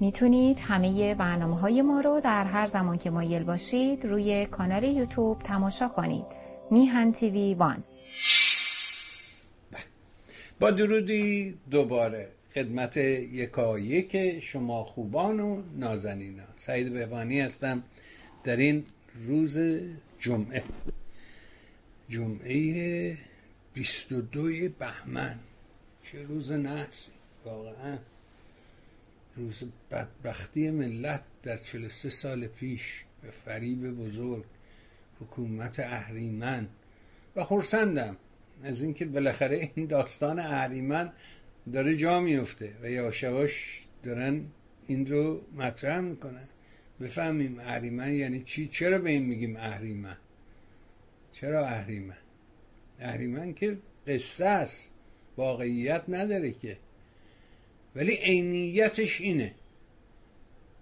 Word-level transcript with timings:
می‌تونید 0.00 0.58
همه 0.60 1.14
برنامه 1.14 1.60
های 1.60 1.82
ما 1.82 2.00
رو 2.00 2.20
در 2.24 2.44
هر 2.44 2.66
زمان 2.66 2.98
که 2.98 3.10
مایل 3.10 3.42
باشید 3.42 4.04
روی 4.04 4.46
کانال 4.46 4.84
یوتیوب 4.84 5.38
تماشا 5.38 5.88
کنید. 5.88 6.24
میهن 6.70 7.12
تیوی 7.12 7.54
وان. 7.54 7.84
با 10.60 10.70
درودی 10.70 11.58
دوباره 11.70 12.28
خدمت 12.54 12.96
یکایک 12.96 14.40
شما 14.40 14.84
خوبان 14.84 15.40
و 15.40 15.62
نازنینان. 15.76 16.46
سعید 16.56 16.92
بهبانی 16.92 17.40
هستم 17.40 17.82
در 18.44 18.56
این 18.56 18.84
روز 19.26 19.58
جمعه. 20.18 20.62
جمعه 22.08 23.16
22 23.74 24.68
بهمن. 24.78 25.38
چه 26.02 26.22
روز 26.22 26.52
نحسی 26.52 27.10
واقعا. 27.44 27.98
روز 29.36 29.62
بدبختی 29.90 30.70
ملت 30.70 31.22
در 31.42 31.56
43 31.56 32.10
سال 32.10 32.46
پیش 32.46 33.04
به 33.22 33.30
فریب 33.30 33.90
بزرگ 33.90 34.44
حکومت 35.20 35.80
اهریمن 35.80 36.68
و 37.36 37.44
خورسندم 37.44 38.16
از 38.62 38.82
اینکه 38.82 39.04
بالاخره 39.04 39.70
این 39.74 39.86
داستان 39.86 40.38
اهریمن 40.38 41.12
داره 41.72 41.96
جا 41.96 42.20
میفته 42.20 42.74
و 42.82 42.90
یاشواش 42.90 43.82
دارن 44.02 44.44
این 44.86 45.06
رو 45.06 45.40
مطرح 45.56 46.00
می‌کنن. 46.00 46.48
بفهمیم 47.00 47.58
اهریمن 47.58 48.12
یعنی 48.12 48.42
چی؟ 48.42 48.66
چرا 48.66 48.98
به 48.98 49.10
این 49.10 49.22
میگیم 49.22 49.56
اهریمن؟ 49.56 50.16
چرا 51.32 51.66
اهریمن؟ 51.66 52.16
اهریمن 52.98 53.54
که 53.54 53.78
قصه 54.06 54.44
است 54.44 54.90
واقعیت 55.36 56.04
نداره 56.08 56.52
که. 56.52 56.78
ولی 58.00 58.16
عینیتش 58.16 59.20
اینه. 59.20 59.54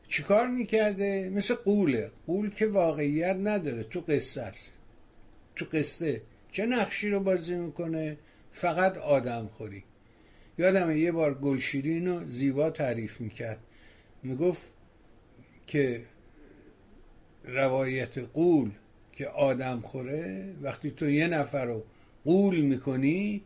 چیکار 0.08 0.46
می‌کرده؟ 0.46 1.30
مثل 1.34 1.54
قوله. 1.54 2.10
قول 2.26 2.50
که 2.50 2.66
واقعیت 2.66 3.36
نداره. 3.36 3.82
تو 3.82 4.00
قصه 4.00 4.40
است. 4.40 4.72
تو 5.56 5.64
قصه. 5.72 6.22
چه 6.50 6.66
نقشی 6.66 7.10
رو 7.10 7.20
بازی 7.20 7.54
می‌کنه؟ 7.54 8.16
فقط 8.50 8.98
آدم 8.98 9.46
خوری. 9.46 9.84
یادم 10.58 10.96
یه 10.96 11.12
بار 11.12 11.34
گلشیرین 11.34 12.08
رو 12.08 12.28
زیبا 12.28 12.70
تعریف 12.70 13.20
می‌کرد. 13.20 13.58
می‌گفت 14.22 14.74
که 15.66 16.04
روایت 17.44 18.18
قول 18.18 18.70
که 19.12 19.26
آدم 19.26 19.80
خوره 19.80 20.54
وقتی 20.62 20.90
تو 20.90 21.10
یه 21.10 21.26
نفر 21.26 21.64
رو 21.64 21.84
قول 22.24 22.60
می‌کنی 22.60 23.42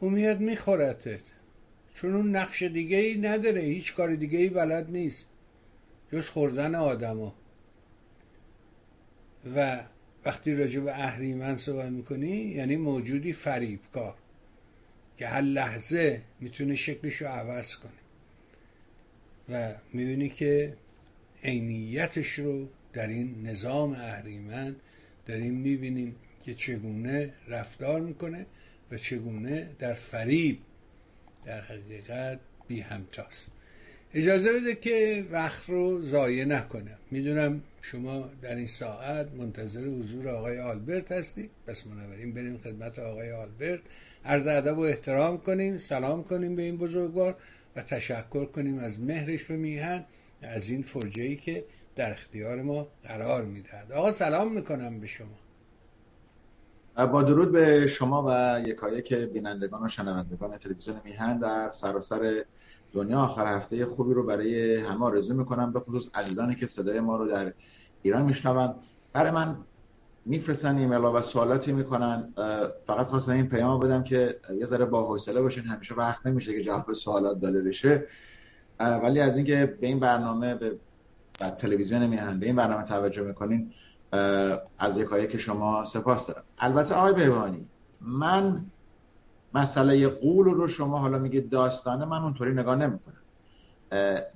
او 0.00 0.10
میاد 0.10 0.40
میخورتت. 0.40 1.20
چون 2.00 2.14
اون 2.14 2.36
نقش 2.36 2.62
دیگه 2.62 2.96
ای 2.96 3.18
نداره 3.18 3.60
هیچ 3.60 3.94
کار 3.94 4.14
دیگه 4.14 4.38
ای 4.38 4.48
بلد 4.48 4.90
نیست. 4.90 5.24
جز 6.12 6.28
خوردن 6.28 6.74
آدما. 6.74 7.34
و 9.56 9.84
وقتی 10.24 10.54
راجع 10.54 10.80
به 10.80 10.90
اهریمن 10.90 11.56
صحبت 11.56 11.88
می‌کنی 11.88 12.36
یعنی 12.36 12.76
موجودی 12.76 13.32
فریبکار 13.32 14.14
که 15.16 15.26
هر 15.26 15.40
لحظه 15.40 16.22
می‌تونه 16.40 16.74
شکلش 16.74 17.14
رو 17.14 17.26
عوض 17.26 17.76
کنه. 17.76 17.92
و 19.48 19.74
می‌بینی 19.92 20.28
که 20.28 20.76
عینیتش 21.42 22.32
رو 22.32 22.68
در 22.92 23.08
این 23.08 23.46
نظام 23.46 23.90
اهریمن 23.90 24.76
داریم 25.26 25.54
می‌بینیم 25.54 26.16
که 26.44 26.54
چگونه 26.54 27.32
رفتار 27.48 28.00
می‌کنه 28.00 28.46
و 28.90 28.98
چگونه 28.98 29.70
در 29.78 29.94
فریب 29.94 30.58
در 31.44 31.60
حقیقت 31.60 32.40
بی 32.68 32.80
همتاست. 32.80 33.46
اجازه 34.14 34.52
بده 34.52 34.74
که 34.74 35.26
وقت 35.30 35.68
رو 35.68 36.02
ضایع 36.02 36.44
نکنم. 36.44 36.98
می‌دونم 37.10 37.62
شما 37.82 38.30
در 38.42 38.56
این 38.56 38.66
ساعت 38.66 39.32
منتظر 39.32 39.84
حضور 39.84 40.28
آقای 40.28 40.60
آلبرت 40.60 41.12
هستید. 41.12 41.50
پس 41.66 41.82
بنابراین 41.82 42.34
بریم 42.34 42.58
خدمت 42.58 42.98
آقای 42.98 43.32
آلبرت. 43.32 43.80
عرض 44.24 44.46
ادب 44.46 44.78
و 44.78 44.80
احترام 44.80 45.38
کنیم 45.38 45.78
سلام 45.78 46.24
کنیم 46.24 46.56
به 46.56 46.62
این 46.62 46.76
بزرگوار 46.76 47.36
و 47.76 47.82
تشکر 47.82 48.44
کنیم 48.44 48.78
از 48.78 49.00
مهرش 49.00 49.44
به 49.44 49.56
میهن 49.56 50.04
از 50.42 50.70
این 50.70 50.82
فرجه 50.82 51.22
ای 51.22 51.36
که 51.36 51.64
در 51.96 52.12
اختیار 52.12 52.62
ما 52.62 52.88
قرار 53.04 53.44
می‌دهد. 53.44 53.92
آقا 53.92 54.12
سلام 54.12 54.54
می‌کنم 54.54 55.00
به 55.00 55.06
شما. 55.06 55.38
با 56.96 57.22
درود 57.22 57.52
به 57.52 57.86
شما 57.86 58.24
و 58.28 58.60
یکایک 58.68 59.14
بینندگان 59.14 59.84
و 59.84 59.88
شنوندگان 59.88 60.58
تلویزیون 60.58 61.00
میهن 61.04 61.38
در 61.38 61.70
سراسر 61.70 62.44
دنیا. 62.92 63.20
آخر 63.20 63.56
هفته 63.56 63.86
خوبی 63.86 64.14
رو 64.14 64.26
برای 64.26 64.76
همه 64.76 65.04
آرزو 65.04 65.34
می‌کنم. 65.34 65.72
به 65.72 65.80
خصوص 65.80 66.08
عزیزانی 66.14 66.54
که 66.54 66.66
صدای 66.66 67.00
ما 67.00 67.16
رو 67.16 67.28
در 67.28 67.52
ایران 68.02 68.22
میشنوند. 68.22 68.74
برای 69.12 69.30
من 69.30 69.56
میفرستن 70.26 70.78
ایمیل 70.78 70.98
و 70.98 71.22
سوالاتی 71.22 71.72
می‌کنن. 71.72 72.34
فقط 72.86 73.06
خواستم 73.06 73.32
این 73.32 73.48
پیام 73.48 73.80
بدم 73.80 74.04
که 74.04 74.40
یه 74.54 74.64
ذره 74.64 74.84
با 74.84 75.02
حوصله 75.06 75.42
باشین. 75.42 75.64
همیشه 75.64 75.94
وقت 75.94 76.26
نمیشه 76.26 76.52
که 76.52 76.62
جواب 76.62 76.92
سوالات 76.92 77.40
داده 77.40 77.62
بشه. 77.62 78.06
ولی 78.80 79.20
از 79.20 79.36
اینکه 79.36 79.76
به 79.80 79.86
این 79.86 80.00
برنامه 80.00 80.54
به 80.54 80.78
تلویزیون 81.58 82.06
میهن 82.06 82.40
به 82.40 82.46
این 82.46 82.56
برنامه 82.56 82.84
توجه 82.84 83.22
می‌کنین 83.22 83.72
از 84.78 84.98
یکایی 84.98 85.26
که 85.26 85.38
شما 85.38 85.84
سپاس 85.84 86.26
دارم. 86.26 86.42
البته 86.58 86.94
آقای 86.94 87.12
بهبانی 87.12 87.66
من 88.00 88.64
مسئله 89.54 90.08
قول 90.08 90.44
رو 90.46 90.68
شما 90.68 90.98
حالا 90.98 91.18
میگه 91.18 91.40
داستانه 91.40 92.04
من 92.04 92.22
اونطوری 92.22 92.52
نگاه 92.52 92.76
نمی‌کنم. 92.76 93.16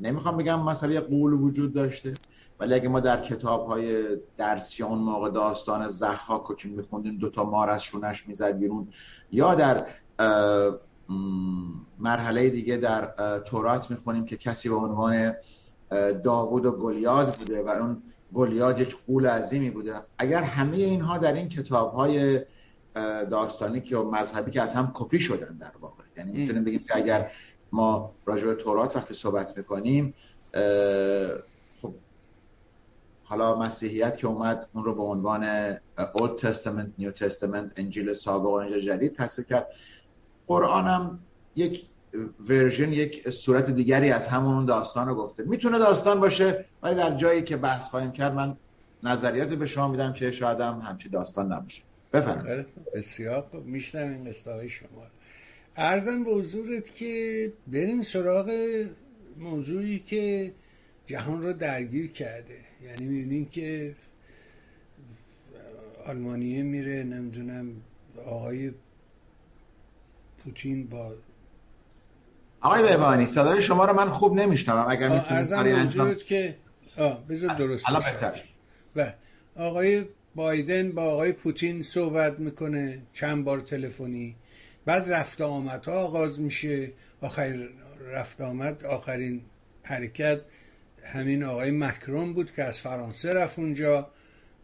نمی‌خوام 0.00 0.36
بگم 0.36 0.60
مسئله 0.60 1.00
قول 1.00 1.32
وجود 1.32 1.72
داشته 1.72 2.14
ولی 2.60 2.74
اگه 2.74 2.88
ما 2.88 3.00
در 3.00 3.22
کتاب 3.22 3.66
های 3.66 4.16
درسی 4.36 4.82
اون 4.82 4.98
موقع 4.98 5.30
داستان 5.30 5.88
زحاک 5.88 6.56
که 6.56 6.68
میخوندیم 6.68 7.18
دوتا 7.18 7.44
مار 7.44 7.70
از 7.70 7.82
شونش 7.82 8.28
می‌زد 8.28 8.58
بیرون 8.58 8.88
یا 9.32 9.54
در 9.54 9.86
مرحله 11.98 12.50
دیگه 12.50 12.76
در 12.76 13.04
تورات 13.38 13.90
می‌خونیم 13.90 14.24
که 14.24 14.36
کسی 14.36 14.68
به 14.68 14.74
عنوان 14.74 15.34
داوود 16.24 16.66
و 16.66 16.72
گلیاد 16.72 17.34
بوده 17.36 17.62
و 17.62 17.68
اون 17.68 18.02
گلیاد 18.34 18.80
یک 18.80 18.96
قول 19.06 19.26
عظیمی 19.26 19.70
بوده. 19.70 19.94
اگر 20.18 20.42
همه 20.42 20.76
اینها 20.76 21.18
در 21.18 21.32
این 21.32 21.48
کتاب 21.48 21.92
های 21.92 22.40
داستانی 23.30 23.80
که 23.80 23.96
مذهبی 23.96 24.50
که 24.50 24.62
از 24.62 24.74
هم 24.74 24.90
کپی 24.94 25.20
شدن 25.20 25.56
در 25.56 25.72
واقع. 25.80 26.04
یعنی 26.16 26.32
می‌تونیم 26.32 26.64
بگیم 26.64 26.84
که 26.88 26.96
اگر 26.96 27.30
ما 27.72 28.14
راجع 28.26 28.46
به 28.46 28.54
تورات 28.54 28.96
وقتی 28.96 29.14
صحبت 29.14 29.58
می‌کنیم 29.58 30.14
خب 31.82 31.94
حالا 33.24 33.58
مسیحیت 33.58 34.16
که 34.16 34.26
اومد 34.26 34.68
اون 34.72 34.84
رو 34.84 34.94
به 34.94 35.02
عنوان 35.02 35.74
Old 35.98 36.40
Testament, 36.40 37.02
New 37.02 37.10
Testament, 37.10 37.72
انجیل 37.76 38.12
سابق 38.12 38.46
و 38.46 38.52
انجیل 38.52 38.80
جدید 38.80 39.14
تصویر 39.14 39.48
کرد. 39.48 39.66
قرآن 40.46 40.84
هم 40.84 41.18
یک 41.56 41.86
ورژن 42.48 42.92
یک 42.92 43.30
صورت 43.30 43.70
دیگری 43.70 44.10
از 44.10 44.28
همون 44.28 44.64
داستان 44.66 45.08
رو 45.08 45.14
گفته. 45.14 45.42
می‌تونه 45.42 45.78
داستان 45.78 46.20
باشه 46.20 46.64
ولی 46.82 46.94
در 46.94 47.16
جایی 47.16 47.42
که 47.42 47.56
بحث 47.56 47.88
خواهیم 47.88 48.12
کرد 48.12 48.34
من 48.34 48.56
نظریات 49.02 49.48
به 49.48 49.66
شما 49.66 49.88
میدم 49.88 50.12
که 50.12 50.30
شاید 50.30 50.60
هم 50.60 50.78
همچی 50.78 51.08
داستان 51.08 51.52
نباشه. 51.52 51.82
بفرمایید. 52.12 52.66
بسیار 52.94 53.42
خوب. 53.50 53.66
میشنویم 53.66 54.26
استای 54.26 54.68
شما 54.68 55.06
ارزم 55.76 56.24
به 56.24 56.30
حضورت 56.30 56.94
که 56.94 57.52
بریم 57.66 58.02
سراغ 58.02 58.50
موضوعی 59.38 59.98
که 59.98 60.52
جهان 61.06 61.42
رو 61.42 61.52
درگیر 61.52 62.12
کرده. 62.12 62.58
یعنی 62.84 63.06
می‌بینین 63.06 63.48
که 63.48 63.94
آلمانیه 66.06 66.62
میره 66.62 67.04
نمی‌دونم 67.04 67.72
آقای 68.26 68.72
پوتین 70.38 70.86
با 70.86 71.12
آقای 72.64 72.82
بهبانی 72.82 73.26
صدای 73.26 73.62
شما 73.62 73.84
رو 73.84 73.92
من 73.92 74.10
خوب 74.10 74.34
نمیشنوم 74.34 74.86
اگر 74.88 75.08
می‌تونید 75.08 75.52
انجام 75.52 76.14
که 76.14 76.56
بذار 77.28 77.54
درست 77.54 77.88
الان 77.88 78.02
بهتر. 78.02 78.42
و 78.96 79.12
آقای 79.56 80.04
بایدن 80.34 80.92
با 80.92 81.02
آقای 81.02 81.32
پوتین 81.32 81.82
صحبت 81.82 82.38
می‌کنه 82.38 83.02
چند 83.12 83.44
بار 83.44 83.60
تلفنی. 83.60 84.36
بعد 84.84 85.12
رفت 85.12 85.40
آمد 85.40 85.84
ها 85.84 85.92
آغاز 85.92 86.40
میشه. 86.40 86.92
آخر 87.20 87.68
رفت 88.12 88.40
آمد 88.40 88.84
آخرین 88.84 89.40
حرکت 89.82 90.40
همین 91.04 91.44
آقای 91.44 91.70
مکرون 91.70 92.32
بود 92.32 92.52
که 92.52 92.64
از 92.64 92.80
فرانسه 92.80 93.32
رفت 93.32 93.58
اونجا 93.58 94.10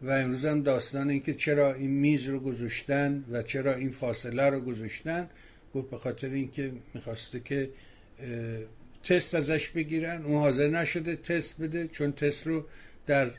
و 0.01 0.11
امروز 0.11 0.45
هم 0.45 0.63
داستان 0.63 1.09
این 1.09 1.23
که 1.23 1.33
چرا 1.33 1.73
این 1.73 1.91
میز 1.91 2.25
رو 2.25 2.39
گذاشتن 2.39 3.23
و 3.31 3.43
چرا 3.43 3.73
این 3.73 3.89
فاصله 3.89 4.49
رو 4.49 4.59
گذاشتن 4.59 5.29
گفت 5.75 5.89
به 5.89 5.97
خاطر 5.97 6.29
اینکه 6.29 6.71
می‌خواسته 6.93 7.39
که 7.39 7.69
تست 9.03 9.35
ازش 9.35 9.69
بگیرن. 9.69 10.25
اون 10.25 10.39
حاضر 10.39 10.67
نشده 10.67 11.15
تست 11.15 11.61
بده 11.61 11.87
چون 11.87 12.11
تست 12.11 12.47
رو 12.47 12.65
در 13.07 13.31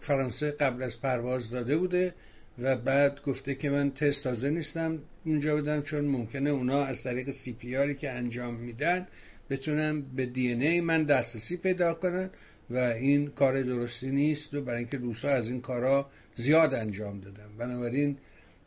فرانسه 0.00 0.50
قبل 0.50 0.82
از 0.82 1.00
پرواز 1.00 1.50
داده 1.50 1.76
بوده 1.76 2.14
و 2.58 2.76
بعد 2.76 3.22
گفته 3.22 3.54
که 3.54 3.70
من 3.70 3.90
تست 3.90 4.24
تازه 4.24 4.50
نیستم 4.50 4.98
اونجا 5.24 5.56
بدم 5.56 5.82
چون 5.82 6.04
ممکنه 6.04 6.50
اونا 6.50 6.84
از 6.84 7.02
طریق 7.02 7.30
سی 7.30 7.52
پی 7.52 7.94
که 7.94 8.10
انجام 8.10 8.54
میدن 8.54 9.06
بتونن 9.50 10.00
به 10.00 10.26
دی 10.26 10.52
ای 10.52 10.80
من 10.80 11.02
دسترسی 11.02 11.56
پیدا 11.56 11.94
کنن 11.94 12.30
و 12.70 12.78
این 12.78 13.26
کار 13.26 13.62
درستی 13.62 14.10
نیست 14.10 14.54
و 14.54 14.60
برای 14.60 14.78
اینکه 14.78 14.96
روسا 14.96 15.28
از 15.28 15.48
این 15.48 15.60
کارا 15.60 16.10
زیاد 16.36 16.74
انجام 16.74 17.20
دادن. 17.20 17.48
بنابراین 17.58 18.16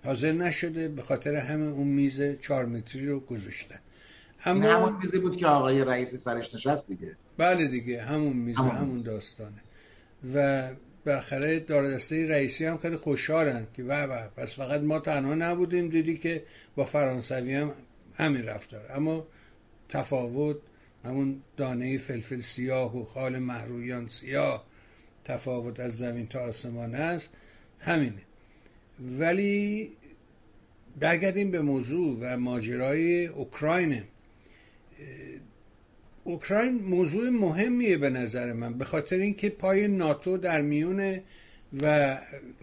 حاضر 0.03 0.31
نشده 0.31 0.87
به 0.87 1.01
خاطر 1.01 1.35
همه 1.35 1.67
اون 1.67 1.87
میز 1.87 2.21
چهار 2.41 2.65
متری 2.65 3.07
رو 3.07 3.19
گذاشتن. 3.19 3.79
اما 4.45 4.75
همون 4.75 4.99
میزی 5.01 5.19
بود 5.19 5.37
که 5.37 5.47
آقای 5.47 5.83
رئیسی 5.83 6.17
سرش 6.17 6.55
نشست 6.55 6.87
دیگه. 6.87 7.15
بله 7.37 7.67
دیگه 7.67 8.01
همون 8.01 8.37
میز 8.37 8.57
همون, 8.57 8.71
همون 8.71 9.01
داستانه. 9.01 9.61
و 10.35 10.69
بالاخره 11.05 11.59
داردسته 11.59 12.27
رئیسی 12.27 12.65
هم 12.65 12.77
خیلی 12.77 12.95
خوشحالن 12.95 13.67
که 13.73 13.83
و 13.83 14.27
پس 14.27 14.55
فقط 14.55 14.81
ما 14.81 14.99
تنها 14.99 15.35
نبودیم 15.35 15.89
دیدی 15.89 16.17
که 16.17 16.43
با 16.75 16.85
فرانسوی 16.85 17.53
هم 17.53 17.71
همین 18.15 18.45
رفتار. 18.45 18.85
اما 18.91 19.27
تفاوت 19.89 20.57
همون 21.05 21.41
دانه 21.57 21.97
فلفل 21.97 22.41
سیاه 22.41 22.97
و 22.97 23.05
خال 23.05 23.39
محرویان 23.39 24.07
سیاه 24.07 24.65
تفاوت 25.23 25.79
از 25.79 25.97
زمین 25.97 26.27
تا 26.27 26.39
آسمان 26.39 26.95
است 26.95 27.29
همینه. 27.79 28.21
ولی 29.19 29.91
برگردیم 30.99 31.51
به 31.51 31.61
موضوع 31.61 32.17
و 32.21 32.37
ماجرای 32.37 33.25
اوکراین 33.25 34.03
اوکراین 36.23 36.81
موضوع 36.81 37.29
مهمیه 37.29 37.97
به 37.97 38.09
نظر 38.09 38.53
من 38.53 38.73
به 38.73 38.85
خاطر 38.85 39.15
اینکه 39.15 39.49
پای 39.49 39.87
ناتو 39.87 40.37
در 40.37 40.61
میونه 40.61 41.23
و 41.83 42.17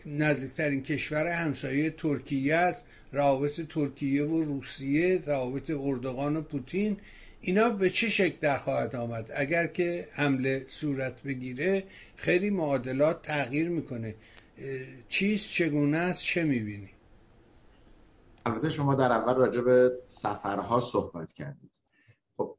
نزدیکترین 0.06 0.82
کشور 0.82 1.26
همسایه 1.26 1.90
ترکیه 1.90 2.54
است 2.54 2.84
روابط 3.12 3.60
ترکیه 3.60 4.24
و 4.24 4.42
روسیه 4.42 5.20
روابط 5.26 5.70
اردوغان 5.70 6.36
و 6.36 6.42
پوتین 6.42 6.96
اینا 7.40 7.68
به 7.68 7.90
چه 7.90 8.08
شکل 8.08 8.36
در 8.40 8.58
خواهد 8.58 8.96
آمد؟ 8.96 9.30
اگر 9.34 9.66
که 9.66 10.08
حمله 10.12 10.64
صورت 10.68 11.22
بگیره 11.22 11.84
خیلی 12.16 12.50
معادلات 12.50 13.22
تغییر 13.22 13.68
می‌کنه. 13.68 14.14
چیز 15.08 15.42
چگونه 15.42 15.98
است؟ 15.98 16.22
چه 16.22 16.44
می‌بینی؟ 16.44 16.90
البته 18.46 18.68
شما 18.68 18.94
در 18.94 19.12
اول 19.12 19.34
راجع 19.34 19.60
به 19.60 19.92
سفرها 20.06 20.80
صحبت 20.80 21.32
کردید. 21.32 21.75
خب 22.36 22.58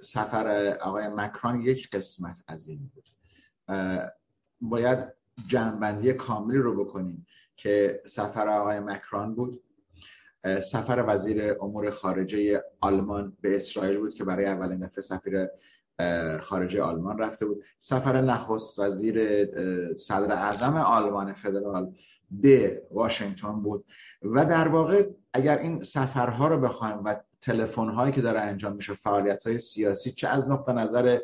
سفر 0.00 0.76
آقای 0.80 1.08
مکران 1.08 1.60
یک 1.60 1.90
قسمت 1.90 2.44
از 2.48 2.68
این 2.68 2.90
بود. 2.94 3.10
باید 4.60 4.98
جنبندی 5.46 6.12
کاملی 6.12 6.58
رو 6.58 6.84
بکنیم 6.84 7.26
که 7.56 8.02
سفر 8.06 8.48
آقای 8.48 8.80
مکران 8.80 9.34
بود. 9.34 9.62
سفر 10.62 11.04
وزیر 11.08 11.54
امور 11.60 11.90
خارجه 11.90 12.62
آلمان 12.80 13.36
به 13.40 13.56
اسرائیل 13.56 13.98
بود 13.98 14.14
که 14.14 14.24
برای 14.24 14.46
اولین 14.46 14.78
دفعه 14.78 15.02
سفیر 15.02 15.48
خارجه 16.40 16.82
آلمان 16.82 17.18
رفته 17.18 17.46
بود. 17.46 17.64
سفر 17.78 18.20
نخست 18.20 18.78
وزیر 18.78 19.46
صدر 19.94 20.32
اعظم 20.32 20.76
آلمان 20.76 21.32
فدرال 21.32 21.94
به 22.30 22.82
واشنگتن 22.90 23.62
بود. 23.62 23.84
و 24.22 24.44
در 24.44 24.68
واقع 24.68 25.10
اگر 25.32 25.58
این 25.58 25.82
سفرها 25.82 26.48
رو 26.48 26.60
بخوایم 26.60 27.04
و 27.04 27.16
تلفن 27.44 27.88
هایی 27.88 28.12
که 28.12 28.20
داره 28.20 28.40
انجام 28.40 28.72
میشه 28.72 28.94
فعالیت 28.94 29.46
های 29.46 29.58
سیاسی 29.58 30.10
چه 30.10 30.28
از 30.28 30.50
نقطه 30.50 30.72
نظر 30.72 31.18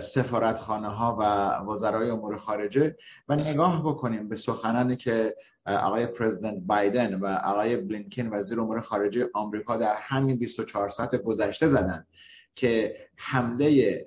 سفارتخانه 0.00 0.88
ها 0.88 1.16
و 1.20 1.22
وزرای 1.70 2.10
امور 2.10 2.36
خارجه. 2.36 2.96
و 3.28 3.34
نگاه 3.34 3.82
بکنیم 3.82 4.28
به 4.28 4.36
سخنانی 4.36 4.96
که 4.96 5.36
آقای 5.66 6.06
پرزیدنت 6.06 6.62
بایدن 6.66 7.14
و 7.14 7.26
آقای 7.26 7.76
بلینکن 7.76 8.28
وزیر 8.28 8.60
امور 8.60 8.80
خارجه 8.80 9.28
آمریکا 9.34 9.76
در 9.76 9.94
همین 9.96 10.36
24 10.36 10.88
ساعت 10.88 11.16
گذشته 11.16 11.66
زدن 11.66 12.06
که 12.54 12.96
حمله 13.16 14.06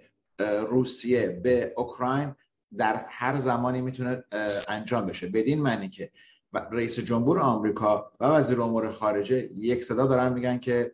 روسیه 0.70 1.30
به 1.30 1.74
اوکراین 1.78 2.36
در 2.78 3.06
هر 3.10 3.38
زمانی 3.38 3.82
می‌تونه 3.82 4.24
انجام 4.68 5.06
بشه. 5.06 5.28
بدین 5.28 5.62
معنی 5.62 5.90
که 5.90 6.12
رئیس 6.54 7.00
جمهور 7.00 7.40
آمریکا 7.40 8.12
و 8.20 8.26
وزیر 8.26 8.62
امور 8.62 8.90
خارجه 8.90 9.50
یک 9.56 9.84
صدا 9.84 10.08
دارن 10.08 10.34
میگن 10.34 10.58
که 10.58 10.92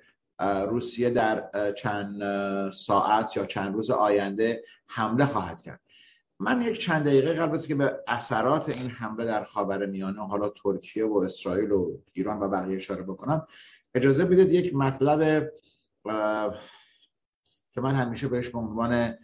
روسیه 0.68 1.10
در 1.10 1.50
چند 1.72 2.22
ساعت 2.72 3.38
یا 3.38 3.46
چند 3.46 3.74
روز 3.74 3.90
آینده 3.90 4.64
حمله 4.88 5.26
خواهد 5.26 5.62
کرد. 5.62 5.80
من 6.40 6.62
یک 6.62 6.80
چند 6.80 7.06
دقیقه 7.06 7.34
قبل 7.34 7.54
از 7.54 7.68
که 7.68 7.76
به 7.76 8.04
اثرات 8.08 8.78
این 8.78 8.90
حمله 8.90 9.26
در 9.26 9.44
خاور 9.44 9.86
میانه 9.86 10.28
حالا 10.28 10.50
ترکیه 10.50 11.06
و 11.06 11.18
اسرائیل 11.18 11.72
و 11.72 11.98
ایران 12.14 12.40
و 12.40 12.50
بقیه 12.50 12.78
اشاره 12.78 13.04
بکنم 13.04 13.48
اجازه 13.96 14.26
بدید 14.26 14.52
یک 14.52 14.76
مطلب 14.76 15.52
که 17.72 17.82
من 17.82 17.96
همیشه 17.96 18.28
بهش 18.28 18.50
به 18.50 18.58
عنوان 18.58 19.18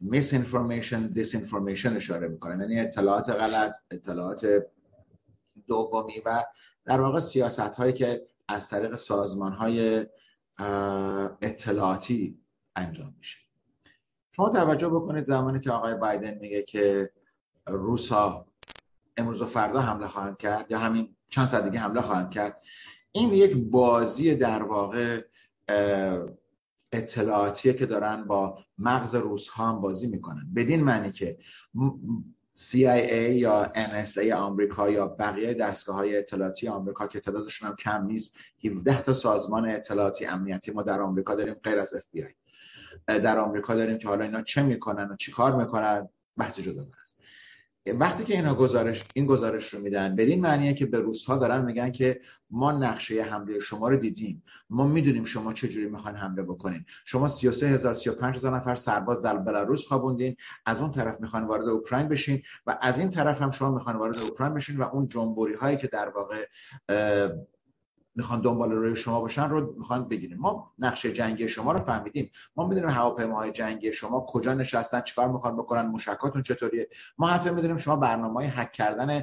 میس 0.00 0.34
انفورمیشن 0.34 1.06
دیس 1.06 1.34
انفورمیشن 1.34 1.96
اشاره 1.96 2.28
می‌کنم. 2.28 2.60
یعنی 2.60 2.80
اطلاعات 2.80 3.30
غلط 3.30 3.76
اطلاعات 3.90 4.46
دومی 5.70 6.22
و 6.26 6.44
در 6.84 7.00
واقع 7.00 7.20
سیاست 7.20 7.60
هایی 7.60 7.92
که 7.92 8.26
از 8.48 8.68
طریق 8.68 8.94
سازمان 8.94 9.52
های 9.52 10.06
اطلاعاتی 11.42 12.38
انجام 12.76 13.14
میشه. 13.18 13.38
شما 14.36 14.48
توجه 14.48 14.88
بکنید 14.88 15.24
زمانی 15.24 15.60
که 15.60 15.70
آقای 15.70 15.94
بایدن 15.94 16.38
میگه 16.38 16.62
که 16.62 17.10
روس 17.66 18.08
ها 18.08 18.46
امروز 19.16 19.42
و 19.42 19.46
فردا 19.46 19.80
حمله 19.80 20.08
خواهند 20.08 20.36
کرد 20.36 20.70
یا 20.70 20.78
همین 20.78 21.16
چند 21.28 21.46
ساعت 21.46 21.64
دیگه 21.64 21.78
حمله 21.78 22.00
خواهند 22.00 22.30
کرد 22.30 22.62
این 23.12 23.32
یک 23.32 23.56
بازی 23.56 24.34
در 24.34 24.62
واقع 24.62 25.22
اطلاعاتیه 26.92 27.72
که 27.72 27.86
دارن 27.86 28.24
با 28.24 28.58
مغز 28.78 29.14
روس 29.14 29.48
ها 29.48 29.68
هم 29.68 29.80
بازی 29.80 30.06
می‌کنن. 30.06 30.52
بدین 30.56 30.84
معنی 30.84 31.12
که 31.12 31.38
CIA 32.56 33.32
یا 33.32 33.72
NSA 33.74 34.30
آمریکا 34.30 34.90
یا 34.90 35.06
بقیه 35.06 35.54
دستگاه 35.54 35.96
های 35.96 36.18
اطلاعاتی 36.18 36.68
آمریکا 36.68 37.06
که 37.06 37.20
تعدادشون 37.20 37.68
هم 37.68 37.76
کم 37.76 38.04
نیست. 38.04 38.36
17 38.64 39.02
تا 39.02 39.12
سازمان 39.12 39.70
اطلاعاتی 39.70 40.26
امنیتی 40.26 40.72
ما 40.72 40.82
در 40.82 41.00
آمریکا 41.00 41.34
داریم 41.34 41.54
غیر 41.54 41.78
از 41.78 41.94
FBI 41.94 42.34
در 43.06 43.38
آمریکا 43.38 43.74
داریم 43.74 43.98
که 43.98 44.08
حالا 44.08 44.24
اینا 44.24 44.42
چه 44.42 44.62
می‌کنن 44.62 45.10
و 45.10 45.16
چی 45.16 45.32
کار 45.32 45.56
می‌کنن؟ 45.56 46.08
بحث 46.36 46.60
جدا 46.60 46.86
است. 47.02 47.19
وقتی 47.86 48.24
که 48.24 48.34
اینا 48.34 48.54
گزارش 48.54 49.04
این 49.14 49.26
گزارش 49.26 49.74
رو 49.74 49.80
میدن 49.80 50.16
بدین 50.16 50.40
معنیه 50.40 50.74
که 50.74 50.86
به 50.86 51.00
روس 51.00 51.24
ها 51.24 51.36
دارن 51.36 51.64
میگن 51.64 51.92
که 51.92 52.20
ما 52.50 52.72
نقشه 52.72 53.22
حمله 53.22 53.60
شما 53.60 53.88
رو 53.88 53.96
دیدیم. 53.96 54.42
ما 54.70 54.86
می‌دونیم 54.86 55.24
شما 55.24 55.52
چه 55.52 55.68
جوری 55.68 55.86
می‌خواین 55.86 56.16
حمله 56.16 56.42
بکنین. 56.42 56.84
شما 57.04 57.28
33 57.28 57.68
هزار 57.68 57.94
35 57.94 58.36
هزار 58.36 58.56
نفر 58.56 58.74
سرباز 58.74 59.22
در 59.22 59.36
بلاروس 59.36 59.86
خوابوندین 59.86 60.36
از 60.66 60.80
اون 60.80 60.90
طرف 60.90 61.20
می‌خوان 61.20 61.44
وارد 61.44 61.68
اوکراین 61.68 62.08
بشین 62.08 62.42
و 62.66 62.78
از 62.80 62.98
این 62.98 63.08
طرف 63.08 63.42
هم 63.42 63.50
شما 63.50 63.70
می‌خوان 63.70 63.96
وارد 63.96 64.18
اوکراین 64.18 64.54
بشین 64.54 64.76
و 64.76 64.82
اون 64.82 65.08
جنبوری 65.08 65.54
هایی 65.54 65.76
که 65.76 65.86
در 65.86 66.08
واقع 66.08 66.46
می‌خوان 68.20 68.40
دنبال 68.40 68.72
روی 68.72 68.96
شما 68.96 69.20
باشن 69.20 69.48
رو 69.48 69.74
می‌خوان 69.78 70.08
بگیریم. 70.08 70.38
ما 70.38 70.72
نقشه 70.78 71.12
جنگی 71.12 71.48
شما 71.48 71.72
رو 71.72 71.80
فهمیدیم. 71.80 72.30
ما 72.56 72.66
می‌دونیم 72.66 72.90
هواپیماهای 72.90 73.52
جنگی 73.52 73.92
شما 73.92 74.26
کجا 74.28 74.54
نشستن 74.54 75.00
چیکار 75.00 75.28
می‌خوان 75.28 75.56
بکنن 75.56 75.86
مشکاتون 75.86 76.42
چطوریه. 76.42 76.88
ما 77.18 77.28
حتی 77.28 77.50
می‌دونیم 77.50 77.76
شما 77.76 77.96
برنامه 77.96 78.34
های 78.34 78.46
حک 78.46 78.72
کردن 78.72 79.22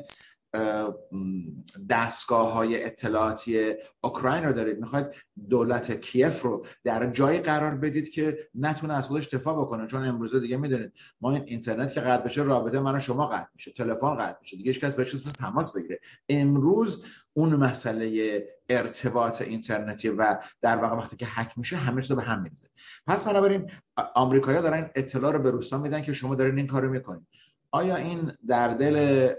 دستگاه 1.90 2.54
های 2.54 2.84
اطلاعاتی 2.84 3.74
اوکراین 4.04 4.44
رو 4.44 4.54
دارید. 4.54 4.80
می‌خواید 4.80 5.08
دولت 5.50 6.02
کیف 6.02 6.42
رو 6.42 6.66
در 6.84 7.12
جایی 7.12 7.40
قرار 7.40 7.76
بدید 7.76 8.10
که 8.10 8.38
نتونه 8.56 8.94
از 8.94 9.08
خودش 9.08 9.28
دفاع 9.28 9.56
بکنه. 9.62 9.88
چون 9.88 10.06
امروزه 10.06 10.40
دیگه 10.40 10.58
می‌دونید 10.58 10.94
ما 11.22 11.32
این 11.32 11.44
اینترنت 11.46 11.94
که 11.94 12.02
قطع 12.02 12.24
بشه 12.24 12.42
رابطه 12.42 12.80
من 12.80 12.96
و 12.96 13.00
شما 13.00 13.28
قطع 13.28 13.50
میشه 13.56 13.72
تلفن 13.72 14.16
قطع 14.16 14.38
میشه. 14.42 14.58
دیگه 14.58 14.72
هیچ 14.72 14.82
کس 14.82 14.96
بهش 14.96 15.12
تماس 15.40 15.72
بگیره. 15.72 16.00
امروز 16.30 17.06
اون 17.34 17.56
مسئله 17.56 18.48
ارتباط 18.70 19.42
اینترنتی 19.42 20.10
و 20.10 20.38
در 20.62 20.78
واقع 20.78 20.96
وقتی 20.96 21.16
که 21.16 21.26
هک 21.30 21.58
میشه 21.58 21.76
همه 21.76 22.02
چیز 22.02 22.12
به 22.16 22.24
هم 22.24 22.42
میریزه. 22.42 22.68
پس 23.08 23.26
بنابراین 23.26 23.72
آمریکایی‌ها 24.16 24.62
دارن 24.62 24.90
اطلاع 24.96 25.32
رو 25.32 25.40
به 25.40 25.52
روسا 25.52 25.78
میدن 25.78 26.02
که 26.02 26.14
شما 26.14 26.36
دارین 26.36 26.58
این 26.58 26.68
کارو 26.68 26.90
می‌کنید 26.90 27.28
آیا 27.72 27.96
این 27.96 28.32
در 28.48 28.68
دل 28.68 29.30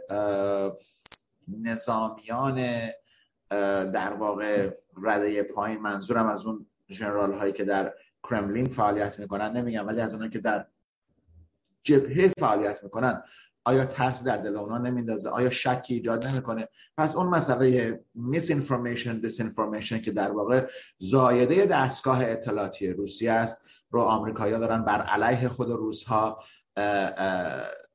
نظامیان 1.63 2.89
در 3.93 4.13
واقع 4.13 4.71
رده 5.03 5.43
پایین 5.43 5.81
منظورم 5.81 6.27
از 6.27 6.47
اون 6.47 6.67
جنرال 6.89 7.33
هایی 7.33 7.53
که 7.53 7.65
در 7.65 7.95
کرملین 8.31 8.67
فعالیت 8.67 9.21
می‌کنن 9.21 9.57
نمیگم 9.57 9.87
ولی 9.87 10.01
از 10.01 10.13
اونایی 10.13 10.31
که 10.31 10.39
در 10.39 10.67
جبهه 11.83 12.33
فعالیت 12.39 12.85
می‌کنن 12.85 13.23
آیا 13.65 13.85
ترس 13.85 14.25
در 14.25 14.37
دل 14.37 14.57
اونا 14.57 14.79
نمیندازه 14.79 15.29
آیا 15.29 15.51
شکی 15.51 15.95
ایجاد 15.95 16.27
نمی‌کنه؟ 16.27 16.69
پس 16.97 17.17
اون 17.17 17.27
مسئله 17.27 18.01
misinformation 18.15 19.21
disinformation 19.21 20.01
که 20.01 20.11
در 20.11 20.31
واقع 20.31 20.67
زاییده 20.99 21.67
دستگاه 21.67 22.25
اطلاعاتی 22.25 22.93
روسیه 22.93 23.33
است 23.33 23.57
رو 23.91 24.01
آمریکایی‌ها 24.01 24.59
دارن 24.59 24.85
بر 24.85 25.01
علیه 25.01 25.49
خود 25.49 25.71
روس 25.71 26.05
ها 26.05 26.45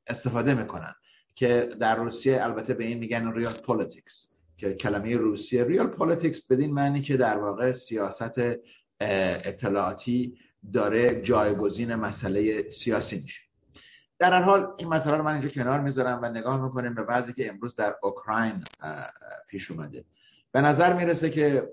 استفاده 0.06 0.54
می‌کنن. 0.54 0.94
که 1.34 1.68
در 1.80 1.96
روسیه 1.96 2.44
البته 2.44 2.74
به 2.74 2.84
این 2.84 2.98
میگن 2.98 3.32
realpolitics 3.32 4.28
که 4.56 4.74
کلمه 4.74 5.16
روسیه 5.16 5.64
realpolitics 5.64 6.46
بدین 6.46 6.74
معنی 6.74 7.00
که 7.00 7.16
در 7.16 7.38
واقع 7.38 7.72
سیاست 7.72 8.40
اطلاعاتی 9.00 10.38
داره 10.72 11.22
جایگزین 11.22 11.94
مسئله 11.94 12.70
سیاسی 12.70 13.20
میشه. 13.20 13.40
در 14.18 14.32
هر 14.32 14.42
حال 14.42 14.74
این 14.78 14.88
مسئله 14.88 15.16
رو 15.16 15.22
من 15.22 15.32
اینجا 15.32 15.48
کنار 15.48 15.80
می‌ذارم 15.80 16.18
و 16.22 16.28
نگاه 16.28 16.64
می‌کنیم 16.64 16.94
به 16.94 17.02
بعضی 17.02 17.32
که 17.32 17.48
امروز 17.48 17.74
در 17.74 17.94
اوکراین 18.02 18.64
پیش 19.48 19.70
اومده. 19.70 20.04
به 20.52 20.60
نظر 20.60 20.92
می‌رسه 20.92 21.30
که 21.30 21.68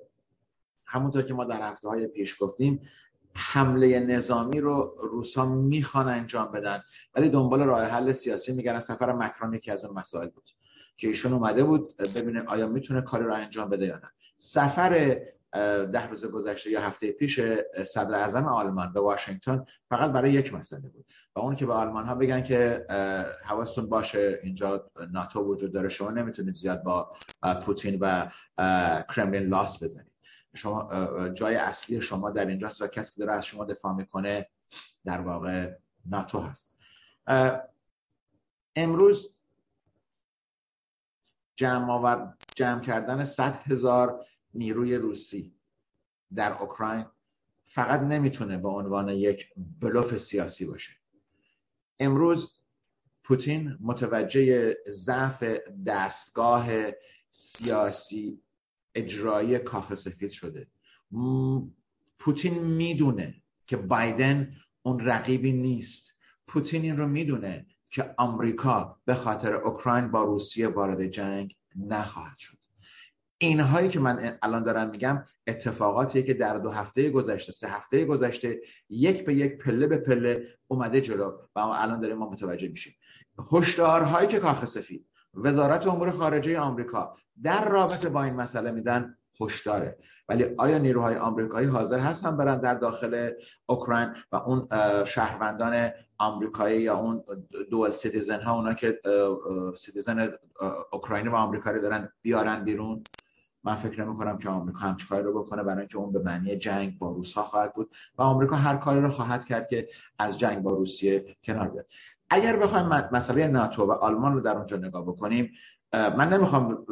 همونطور 0.85 1.21
که 1.21 1.33
ما 1.33 1.45
در 1.45 1.61
هفته 1.61 1.87
های 1.87 2.07
پیش 2.07 2.35
گفتیم 2.39 2.81
حمله 3.33 3.99
نظامی 3.99 4.59
رو 4.59 4.95
روسا 5.11 5.45
می‌خوان 5.45 6.07
انجام 6.07 6.51
بدن. 6.51 6.83
ولی 7.15 7.29
دنبال 7.29 7.61
راه 7.61 7.83
حل 7.83 8.11
سیاسی 8.11 8.53
میگن 8.53 8.79
سفر 8.79 9.13
مکرون 9.13 9.53
یکی 9.53 9.71
از 9.71 9.85
اون 9.85 9.99
مسائل 9.99 10.29
بود 10.29 10.49
که 10.97 11.07
ایشون 11.07 11.33
اومده 11.33 11.63
بود 11.63 11.97
ببینه 11.97 12.43
آیا 12.43 12.67
می‌تونه 12.67 13.01
کاری 13.01 13.23
رو 13.23 13.33
انجام 13.33 13.69
بده 13.69 13.85
یا 13.85 13.95
نه. 13.95 14.11
سفر 14.37 15.21
ده 15.93 16.07
روز 16.07 16.25
گذشته 16.25 16.69
یا 16.69 16.81
هفته 16.81 17.11
پیش 17.11 17.39
صدر 17.85 18.15
اعظم 18.15 18.45
آلمان 18.45 18.93
به 18.93 18.99
واشنگتن 18.99 19.65
فقط 19.89 20.11
برای 20.11 20.31
یک 20.31 20.53
مسئله 20.53 20.89
بود 20.89 21.05
و 21.35 21.39
اون 21.39 21.55
که 21.55 21.65
به 21.65 21.73
آلمان 21.73 22.05
ها 22.05 22.15
بگن 22.15 22.43
که 22.43 22.85
حواستون 23.45 23.89
باشه 23.89 24.39
اینجا 24.43 24.91
ناتو 25.11 25.43
وجود 25.43 25.73
داره 25.73 25.89
شما 25.89 26.11
نمی‌تونید 26.11 26.53
زیاد 26.53 26.83
با 26.83 27.11
پوتین 27.65 27.97
و 28.01 28.31
کرملین 29.15 29.43
لاس 29.43 29.83
بزنید. 29.83 30.10
شما 30.53 31.29
جای 31.29 31.55
اصلی 31.55 32.01
شما 32.01 32.29
در 32.29 32.45
اینجاست 32.45 32.81
و 32.81 32.87
کسی 32.87 33.13
که 33.13 33.19
داره 33.19 33.33
از 33.37 33.45
شما 33.45 33.65
دفاع 33.65 33.93
می‌کنه 33.93 34.49
در 35.05 35.21
واقع 35.21 35.75
ناتو 36.05 36.39
هست. 36.39 36.73
امروز 38.75 39.35
جمع, 41.55 41.91
آور... 41.91 42.37
جمع 42.55 42.81
کردن 42.81 43.23
100 43.23 43.53
هزار 43.53 44.25
نیروی 44.53 44.95
روسی 44.95 45.55
در 46.35 46.57
اوکراین 46.57 47.05
فقط 47.65 48.01
نمی‌تونه 48.01 48.57
به 48.57 48.69
عنوان 48.69 49.09
یک 49.09 49.53
بلوف 49.57 50.17
سیاسی 50.17 50.65
باشه. 50.65 50.91
امروز 51.99 52.53
پوتین 53.23 53.77
متوجه 53.81 54.77
ضعف 54.87 55.43
دستگاه 55.85 56.69
سیاسی 57.31 58.43
اجرایی 58.95 59.59
کاخ 59.59 59.95
سفید 59.95 60.31
شده. 60.31 60.67
پوتین 62.19 62.59
می‌دونه 62.63 63.41
که 63.67 63.77
بایدن 63.77 64.55
اون 64.81 64.99
رقیبی 64.99 65.51
نیست. 65.51 66.15
پوتین 66.47 66.81
این 66.81 66.97
رو 66.97 67.07
می‌دونه 67.07 67.65
که 67.89 68.15
آمریکا 68.17 68.99
به 69.05 69.15
خاطر 69.15 69.53
اوکراین 69.53 70.11
با 70.11 70.23
روسیه 70.23 70.67
وارد 70.67 71.07
جنگ 71.07 71.55
نخواهد 71.75 72.37
شد. 72.37 72.57
اینهایی 73.37 73.89
که 73.89 73.99
من 73.99 74.37
الان 74.41 74.63
دارم 74.63 74.89
میگم 74.89 75.25
اتفاقاتی 75.47 76.23
که 76.23 76.33
در 76.33 76.57
دو 76.57 76.69
هفته 76.69 77.09
گذشته 77.09 77.51
سه 77.51 77.67
هفته 77.67 78.05
گذشته 78.05 78.61
یک 78.89 79.25
به 79.25 79.33
یک 79.33 79.57
پله 79.57 79.87
به 79.87 79.97
پله 79.97 80.47
اومده 80.67 81.01
جلو 81.01 81.37
و 81.55 81.59
الان 81.59 81.99
داریم 81.99 82.17
ما 82.17 82.29
متوجه 82.29 82.67
میشیم. 82.67 82.93
هشدارهایی 83.51 84.27
که 84.27 84.39
کاخ 84.39 84.65
سفید 84.65 85.07
وزارت 85.33 85.87
امور 85.87 86.11
خارجه 86.11 86.59
آمریکا. 86.59 87.13
در 87.43 87.69
رابطه 87.69 88.09
با 88.09 88.23
این 88.23 88.33
مسئله 88.33 88.71
میدن 88.71 89.17
هشداره. 89.41 89.97
ولی 90.29 90.45
آیا 90.57 90.77
نیروهای 90.77 91.15
آمریکایی 91.15 91.67
حاضر 91.67 91.99
هستن 91.99 92.37
برن 92.37 92.59
در 92.59 92.75
داخل 92.75 93.31
اوکراین 93.65 94.13
و 94.31 94.35
اون 94.35 94.67
شهروندان 95.05 95.89
آمریکایی 96.17 96.81
یا 96.81 96.97
اون 96.97 97.23
dual 97.71 97.91
citizen 97.91 98.41
ها 98.41 98.55
اونا 98.55 98.73
که 98.73 98.99
citizen 99.77 100.29
اوکراینی 100.91 101.29
و 101.29 101.35
آمریکایی 101.35 101.81
دارن 101.81 102.09
بیارن 102.21 102.63
بیرون؟ 102.63 103.03
من 103.63 103.75
فکر 103.75 104.03
نمی 104.03 104.17
کنم 104.17 104.37
که 104.37 104.49
آمریکا 104.49 104.79
همچین 104.79 105.07
کاری 105.07 105.23
رو 105.23 105.43
بکنه 105.43 105.63
برای 105.63 105.79
اینکه 105.79 105.97
اون 105.97 106.11
به 106.11 106.19
معنی 106.19 106.55
جنگ 106.55 106.97
با 106.97 107.11
روس 107.11 107.33
ها 107.33 107.43
خواهد 107.43 107.73
بود. 107.73 107.95
و 108.17 108.21
آمریکا 108.21 108.55
هر 108.55 108.77
کاری 108.77 109.01
رو 109.01 109.09
خواهد 109.09 109.45
کرد 109.45 109.67
که 109.67 109.87
از 110.19 110.39
جنگ 110.39 110.63
با 110.63 110.71
روسیه 110.71 111.35
کنار 111.43 111.67
بیاد. 111.67 111.85
اگر 112.33 112.55
بخوایم 112.55 112.85
مسئله 113.11 113.47
ناتو 113.47 113.83
و 113.85 113.91
آلمان 113.91 114.33
رو 114.33 114.41
در 114.41 114.57
اونجا 114.57 114.77
نگاه 114.77 115.05
بکنیم 115.05 115.51
من 115.93 116.33
نمی‌خوام 116.33 116.85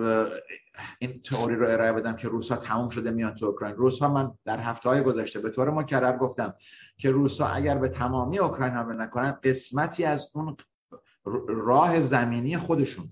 این 0.99 1.21
تئوری 1.21 1.55
رو 1.55 1.67
ارائه 1.67 1.91
بدم 1.91 2.15
که 2.15 2.27
روس 2.27 2.51
ها 2.51 2.57
تموم 2.57 2.89
شده 2.89 3.11
میان 3.11 3.35
تو 3.35 3.45
اوکراین. 3.45 3.75
روس 3.75 3.99
ها 3.99 4.13
من 4.13 4.31
در 4.45 4.59
هفته 4.59 4.89
های 4.89 5.01
گذشته 5.01 5.39
به 5.39 5.49
طور 5.49 5.69
مکرر 5.69 6.17
گفتم 6.17 6.53
که 6.97 7.11
روس 7.11 7.41
ها 7.41 7.47
اگر 7.47 7.77
به 7.77 7.89
تمامی 7.89 8.39
اوکراین 8.39 8.73
حمله 8.73 8.95
نکنن 8.95 9.31
قسمتی 9.43 10.05
از 10.05 10.31
اون 10.33 10.57
راه 11.47 11.99
زمینی 11.99 12.57
خودشون 12.57 13.05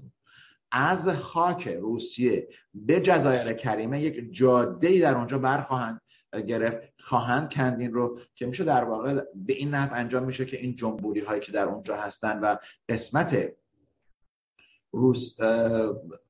از 0.71 1.09
خاک 1.09 1.67
روسیه 1.67 2.47
به 2.73 2.99
جزایر 2.99 3.53
کریمه 3.53 4.01
یک 4.01 4.33
جاده 4.33 4.99
در 4.99 5.17
اونجا 5.17 5.37
برخواهند 5.37 6.01
گرفت 6.41 6.93
خواهند 6.99 7.53
کندین 7.53 7.93
رو 7.93 8.19
که 8.35 8.45
میشه 8.45 8.63
در 8.63 8.83
واقع 8.83 9.21
به 9.35 9.53
این 9.53 9.69
نحو 9.69 9.93
انجام 9.93 10.23
میشه 10.23 10.45
که 10.45 10.57
این 10.57 10.75
جمهوری 10.75 11.19
هایی 11.19 11.41
که 11.41 11.51
در 11.51 11.65
اونجا 11.65 11.95
هستن 11.95 12.39
و 12.39 12.55
قسمت 12.89 13.53
روس 14.91 15.37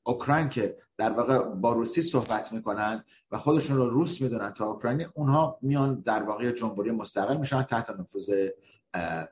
اوکراین 0.03 0.49
که 0.49 0.77
در 0.97 1.11
واقع 1.11 1.43
با 1.43 1.73
روسی 1.73 2.01
صحبت 2.01 2.53
می‌کنن 2.53 3.03
و 3.31 3.37
خودشون 3.37 3.77
رو 3.77 3.89
روس 3.89 4.21
می‌دونن 4.21 4.53
تا 4.53 4.65
اوکراینی 4.65 5.05
اونها 5.13 5.59
میان 5.61 6.01
در 6.01 6.23
واقع 6.23 6.51
جمهوری 6.51 6.91
مستقل 6.91 7.37
میشن 7.37 7.63
تحت 7.63 7.89
نفوذ 7.89 8.49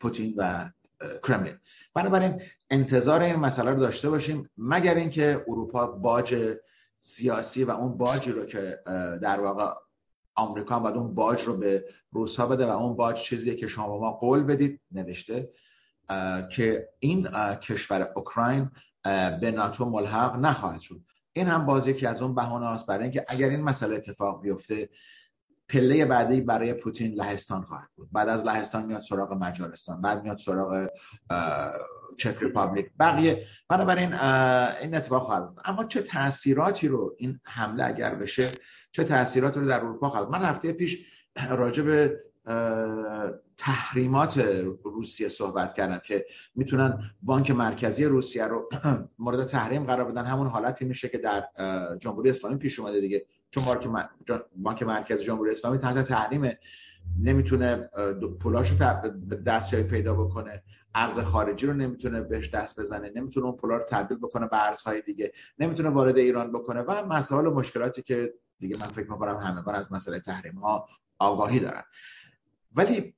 پوتین 0.02 0.34
و 0.38 0.70
کرملین. 1.28 1.58
بنابراین 1.94 2.42
انتظار 2.70 3.22
این 3.22 3.36
مسئله 3.36 3.70
رو 3.70 3.80
داشته 3.80 4.10
باشیم 4.10 4.50
مگر 4.58 4.96
اینکه 4.96 5.46
اروپا 5.48 5.88
باج 5.88 6.56
سیاسی 6.98 7.64
و 7.64 7.72
اون 7.72 7.98
باجی 7.98 8.32
رو 8.32 8.46
که 8.46 8.80
در 9.22 9.40
واقع 9.40 9.74
آمریکا 10.36 10.80
باید 10.80 10.96
اون 10.96 11.16
باج 11.16 11.42
رو 11.42 11.58
به 11.58 11.86
روسا 12.12 12.48
بده 12.48 12.66
و 12.66 12.70
اون 12.70 12.96
باج 12.96 13.22
چیزیه 13.22 13.56
که 13.56 13.68
شما 13.68 14.00
ما 14.00 14.12
قول 14.12 14.44
بدید 14.44 14.82
نوشته 14.92 15.50
که 16.52 16.90
این 17.00 17.28
کشور 17.62 18.12
اوکراین 18.16 18.72
به 19.42 19.52
ناتو 19.52 19.86
ملحق 19.86 20.36
نخواهد 20.36 20.80
شد. 20.80 21.02
این 21.34 21.48
هم 21.48 21.66
باز 21.66 21.88
یکی 21.88 22.08
از 22.08 22.22
اون 22.22 22.36
بهانه 22.36 22.66
است 22.66 22.88
برای 22.88 23.04
اینکه 23.04 23.26
اگر 23.28 23.50
این 23.50 23.62
مسئله 23.62 23.96
اتفاق 23.96 24.42
بیفته 24.42 24.90
پله 25.70 26.06
بعدی 26.06 26.42
برای 26.42 26.74
پوتین 26.74 27.14
لهستان 27.14 27.62
خواهد 27.62 27.90
بود. 27.96 28.10
بعد 28.12 28.30
از 28.30 28.46
لهستان 28.46 28.86
میاد 28.86 29.02
سراغ 29.02 29.34
مجارستان 29.34 30.02
بعد 30.02 30.24
میاد 30.24 30.38
سراغ 30.38 30.88
چک 32.18 32.38
ریپابلیک. 32.42 32.92
بقیه 33.00 33.46
بنابراین 33.70 34.14
این 34.14 34.96
اتفاق 34.96 35.24
خواهد 35.24 35.50
اما 35.66 35.84
چه 35.84 36.02
تاثیراتی 36.02 36.88
رو 36.88 37.16
این 37.18 37.40
حمله 37.44 37.86
اگر 37.86 38.16
بشه 38.16 38.52
چه 38.96 39.04
تاثیراتی 39.04 39.60
رو 39.60 39.68
در 39.68 39.80
اروپا 39.80 40.10
خواهد 40.10 40.30
من 40.30 40.42
هفته 40.42 40.72
پیش 40.72 41.06
راجع 41.50 41.84
به 41.84 42.20
تحریمات 43.58 44.38
روسیه 44.84 45.30
صحبت 45.30 45.74
کردن 45.74 46.02
که 46.04 46.26
می‌تونن 46.56 47.12
بانک 47.22 47.52
مرکزی 47.52 48.06
روسیه 48.06 48.46
رو 48.48 48.70
مورد 49.20 49.46
تحریم 49.46 49.84
قرار 49.84 50.12
بدن. 50.12 50.26
همون 50.26 50.48
حالتی 50.48 50.86
میشه 50.86 51.10
که 51.10 51.18
در 51.18 51.44
جمهوری 52.00 52.30
اسلامی 52.30 52.58
پیش 52.58 52.80
اومده 52.80 53.00
دیگه. 53.00 53.26
چون 53.50 53.64
بانک 54.56 54.84
مرکزی 54.84 55.24
جمهوری 55.24 55.52
اسلامی 55.52 55.78
تحت 55.78 56.08
تحریمه 56.08 56.60
نمی‌تونه 57.24 57.90
پولاشو 58.40 58.76
دستجایی 59.46 59.84
پیدا 59.84 60.14
بکنه. 60.14 60.64
ارز 60.96 61.20
خارجی 61.20 61.68
رو 61.68 61.74
نمی‌تونه 61.74 62.22
بهش 62.22 62.50
دست 62.50 62.80
بزنه. 62.80 63.12
نمی‌تونه 63.16 63.46
اون 63.46 63.56
پولا 63.56 63.78
رو 63.78 63.84
تبدیل 63.90 64.18
بکنه 64.18 64.48
به 64.48 64.68
ارزهای 64.68 65.02
دیگه. 65.02 65.32
نمی‌تونه 65.60 65.90
وارد 65.90 66.18
ایران 66.18 66.52
بکنه. 66.52 66.82
و 66.82 67.06
مسائل 67.06 67.48
و 67.48 67.54
مشکلاتی 67.54 68.02
که 68.02 68.34
دیگه 68.60 68.78
من 68.80 68.86
فکر 68.86 69.12
می‌کنم 69.12 69.38
همگان 69.38 69.76
از 69.76 69.92
مسئله 69.92 70.20
تحریم 70.20 70.56
ها 70.56 70.90
آگاهی 71.20 71.60
دارن. 71.60 71.84
ولی 72.76 73.16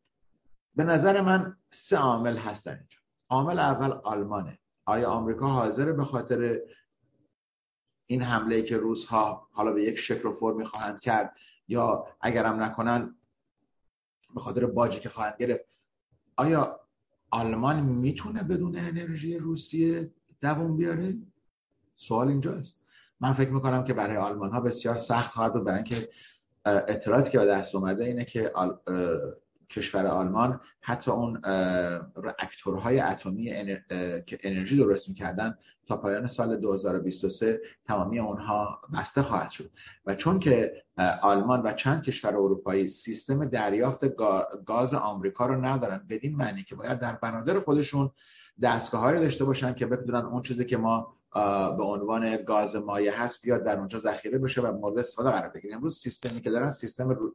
به 0.75 0.83
نظر 0.83 1.21
من 1.21 1.57
سه 1.69 1.97
عامل 1.97 2.37
هستن 2.37 2.71
اینجا. 2.71 2.97
عامل 3.29 3.59
اول 3.59 3.91
آلمانه. 3.91 4.59
آیا 4.85 5.09
آمریکا 5.09 5.47
حاضره 5.47 5.93
به 5.93 6.05
خاطر 6.05 6.61
این 8.05 8.21
حمله 8.21 8.61
که 8.61 8.77
روس 8.77 9.05
ها 9.05 9.47
حالا 9.51 9.71
به 9.71 9.83
یک 9.83 9.97
شکل 9.97 10.27
و 10.27 10.33
فرمی 10.33 10.65
خواهند 10.65 10.99
کرد 10.99 11.37
یا 11.67 12.07
اگرم 12.21 12.63
نکنن 12.63 13.15
به 14.35 14.39
خاطر 14.39 14.65
باجی 14.65 14.99
که 14.99 15.09
خواهند 15.09 15.35
گرفت؟ 15.39 15.65
آیا 16.35 16.79
آلمان 17.31 17.79
می‌تونه 17.79 18.43
بدون 18.43 18.77
انرژی 18.77 19.37
روسیه 19.37 20.13
دووم 20.41 20.77
بیاره؟ 20.77 21.17
سوال 21.95 22.27
اینجاست. 22.27 22.81
من 23.19 23.33
فکر 23.33 23.49
می‌کنم 23.49 23.83
که 23.83 23.93
برای 23.93 24.17
آلمان 24.17 24.51
ها 24.51 24.61
بسیار 24.61 24.97
سخت 24.97 25.31
خواهد 25.31 25.53
بود 25.53 25.63
برای 25.63 25.77
اینکه 25.77 26.09
اطلاعاتی 26.65 27.31
که 27.31 27.37
به 27.37 27.45
دست 27.45 27.75
اومده 27.75 28.05
اینه 28.05 28.25
که 28.25 28.51
کشور 29.69 30.05
آلمان 30.05 30.59
حتی 30.81 31.11
اون 31.11 31.41
راکتورهای 32.15 32.99
اتمی 32.99 33.45
که 34.25 34.37
انرژی 34.43 34.77
درست 34.77 35.09
می‌کردن 35.09 35.57
تا 35.87 35.97
پایان 35.97 36.27
سال 36.27 36.57
2023 36.57 37.61
تمامی 37.85 38.19
اونها 38.19 38.81
بسته 38.93 39.21
خواهد 39.21 39.49
شد. 39.49 39.71
و 40.05 40.15
چون 40.15 40.39
که 40.39 40.83
آلمان 41.21 41.61
و 41.61 41.73
چند 41.73 42.03
کشور 42.03 42.29
اروپایی 42.29 42.89
سیستم 42.89 43.45
دریافت 43.45 44.05
گاز 44.65 44.93
آمریکا 44.93 45.45
رو 45.45 45.65
ندارن 45.65 46.05
بدین 46.09 46.35
معنی 46.35 46.63
که 46.63 46.75
باید 46.75 46.99
در 46.99 47.13
بنادر 47.15 47.59
خودشون 47.59 48.11
دستگاه 48.61 49.19
داشته 49.19 49.45
باشن 49.45 49.73
که 49.73 49.85
بتونن 49.85 50.25
اون 50.25 50.41
چیزی 50.41 50.65
که 50.65 50.77
ما 50.77 51.17
به 51.77 51.83
عنوان 51.83 52.37
گاز 52.37 52.75
مایع 52.75 53.11
هست 53.11 53.41
بیاد 53.41 53.63
در 53.63 53.79
اونجا 53.79 53.99
ذخیره 53.99 54.37
بشه 54.37 54.61
و 54.61 54.71
مورد 54.71 54.99
استفاده 54.99 55.31
قرار 55.31 55.49
بگیره 55.49 55.75
امروز 55.75 55.97
سیستمی 55.97 56.41
که 56.41 56.49
دارن 56.49 56.69
سیستم 56.69 57.33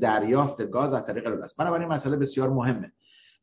دریافت 0.00 0.62
گاز 0.62 0.92
از 0.92 1.04
طریق 1.04 1.26
رود 1.26 1.40
است 1.40 1.56
بنابراین 1.56 1.88
مسئله 1.88 2.16
بسیار 2.16 2.50
مهمه. 2.50 2.92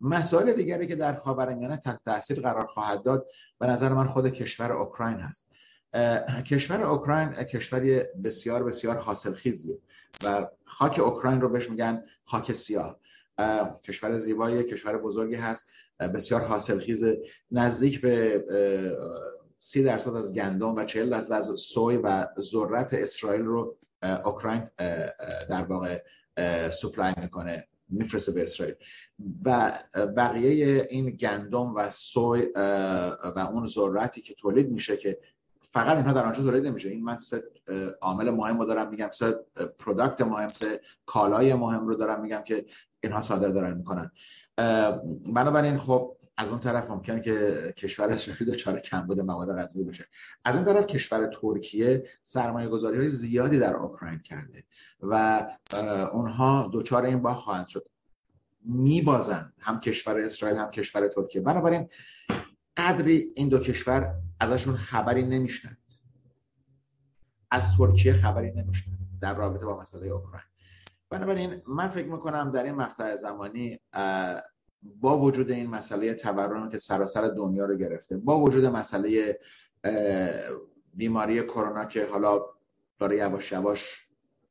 مسائل 0.02 0.54
دیگری 0.54 0.88
که 0.88 0.96
در 0.96 1.16
خاورمیانه 1.16 1.78
تحت 1.78 2.00
تاثیر 2.06 2.42
قرار 2.42 2.66
خواهد 2.66 3.04
داد 3.04 3.26
به 3.60 3.68
نظر 3.68 3.94
من 3.94 4.06
خود 4.06 4.28
کشور 4.28 4.72
اوکراین 4.72 5.18
هست. 5.18 5.52
کشور 6.46 6.82
اوکراین 6.82 7.30
کشوری 7.34 8.04
بسیار 8.24 8.64
بسیار 8.64 8.98
حاصلخیزیه 8.98 9.80
و 10.24 10.48
خاک 10.66 11.00
اوکراین 11.00 11.42
رو 11.42 11.50
بهش 11.50 11.70
میگن 11.70 12.04
خاک 12.26 12.54
سیاه. 12.54 13.00
کشور 13.84 14.18
زیبایی 14.18 14.64
کشور 14.64 14.98
بزرگی 14.98 15.36
هست. 15.36 15.70
بسیار 16.08 16.42
حاصلخیز 16.42 17.04
نزدیک 17.52 18.02
به 18.02 18.46
سی 19.58 19.84
درصد 19.84 20.16
از 20.16 20.34
گندم 20.34 20.76
و 20.76 20.84
چهل 20.84 21.10
درصد 21.10 21.32
از 21.32 21.46
سوی 21.46 21.98
و 21.98 22.28
ذرت 22.40 22.94
اسرائیل 22.94 23.42
رو 23.42 23.78
اوکراین 24.26 24.68
در 25.50 25.64
واقع 25.64 26.04
supply 26.72 27.14
می‌کنه 27.22 27.68
میفرسته 27.90 28.32
به 28.32 28.44
اسرائیل. 28.44 28.76
و 29.46 29.80
بقیه 30.18 30.88
این 30.90 31.10
گندم 31.10 31.76
و 31.76 31.90
soy 31.92 32.48
و 33.36 33.50
اون 33.54 33.68
ذرتی 33.68 34.22
که 34.22 34.34
تولید 34.34 34.72
میشه 34.72 34.98
که 34.98 35.20
فقط 35.74 35.98
اینها 35.98 36.14
در 36.14 36.26
آنجا 36.26 36.44
تولید 36.44 36.68
نمیشه. 36.68 36.90
این 36.90 37.04
من 37.04 37.18
سه 37.18 37.44
عامل 38.02 38.30
مهم 38.30 38.60
رو 38.60 38.66
دارم 38.66 38.90
میگم 38.90 39.10
سه 39.12 39.36
product 39.80 40.22
مهم 40.22 40.48
سه 40.48 40.82
کالای 41.06 41.54
مهم 41.54 41.88
رو 41.88 41.96
دارم 41.96 42.22
میگم 42.22 42.42
که 42.46 42.66
اینها 43.04 43.22
صادر 43.22 43.50
دارن 43.50 43.78
می‌کنن. 43.78 44.12
بنابراین 45.34 45.78
خب 45.78 46.18
از 46.38 46.50
اون 46.50 46.60
طرف 46.60 46.90
ممکنه 46.90 47.22
که 47.22 47.74
کشور 47.78 48.10
اسرائیل 48.10 48.46
دچار 48.54 48.80
کمبود 48.80 49.20
مواد 49.20 49.58
غذایی 49.58 49.86
بشه. 49.86 50.06
از 50.46 50.56
این 50.56 50.66
طرف 50.66 50.86
کشور 50.86 51.26
ترکیه 51.26 52.04
سرمایه 52.22 52.68
گذاری 52.68 52.98
های 52.98 53.08
زیادی 53.08 53.60
در 53.60 53.76
اوکراین 53.76 54.20
کرده 54.20 54.64
و 55.02 55.46
اونها 56.14 56.70
دچار 56.74 57.06
این 57.06 57.22
با 57.22 57.34
خواهند 57.34 57.68
شد. 57.68 57.88
میبازن 58.66 59.54
هم 59.60 59.80
کشور 59.80 60.20
اسرائیل 60.20 60.58
هم 60.58 60.72
کشور 60.72 61.08
ترکیه. 61.08 61.42
بنابراین 61.42 61.90
قدری 62.78 63.32
این 63.36 63.50
دو 63.50 63.60
کشور 63.60 64.16
ازشون 64.40 64.76
خبری 64.76 65.24
نمیشنند. 65.24 65.78
از 67.52 67.78
ترکیه 67.78 68.14
خبری 68.14 68.52
نمیشنند 68.52 68.98
در 69.22 69.36
رابطه 69.36 69.66
با 69.66 69.80
مسئله 69.80 70.08
اوکراین. 70.08 70.51
بنابراین 71.12 71.62
من 71.68 71.90
فکر 71.90 72.08
می‌کنم 72.08 72.52
در 72.52 72.64
این 72.64 72.76
مقطع 72.76 73.16
زمانی 73.16 73.80
با 74.84 75.18
وجود 75.18 75.52
این 75.52 75.70
مسئله 75.70 76.14
تورم 76.14 76.70
که 76.70 76.78
سراسر 76.78 77.28
دنیا 77.28 77.66
رو 77.66 77.78
گرفته 77.78 78.18
با 78.18 78.40
وجود 78.40 78.66
مسئله 78.66 79.40
بیماری 80.94 81.44
کرونا 81.44 81.86
که 81.86 82.06
حالا 82.06 82.42
داره 83.00 83.18
یواش 83.18 83.52
یواش 83.52 84.02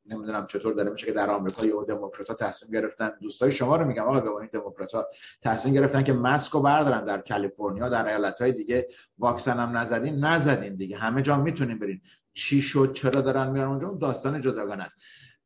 نمی‌دونم 0.05 0.45
چطور 0.45 0.73
داره 0.73 0.89
میشه 0.89 1.05
که 1.05 1.11
در 1.11 1.29
آمریکا 1.29 1.65
یهو 1.65 1.83
دموکرات 1.83 2.43
تصمیم 2.43 2.71
گرفتن 2.71 3.11
دوستای 3.21 3.51
شما 3.51 3.75
رو 3.75 3.85
میگم 3.85 4.03
آقا 4.03 4.19
ببینید 4.19 4.51
دموکرات 4.51 5.05
تصمیم 5.41 5.73
گرفتن 5.73 6.03
که 6.03 6.13
ماسک 6.13 6.51
رو 6.51 6.59
بردارن 6.59 7.05
در 7.05 7.17
کالیفرنیا 7.17 7.89
در 7.89 8.07
ایالت 8.07 8.41
های 8.41 8.51
دیگه 8.51 8.87
واکسن 9.19 9.59
هم 9.59 9.77
نزدین 9.77 10.25
نزدین 10.25 10.75
دیگه 10.75 10.97
همه 10.97 11.21
جا 11.21 11.37
می‌تونیم 11.37 11.79
برین 11.79 12.01
چی 12.33 12.61
شد؟ 12.61 12.93
چرا 12.93 13.21
دارن 13.21 13.51
میرن 13.51 13.67
اونجا؟ 13.67 13.97
داستان 14.01 14.41
جداگانه 14.41 14.83
است. 14.83 14.97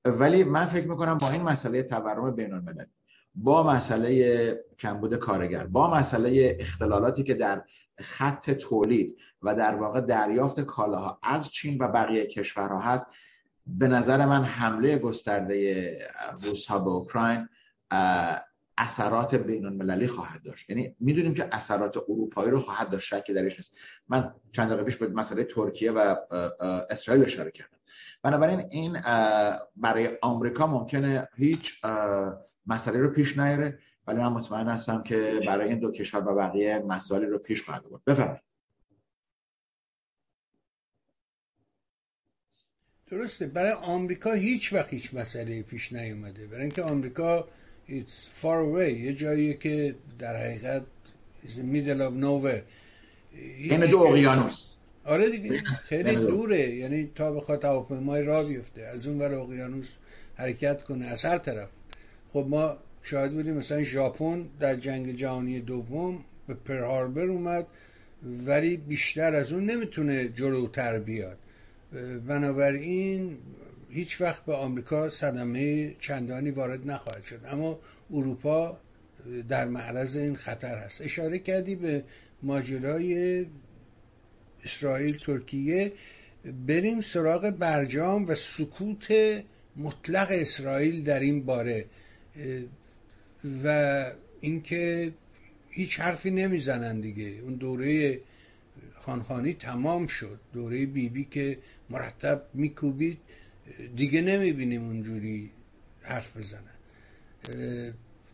ولی 0.06 0.44
من 0.44 0.66
فکر 0.66 0.88
می‌کنم 0.88 1.18
با 1.18 1.30
این 1.30 1.42
مسئله 1.42 1.84
تورم 1.84 2.36
بین 2.36 2.54
المللی 2.54 2.86
با 3.36 3.64
مسئله 3.64 4.66
کمبود 4.80 5.16
کارگر 5.16 5.66
با 5.66 5.94
مسئله 5.94 6.58
اختلالاتی 6.60 7.24
که 7.24 7.34
در 7.34 7.64
خط 8.00 8.52
تولید 8.52 9.18
و 9.42 9.56
در 9.56 9.76
واقع 9.76 10.02
دریافت 10.02 10.60
کالاها 10.60 11.20
از 11.24 11.50
چین 11.50 11.78
و 11.82 11.88
بقیه 11.88 12.26
کشورها 12.26 12.80
هست 12.80 13.08
به 13.68 13.88
نظر 13.88 14.26
من 14.26 14.44
حمله 14.44 14.98
گسترده 14.98 16.00
روس 16.44 16.66
ها 16.66 16.80
به 16.80 16.90
اوکراین 16.90 17.48
اثرات 18.78 19.36
بین 19.36 19.66
المللی 19.66 20.08
خواهد 20.08 20.44
داشت. 20.44 20.70
یعنی 20.70 20.96
می‌دونیم 21.00 21.34
که 21.34 21.50
اثرات 21.52 21.98
اروپایی 21.98 22.52
رو 22.52 22.60
خواهد 22.60 22.90
داشت 22.90 23.08
شکی 23.08 23.34
درش 23.34 23.56
نیست. 23.56 23.78
من 24.08 24.34
چند 24.52 24.68
دقیقه 24.68 24.84
پیش 24.84 24.98
به 24.98 25.08
مسئله 25.08 25.44
ترکیه 25.44 25.92
و 25.92 26.16
اسرائیل 26.90 27.24
اشاره 27.24 27.52
کردم. 27.52 27.75
بنابراین 28.26 28.68
این 28.72 29.02
برای 29.76 30.18
آمریکا 30.22 30.68
ممکنه 30.68 31.30
هیچ 31.36 31.82
مسئله 32.66 33.00
رو 33.00 33.10
پیش 33.10 33.38
نیاره 33.38 33.80
ولی 34.08 34.18
من 34.18 34.28
مطمئن 34.28 34.68
هستم 34.68 35.04
که 35.04 35.40
برای 35.48 35.70
این 35.70 35.80
دو 35.80 35.92
کشور 35.92 36.28
و 36.28 36.36
بقیه 36.36 36.80
مسائلی 36.80 37.26
رو 37.26 37.38
پیش 37.38 37.64
خواهد 37.64 37.84
بود 37.84 38.04
بفرمایید. 38.04 38.42
درسته. 43.08 43.48
برای 43.48 43.72
آمریکا 43.72 44.32
هیچ 44.32 44.74
وقت 44.74 44.90
هیچ 44.90 45.14
مسئله 45.14 45.62
پیش 45.62 45.94
نیومده. 45.94 46.48
برای 46.48 46.62
اینکه 46.62 46.84
آمریکا 46.84 47.48
it's 47.88 48.42
far 48.42 48.66
away 48.66 48.92
یه 48.92 49.14
جایی 49.14 49.54
که 49.54 49.96
در 50.20 50.36
حقیقت 50.36 50.84
middle 51.46 52.02
of 52.02 52.24
nowhere. 52.24 52.64
این 53.32 53.86
دو 53.86 54.00
اقیانوس. 54.00 54.76
آره 55.06 55.30
دیگه 55.30 55.64
خیلی 55.84 56.16
دوره. 56.16 56.70
یعنی 56.70 57.12
تا 57.16 57.32
بخواد 57.32 57.66
هواپیمای 57.66 58.24
را 58.24 58.44
بیفته 58.44 58.82
از 58.82 59.08
اون 59.08 59.20
ور 59.20 59.34
اقیانوس 59.34 59.94
حرکت 60.36 60.84
کنه 60.84 61.06
از 61.06 61.26
هر 61.26 61.38
طرف. 61.38 61.70
خب 62.30 62.46
ما 62.50 62.78
شاهد 63.04 63.34
بودیم 63.34 63.54
مثلا 63.54 63.84
ژاپن 63.84 64.46
در 64.60 64.76
جنگ 64.76 65.16
جهانی 65.16 65.60
دوم 65.60 66.24
به 66.48 66.54
پر 66.54 66.80
هاربر 66.80 67.26
اومد 67.26 67.68
ولی 68.46 68.78
بیشتر 68.78 69.34
از 69.34 69.54
اون 69.54 69.66
نمی‌تونه 69.66 70.28
جلوتر 70.28 71.00
بیاد. 71.00 71.38
بنابراین 72.28 73.38
هیچ 73.90 74.22
وقت 74.22 74.46
به 74.46 74.54
آمریکا 74.54 75.10
صدمه 75.10 75.96
چندانی 76.00 76.52
وارد 76.52 76.92
نخواهد 76.92 77.24
شد. 77.24 77.40
اما 77.48 77.80
اروپا 78.14 78.78
در 79.50 79.66
معرض 79.66 80.18
این 80.18 80.36
خطر 80.36 80.78
هست. 80.78 81.02
اشاره 81.02 81.40
کردی 81.40 81.76
به 81.76 82.04
ماجرای 82.44 83.46
اسرائیل 84.66 85.18
ترکیه 85.18 85.92
بریم 86.68 87.02
سراغ 87.02 87.50
برجام 87.50 88.26
و 88.28 88.36
سکوت 88.36 89.08
مطلق 89.76 90.28
اسرائیل 90.32 91.04
در 91.04 91.20
این 91.20 91.46
باره 91.46 91.86
و 93.64 94.06
اینکه 94.42 95.12
هیچ 95.70 96.00
حرفی 96.00 96.32
نمی‌زنن 96.32 97.00
دیگه. 97.00 97.24
اون 97.24 97.54
دوره 97.54 98.20
خانخانی 99.00 99.54
تمام 99.54 100.08
شد. 100.08 100.40
دوره 100.54 100.78
بیبی 100.78 101.10
بی 101.10 101.28
که 101.32 101.58
مرتب 101.90 102.42
میکوبید 102.54 103.18
دیگه 103.96 104.22
نمی‌بینیم 104.22 104.84
اونجوری 104.84 105.50
حرف 106.02 106.38
بزنن. 106.38 106.76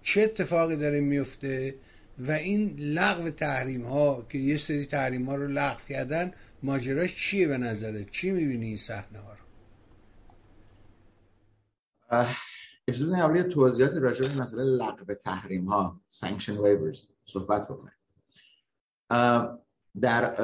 چه 0.02 0.22
اتفاقی 0.22 0.76
داره 0.76 1.00
میفته؟ 1.00 1.76
و 2.20 2.32
این 2.32 2.76
لغو 2.80 3.30
تحریم 3.30 3.86
ها 3.86 4.22
که 4.30 4.38
یه 4.38 4.58
سری 4.58 4.86
تحریم 4.86 5.26
ها 5.26 5.36
رو 5.36 5.48
لغو 5.48 5.80
کردن 5.90 6.32
ماجراش 6.64 7.16
چیه 7.16 7.48
به 7.48 7.58
نظره 7.58 8.06
چی 8.06 8.32
می‌بینی 8.32 8.66
این 8.66 8.78
صحنه 8.78 9.20
ها 9.20 9.34
رو 9.34 9.42
اجازه 12.88 13.06
بدین 13.06 13.20
اول 13.22 13.42
توضیحات 13.42 13.94
راجع 13.96 14.30
به 14.30 14.42
مسئله 14.42 14.64
لغو 14.64 15.14
تحریم 15.14 15.66
ها 15.66 16.02
sanction 16.14 16.58
waivers 16.58 17.00
صحبت 17.26 17.68
بکنیم. 17.68 17.94
در 20.02 20.36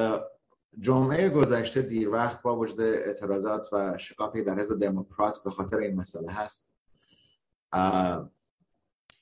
جمعه 0.80 1.30
گذشته 1.30 1.82
دیر 1.82 2.10
وقت 2.10 2.42
با 2.42 2.58
وجود 2.58 2.82
اعتراضات 2.82 3.68
و 3.74 3.98
شکافی 3.98 4.44
در 4.44 4.60
حزب 4.60 4.80
دموکرات 4.80 5.44
به 5.44 5.50
خاطر 5.52 5.78
این 5.78 5.96
مسئله 5.96 6.32
هست. 6.32 6.68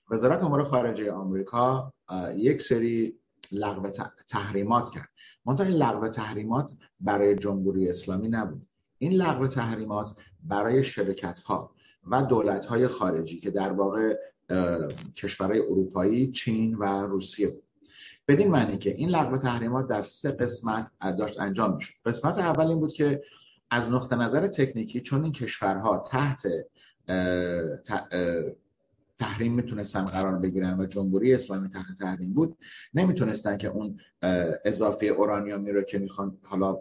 وزارت 0.09 0.43
امور 0.43 0.63
خارجه 0.63 1.11
آمریکا 1.11 1.93
یک 2.35 2.61
سری 2.61 3.19
لغو 3.51 3.89
تحریمات 4.27 4.89
کرد. 4.89 5.09
منتها 5.45 5.67
این 5.67 5.75
لغو 5.75 6.07
تحریمات 6.07 6.71
برای 6.99 7.35
جمهوری 7.35 7.89
اسلامی 7.89 8.29
نبود. 8.29 8.67
این 8.97 9.11
لغو 9.11 9.47
تحریمات 9.47 10.15
برای 10.43 10.83
شرکت 10.83 11.39
ها 11.39 11.75
و 12.07 12.23
دولت 12.23 12.65
های 12.65 12.87
خارجی 12.87 13.39
که 13.39 13.51
در 13.51 13.71
واقع 13.71 14.15
کشورهای 15.15 15.59
اروپایی 15.59 16.31
چین 16.31 16.75
و 16.75 17.07
روسیه 17.07 17.47
بود. 17.47 17.63
بدین 18.27 18.47
معنی 18.51 18.77
که 18.77 18.89
این 18.89 19.09
لغو 19.09 19.37
تحریمات 19.37 19.87
در 19.87 20.03
سه 20.03 20.31
قسمت 20.31 20.91
داشت 21.17 21.39
انجام 21.39 21.75
می‌شد. 21.75 21.93
قسمت 22.05 22.39
اول 22.39 22.67
این 22.67 22.79
بود 22.79 22.93
که 22.93 23.21
از 23.71 23.89
نقطه 23.89 24.15
نظر 24.15 24.47
تکنیکی 24.47 25.01
چون 25.01 25.23
این 25.23 25.31
کشورها 25.31 25.97
تحت 25.97 26.47
تحریم 29.19 29.54
می‌تونستن 29.54 30.06
قرار 30.06 30.36
بگیرن 30.36 30.80
و 30.80 30.86
جمهوری 30.86 31.34
اسلامی 31.34 31.69
تحت 31.69 31.97
تحریم 31.99 32.34
بود 32.34 32.58
نمی‌تونستن 32.93 33.58
که 33.58 33.67
اون 33.67 33.99
اضافه 34.65 35.06
اورانیومی 35.06 35.71
رو 35.71 35.82
که 35.82 35.99
می‌خوان 35.99 36.38
حالا 36.43 36.78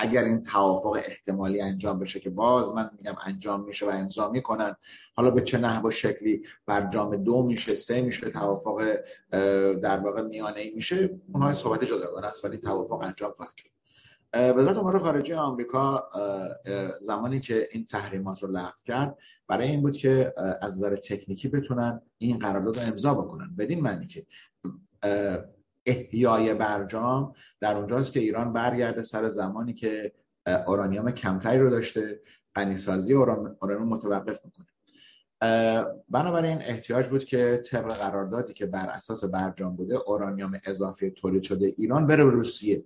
اگر 0.00 0.24
این 0.24 0.42
توافق 0.42 1.02
احتمالی 1.06 1.60
انجام 1.60 1.98
بشه 1.98 2.20
که 2.20 2.30
باز 2.30 2.72
من 2.72 2.90
میگم 2.98 3.14
انجام 3.24 3.64
میشه 3.64 3.86
و 3.86 3.88
امضا 3.88 4.30
می‌کنن 4.30 4.76
حالا 5.14 5.30
به 5.30 5.40
چه 5.40 5.58
نحو 5.58 5.88
و 5.88 5.90
شکلی 5.90 6.42
برجام 6.66 7.16
دو 7.16 7.42
میشه 7.42 7.74
سه 7.74 8.02
میشه 8.02 8.30
توافق 8.30 8.98
در 9.82 10.00
واقع 10.00 10.22
میانه 10.22 10.60
ای 10.60 10.74
میشه 10.74 11.20
اونها 11.32 11.54
صحبت 11.54 11.84
جداگانه 11.84 12.26
است 12.26 12.44
ولی 12.44 12.56
توافق 12.56 13.00
انجام 13.02 13.32
خواهد 13.36 13.52
شد. 13.56 13.77
وزارت 14.34 14.76
امور 14.76 14.98
خارجه 14.98 15.36
آمریکا 15.36 16.10
زمانی 17.00 17.40
که 17.40 17.68
این 17.72 17.86
تحریمات 17.86 18.42
رو 18.42 18.48
لغو 18.48 18.72
کرد 18.84 19.18
برای 19.48 19.68
این 19.68 19.82
بود 19.82 19.96
که 19.96 20.34
از 20.62 20.76
نظر 20.76 20.96
تکنیکی 20.96 21.48
بتونن 21.48 22.00
این 22.18 22.38
قرارداد 22.38 22.76
رو 22.78 22.82
امضا 22.82 23.14
بکنن. 23.14 23.56
بدین 23.58 23.80
معنی 23.80 24.06
که 24.06 24.26
احیای 25.86 26.54
برجام 26.54 27.34
در 27.60 27.76
اونجاست 27.76 28.12
که 28.12 28.20
ایران 28.20 28.52
برگرده 28.52 29.02
سر 29.02 29.28
زمانی 29.28 29.74
که 29.74 30.12
اورانیوم 30.66 31.10
کمتری 31.10 31.58
رو 31.58 31.70
داشته 31.70 32.20
غنیسازی 32.54 33.14
اورانیوم 33.14 33.88
متوقف 33.88 34.40
می‌کنه. 34.44 34.66
بنابراین 36.08 36.58
احتیاج 36.62 37.08
بود 37.08 37.24
که 37.24 37.62
طبق 37.70 37.92
قراردادی 37.92 38.52
که 38.52 38.66
بر 38.66 38.86
اساس 38.86 39.24
برجام 39.24 39.76
بوده 39.76 39.98
اورانیوم 40.06 40.52
اضافی 40.64 41.10
تولید 41.10 41.42
شده 41.42 41.74
ایران 41.76 42.06
بره 42.06 42.24
به 42.24 42.30
روسیه. 42.30 42.84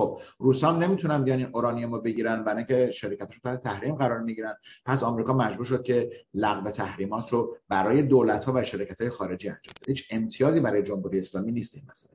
خب 0.00 0.20
روس 0.38 0.64
هم 0.64 0.76
نمی‌تونن 0.76 1.24
بیان 1.24 1.38
این 1.38 1.48
اورانیوم 1.52 1.92
رو 1.92 2.00
بگیرن 2.00 2.44
برای 2.44 2.56
اینکه 2.56 2.92
شرکتش 2.92 3.38
تحت 3.38 3.60
تحریم 3.60 3.94
قرار 3.94 4.20
می‌گیرن. 4.20 4.54
پس 4.84 5.02
آمریکا 5.02 5.32
مجبور 5.32 5.64
شد 5.64 5.82
که 5.82 6.10
لغو 6.34 6.70
تحریمات 6.70 7.32
رو 7.32 7.56
برای 7.68 8.02
دولت 8.02 8.44
ها 8.44 8.52
و 8.54 8.62
شرکت 8.62 9.00
های 9.00 9.10
خارجی 9.10 9.48
انجام 9.48 9.74
بده. 9.80 9.92
هیچ 9.92 10.08
امتیازی 10.10 10.60
برای 10.60 10.82
جمهوری 10.82 11.18
اسلامی 11.18 11.52
نیست 11.52 11.74
این 11.74 11.84
مسئله. 11.88 12.12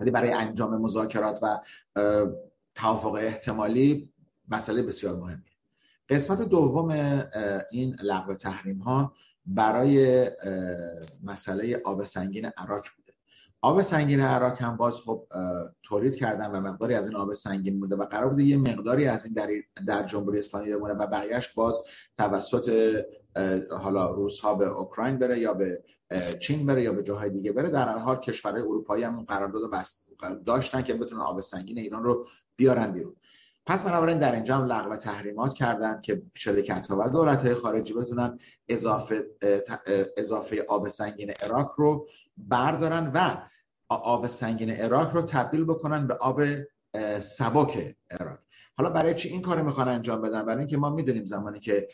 ولی 0.00 0.10
برای 0.10 0.32
انجام 0.32 0.82
مذاکرات 0.82 1.38
و 1.42 1.60
توافق 2.74 3.14
احتمالی 3.14 4.12
مسئله 4.48 4.82
بسیار 4.82 5.16
مهمی 5.16 5.42
قسمت 6.08 6.42
دوم 6.42 6.90
این 7.70 7.96
لغو 8.02 8.34
تحریم 8.34 8.78
ها 8.78 9.14
برای 9.46 10.30
مسئله 11.24 11.82
آب 11.84 12.04
سنگین 12.04 12.46
عراق 12.46 12.84
بوده 12.96 13.05
آب 13.62 13.82
سنگین 13.82 14.20
عراق 14.20 14.62
هم 14.62 14.76
باز 14.76 15.00
خب 15.00 15.26
تولید 15.82 16.16
کردن 16.16 16.50
و 16.50 16.60
مقداری 16.60 16.94
از 16.94 17.08
این 17.08 17.16
آب 17.16 17.32
سنگین 17.32 17.80
بوده 17.80 17.96
و 17.96 18.04
قرار 18.04 18.28
بوده 18.28 18.42
یه 18.42 18.56
مقداری 18.56 19.06
از 19.06 19.24
این 19.24 19.34
در, 19.34 19.50
در 19.86 20.02
جمهوری 20.02 20.38
اسلامی 20.38 20.70
بمونه 20.70 20.94
و 20.94 21.06
بقیهش 21.06 21.48
باز 21.48 21.80
توسط 22.16 22.96
حالا 23.70 24.10
روس 24.10 24.40
ها 24.40 24.54
به 24.54 24.66
اوکراین 24.66 25.18
بره 25.18 25.38
یا 25.38 25.54
به 25.54 25.84
چین 26.40 26.66
بره 26.66 26.82
یا 26.82 26.92
به 26.92 27.02
جاهای 27.02 27.30
دیگه 27.30 27.52
بره. 27.52 27.70
در 27.70 27.88
هر 27.88 27.98
حال 27.98 28.20
کشورهای 28.20 28.62
اروپایی 28.62 29.04
هم 29.04 29.24
قرارداد 29.24 29.70
بست 29.70 30.10
داشتن 30.46 30.82
که 30.82 30.94
بتونن 30.94 31.20
آب 31.20 31.40
سنگین 31.40 31.78
ایران 31.78 32.04
رو 32.04 32.26
بیارن 32.56 32.92
بیرون. 32.92 33.16
پس 33.66 33.82
بنابراین 33.82 34.18
در 34.18 34.34
اینجا 34.34 34.56
هم 34.56 34.64
لغو 34.64 34.96
تحریمات 34.96 35.54
کردن 35.54 36.00
که 36.00 36.22
شرکت 36.34 36.86
ها 36.86 36.96
و 37.00 37.10
دولت 37.10 37.42
های 37.42 37.54
خارجی 37.54 37.94
بتونن 37.94 38.38
اضافه, 38.68 39.26
اضافه 40.16 40.64
آب 40.68 40.88
سنگین 40.88 41.30
عراق 41.30 41.74
رو 41.76 42.08
بردارن 42.36 43.10
و 43.14 43.36
آب 43.88 44.26
سنگین 44.26 44.70
عراق 44.70 45.14
رو 45.14 45.22
تبدیل 45.22 45.64
بکنن 45.64 46.06
به 46.06 46.14
آب 46.14 46.42
سبک 47.18 47.96
عراق. 48.10 48.38
حالا 48.78 48.90
برای 48.90 49.14
چی 49.14 49.28
این 49.28 49.42
کار 49.42 49.62
می‌خوان 49.62 49.88
انجام 49.88 50.20
بدن؟ 50.22 50.42
برای 50.42 50.58
اینکه 50.58 50.76
ما 50.76 50.90
می‌دونیم 50.90 51.24
زمانی 51.24 51.60
که 51.60 51.88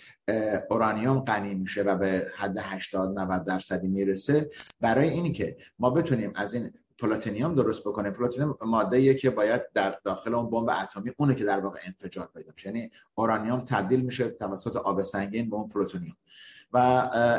اورانیوم 0.70 1.20
غنی 1.20 1.54
میشه 1.54 1.82
و 1.82 1.96
به 1.96 2.26
حد 2.36 2.58
80 2.58 3.18
90 3.18 3.44
درصدی 3.44 3.88
می‌رسه 3.88 4.50
برای 4.80 5.08
اینی 5.08 5.32
که 5.32 5.56
ما 5.78 5.90
بتونیم 5.90 6.32
از 6.34 6.54
این 6.54 6.72
پلاتینیوم 6.98 7.54
درست 7.54 7.80
بکنه 7.80 8.10
پلاتینیوم 8.10 8.56
ماده 8.66 9.14
که 9.14 9.30
باید 9.30 9.72
در 9.74 9.98
داخل 10.04 10.34
اون 10.34 10.50
بمب 10.50 10.70
اتمی 10.82 11.12
اونه 11.16 11.34
که 11.34 11.44
در 11.44 11.60
واقع 11.60 11.78
انفجار 11.86 12.28
پیدا 12.34 12.52
میشه. 12.54 12.68
یعنی 12.68 12.90
اورانیوم 13.14 13.60
تبدیل 13.60 14.00
میشه 14.00 14.28
توسط 14.28 14.76
آب 14.76 15.02
سنگین 15.02 15.50
به 15.50 15.56
اون 15.56 15.68
پلوتونیوم 15.68 16.16
و 16.72 16.76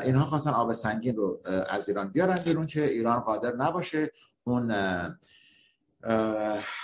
اینها 0.04 0.26
خواستن 0.26 0.50
آب 0.50 0.72
سنگین 0.72 1.16
رو 1.16 1.42
از 1.70 1.90
ایران 1.90 2.10
بیارن 2.10 2.36
بیرون 2.46 2.68
که 2.68 2.86
ایران 2.86 3.20
قادر 3.20 3.56
نباشه 3.56 4.12
اون 4.44 4.74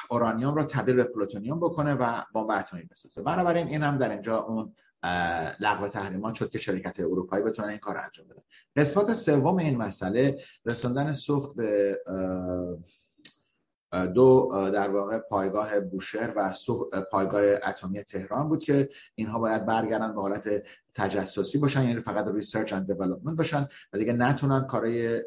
اورانیوم 0.09 0.55
رو 0.55 0.63
تبدیل 0.63 0.95
به 0.95 1.03
پلوتونیوم 1.03 1.59
بکنه 1.59 1.93
و 1.93 2.21
بمب 2.33 2.49
اتمی 2.51 2.83
بسازه. 2.83 3.21
بنابراین 3.21 3.67
این 3.67 3.83
هم 3.83 3.97
در 3.97 4.09
اینجا 4.09 4.37
اون 4.37 4.75
لغو 5.59 5.87
تحریمات 5.87 6.33
شد 6.33 6.49
که 6.49 6.57
شرکت 6.57 6.99
اروپایی 6.99 7.43
بتونن 7.43 7.69
این 7.69 7.77
کار 7.77 7.97
انجام 7.97 8.27
بدن. 8.27 8.41
قسمت 8.75 9.13
سوم 9.13 9.57
این 9.57 9.77
مسئله 9.77 10.39
رساندن 10.65 11.13
سوخت 11.13 11.55
به 11.55 11.99
دو 14.15 14.49
در 14.73 14.89
واقع 14.89 15.17
پایگاه 15.17 15.79
بوشهر 15.79 16.33
و 16.35 16.53
پایگاه 17.11 17.41
اتمی 17.41 18.03
تهران 18.03 18.49
بود 18.49 18.63
که 18.63 18.89
اینها 19.15 19.39
باید 19.39 19.65
برگردن 19.65 20.15
به 20.15 20.21
حالت 20.21 20.63
تجسسی 20.93 21.57
باشن 21.57 21.83
یعنی 21.83 22.01
فقط 22.01 22.27
research 22.27 22.73
and 22.73 22.93
development 22.93 23.37
باشن 23.37 23.67
و 23.93 23.97
دیگه 23.97 24.13
نتونن 24.13 24.67
کارهای 24.67 25.21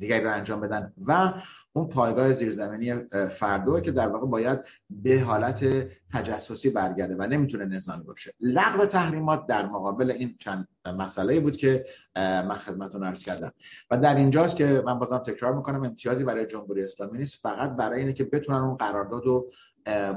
دیگری 0.00 0.24
رو 0.24 0.32
انجام 0.32 0.60
بدن. 0.60 0.92
و 1.06 1.32
اون 1.72 1.88
پایگاه 1.88 2.32
زیرزمینی 2.32 2.94
فردوه 3.30 3.80
که 3.80 3.90
در 3.90 4.08
واقع 4.08 4.26
باید 4.26 4.58
به 4.90 5.20
حالت 5.20 5.88
تجسسی 6.12 6.70
برگرده 6.70 7.16
و 7.18 7.22
نمی‌تونه 7.22 7.64
نظامی 7.64 8.04
باشه. 8.04 8.34
لغو 8.40 8.86
تحریمات 8.86 9.46
در 9.46 9.66
مقابل 9.66 10.10
این 10.10 10.36
چند 10.38 10.68
مسئله 10.98 11.40
بود 11.40 11.56
که 11.56 11.84
من 12.16 12.58
خدمتتون 12.58 13.02
عرض 13.02 13.22
کردم. 13.22 13.52
و 13.90 13.98
در 13.98 14.14
اینجاست 14.14 14.56
که 14.56 14.82
من 14.86 14.98
بازم 14.98 15.18
تکرار 15.18 15.54
می‌کنم 15.56 15.84
امتیازی 15.84 16.24
برای 16.24 16.46
جمهوری 16.46 16.84
اسلامی 16.84 17.18
نیست. 17.18 17.42
فقط 17.42 17.76
برای 17.76 18.00
اینه 18.00 18.12
که 18.12 18.24
بتونن 18.24 18.58
اون 18.58 18.76
قرارداد 18.76 19.26
رو 19.26 19.50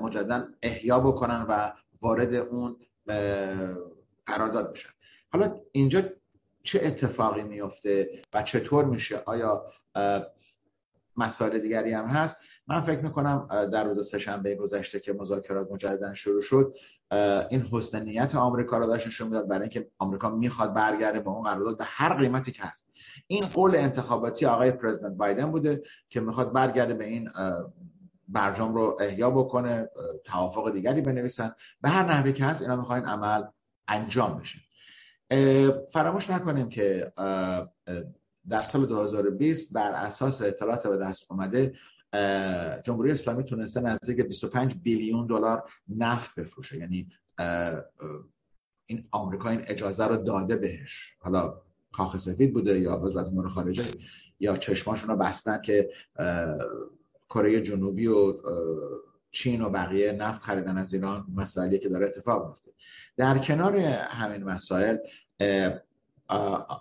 مجددا 0.01 0.47
احیا 0.63 0.99
بکنن 0.99 1.45
و 1.49 1.71
وارد 2.01 2.33
اون 2.33 2.75
قرارداد 4.25 4.73
بشن. 4.73 4.89
حالا 5.31 5.59
اینجا 5.71 6.01
چه 6.63 6.79
اتفاقی 6.83 7.43
میفته 7.43 8.21
و 8.33 8.41
چطور 8.41 8.85
میشه؟ 8.85 9.21
آیا 9.25 9.65
مسائل 11.17 11.59
دیگری 11.59 11.93
هم 11.93 12.05
هست؟ 12.05 12.37
من 12.67 12.81
فکر 12.81 12.99
می‌کنم 12.99 13.47
در 13.71 13.83
روز 13.83 14.09
سهشنبه 14.09 14.55
گذشته 14.55 14.99
که 14.99 15.13
مذاکرات 15.13 15.71
مجددا 15.71 16.13
شروع 16.13 16.41
شد 16.41 16.75
این 17.49 17.61
حسن 17.61 18.03
نیت 18.03 18.35
آمریکا 18.35 18.77
را 18.77 18.85
داشت 18.85 19.07
نشون 19.07 19.27
می‌داد 19.27 19.47
برای 19.47 19.61
اینکه 19.61 19.91
آمریکا 19.97 20.29
می‌خواد 20.29 20.73
برگرده 20.73 21.19
به 21.19 21.29
اون 21.29 21.43
قرارداد 21.43 21.77
به 21.77 21.83
هر 21.87 22.13
قیمتی 22.13 22.51
که 22.51 22.63
هست. 22.63 22.89
این 23.27 23.45
قول 23.45 23.75
انتخاباتی 23.75 24.45
آقای 24.45 24.71
پرزیدنت 24.71 25.11
بایدن 25.11 25.51
بوده 25.51 25.83
که 26.09 26.21
می‌خواد 26.21 26.53
برگرده 26.53 26.93
به 26.93 27.05
این 27.05 27.29
برجام 28.27 28.75
رو 28.75 28.97
احیا 28.99 29.29
بکنه 29.29 29.89
توافق 30.23 30.71
دیگری 30.71 31.01
بنویسن. 31.01 31.55
به 31.81 31.89
هر 31.89 32.05
نحوی 32.05 32.33
که 32.33 32.45
هست 32.45 32.61
اینا 32.61 32.75
می‌خواین 32.75 33.05
عمل 33.05 33.43
انجام 33.87 34.37
بشه. 34.37 34.59
فراموش 35.91 36.29
نکنیم 36.29 36.69
که 36.69 37.11
در 38.49 38.61
سال 38.61 38.85
2020 38.85 39.73
بر 39.73 39.91
اساس 39.91 40.41
اطلاعات 40.41 40.87
به 40.87 40.97
دست 40.97 41.25
اومده 41.31 41.73
جمهوری 42.83 43.11
اسلامی 43.11 43.43
تونسته 43.43 43.81
نزدیک 43.81 44.21
25 44.21 44.75
بیلیون 44.75 45.27
دلار 45.27 45.63
نفت 45.87 46.39
بفروشه. 46.39 46.77
یعنی 46.77 47.09
این 48.85 49.07
آمریکا 49.11 49.49
این 49.49 49.61
اجازه 49.67 50.07
رو 50.07 50.17
داده 50.17 50.55
بهش. 50.55 51.15
حالا 51.19 51.61
کاخ 51.91 52.17
سفید 52.17 52.53
بوده 52.53 52.79
یا 52.79 52.99
وزارت 52.99 53.27
امور 53.27 53.49
خارجه 53.49 53.83
یا 54.39 54.57
چشماشون 54.57 55.09
رو 55.09 55.15
بستن 55.15 55.61
که 55.61 55.89
کره 57.29 57.61
جنوبی 57.61 58.07
و 58.07 58.33
چین 59.31 59.61
و 59.61 59.69
بقیه 59.69 60.11
نفت 60.11 60.41
خریدن 60.41 60.77
از 60.77 60.93
ایران 60.93 61.25
مسائلی 61.35 61.79
که 61.79 61.89
داره 61.89 62.05
اتفاق 62.05 62.47
میفته 62.47 62.71
در 63.17 63.37
کنار 63.37 63.75
همین 63.77 64.43
مسائل 64.43 64.97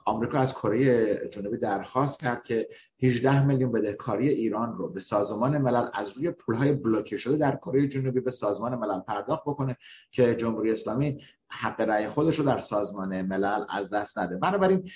آمریکا 0.05 0.39
از 0.39 0.53
کره 0.53 1.15
جنوبی 1.29 1.57
درخواست 1.57 2.21
کرد 2.21 2.43
که 2.43 2.69
18 3.03 3.47
میلیون 3.47 3.73
بدهکاری 3.73 4.29
ایران 4.29 4.77
رو 4.77 4.89
به 4.89 5.01
سازمان 5.01 5.59
ملل 5.59 5.89
از 5.95 6.11
روی 6.11 6.31
پولهای 6.31 6.73
بلوکه 6.73 7.17
شده 7.17 7.37
در 7.37 7.57
کره 7.57 7.89
جنوبی 7.89 8.21
به 8.21 8.31
سازمان 8.31 8.75
ملل 8.75 9.01
پرداخت 9.01 9.43
بکنه 9.43 9.77
که 10.11 10.35
جمهوری 10.35 10.73
اسلامی 10.73 11.21
حق 11.49 11.81
رأی 11.81 12.09
خودش 12.09 12.39
رو 12.39 12.45
در 12.45 12.59
سازمان 12.59 13.23
ملل 13.23 13.65
از 13.69 13.91
دست 13.91 14.19
نده. 14.19 14.37
بنابراین 14.37 14.91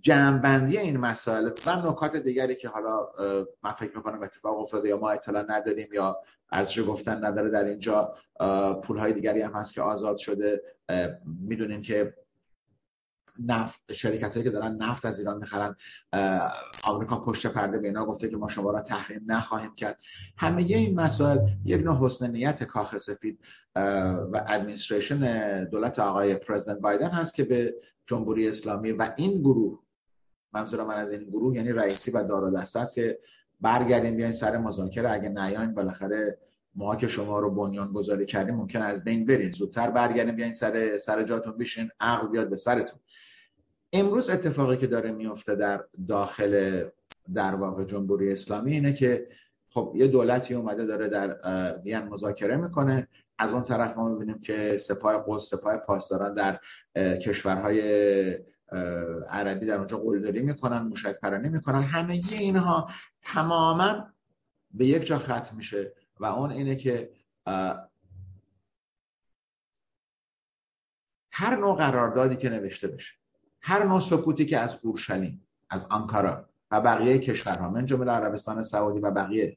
جمعبندی 0.00 0.78
این 0.78 0.96
مسائل 0.96 1.50
و 1.66 1.90
نکات 1.90 2.16
دیگری 2.16 2.56
که 2.56 2.68
حالا 2.68 3.08
من 3.62 3.72
فکر 3.72 3.96
می‌کنم 3.96 4.22
اتفاق 4.22 4.58
افتاده 4.58 4.88
یا 4.88 4.98
ما 4.98 5.10
اطلاع 5.10 5.44
نداریم 5.48 5.88
یا 5.92 6.16
ارزش 6.52 6.80
گفتن 6.88 7.24
نداره 7.24 7.50
در 7.50 7.64
اینجا 7.64 8.14
پولهای 8.84 9.12
دیگری 9.12 9.40
هم 9.40 9.52
هست 9.52 9.72
که 9.72 9.82
آزاد 9.82 10.16
شده 10.16 10.62
می‌دونیم 11.48 11.82
که 11.82 12.14
نفت 13.46 13.92
شرکت 13.92 14.32
هایی 14.32 14.44
که 14.44 14.50
دارن 14.50 14.72
نفت 14.76 15.04
از 15.04 15.18
ایران 15.18 15.38
می‌خرن 15.38 15.76
آمریکا 16.84 17.20
پشت 17.20 17.46
پرده 17.46 17.78
به 17.78 17.92
گفته 17.92 18.28
که 18.28 18.36
ما 18.36 18.48
شما 18.48 18.70
را 18.70 18.80
تحریم 18.80 19.24
نخواهیم 19.26 19.74
کرد. 19.74 19.98
همه 20.36 20.62
این 20.62 21.00
مسائل 21.00 21.38
یک 21.64 21.82
نوع 21.84 21.96
حسن 21.96 22.30
نیت 22.30 22.64
کاخ 22.64 22.96
سفید 22.96 23.38
و 24.32 24.44
ادمنستریشن 24.48 25.64
دولت 25.64 25.98
آقای 25.98 26.34
پرزیدنت 26.34 26.78
بایدن 26.78 27.10
هست 27.10 27.34
که 27.34 27.44
به 27.44 27.74
جمهوری 28.06 28.48
اسلامی 28.48 28.92
و 28.92 29.12
این 29.16 29.40
گروه 29.40 29.82
منظور 30.52 30.84
من 30.84 30.94
از 30.94 31.12
این 31.12 31.30
گروه 31.30 31.56
یعنی 31.56 31.72
رئیسی 31.72 32.10
و 32.10 32.22
دار 32.22 32.50
دسته 32.50 32.80
است 32.80 32.94
که 32.94 33.18
برگردیم 33.60 34.16
بیاین 34.16 34.32
سر 34.32 34.58
مذاکره. 34.58 35.10
اگه 35.10 35.28
نیاین 35.28 35.74
بالاخره 35.74 36.38
ما 36.74 36.96
که 36.96 37.08
شما 37.08 37.40
رو 37.40 37.50
بنیان 37.50 37.92
گذاری 37.92 38.26
کردیم 38.26 38.54
ممکن 38.54 38.82
از 38.82 39.04
بین 39.04 39.26
برین. 39.26 39.50
زودتر 39.50 39.90
برگردیم 39.90 40.36
بیاین 40.36 40.52
سر 40.52 40.98
سر 40.98 41.22
جاتون 41.22 41.58
بشین 41.58 41.90
عقل 42.00 42.28
بیاد 42.28 42.50
به 42.50 42.56
سرتون. 42.56 43.00
امروز 43.92 44.30
اتفاقی 44.30 44.76
که 44.76 44.86
داره 44.86 45.12
میفته 45.12 45.54
در 45.54 45.84
داخل 46.08 46.84
در 47.34 47.54
واقع 47.54 47.84
جمهوری 47.84 48.32
اسلامی 48.32 48.72
اینه 48.72 48.92
که 48.92 49.28
خب 49.70 49.92
یه 49.96 50.06
دولتی 50.06 50.54
اومده 50.54 50.86
داره 50.86 51.08
در 51.08 51.38
وین 51.84 51.98
مذاکره 51.98 52.56
می‌کنه. 52.56 53.08
از 53.38 53.52
اون 53.52 53.64
طرف 53.64 53.96
ما 53.96 54.08
می‌بینیم 54.08 54.40
که 54.40 54.78
سپاه 54.78 55.24
قدس 55.26 55.50
سپاه 55.50 55.76
پاسداران 55.76 56.34
در 56.34 56.60
کشورهای 56.96 57.80
عربی 59.28 59.66
در 59.66 59.74
اونجا 59.74 59.98
قلدری 59.98 60.42
می‌کنن 60.42 60.78
موشک 60.78 61.20
پرانی 61.20 61.48
می‌کنن. 61.48 61.82
همه 61.82 62.20
اینها 62.32 62.90
تماما 63.22 64.12
به 64.70 64.86
یک 64.86 65.06
جا 65.06 65.18
ختم 65.18 65.56
میشه 65.56 65.92
و 66.20 66.26
اون 66.26 66.50
اینه 66.50 66.76
که 66.76 67.12
هر 71.32 71.56
نوع 71.56 71.76
قراردادی 71.76 72.36
که 72.36 72.48
نوشته 72.48 72.88
بشه. 72.88 73.17
هر 73.68 73.84
نوع 73.84 74.00
سکوتی 74.00 74.46
که 74.46 74.58
از 74.58 74.78
اورشلیم 74.82 75.46
از 75.70 75.84
آنکارا 75.84 76.48
و 76.70 76.80
بقیه 76.80 77.18
کشورها 77.18 77.70
من 77.70 77.86
جمله 77.86 78.12
عربستان 78.12 78.62
سعودی 78.62 79.00
و 79.00 79.10
بقیه. 79.10 79.56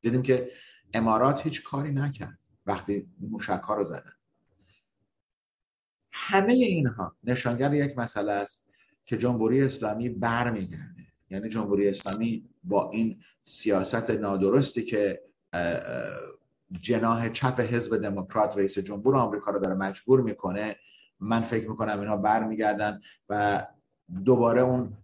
دیدیم 0.00 0.22
که 0.22 0.50
امارات 0.94 1.42
هیچ 1.42 1.62
کاری 1.62 1.92
نکرد 1.92 2.38
وقتی 2.66 3.08
موشک 3.20 3.60
ها 3.64 3.74
رو 3.74 3.84
زدن. 3.84 4.12
همه 6.12 6.52
اینها 6.52 7.16
نشانگر 7.24 7.74
یک 7.74 7.98
مسئله 7.98 8.32
است 8.32 8.66
که 9.04 9.16
جمهوری 9.16 9.62
اسلامی 9.62 10.08
برمیگرده. 10.08 11.06
یعنی 11.30 11.48
جمهوری 11.48 11.88
اسلامی 11.88 12.48
با 12.64 12.90
این 12.90 13.22
سیاست 13.44 14.10
نادرستی 14.10 14.82
که 14.82 15.22
جناح 16.80 17.28
چپ 17.28 17.60
حزب 17.60 17.96
دموکرات 17.96 18.56
رئیس 18.56 18.78
جمهور 18.78 19.16
آمریکا 19.16 19.50
رو 19.50 19.58
داره 19.58 19.74
مجبور 19.74 20.20
می‌کنه 20.20 20.76
من 21.22 21.42
فکر 21.42 21.70
می‌کنم 21.70 22.00
اینا 22.00 22.16
برمیگردن 22.16 23.00
و 23.28 23.66
دوباره 24.24 24.60
اون 24.60 24.96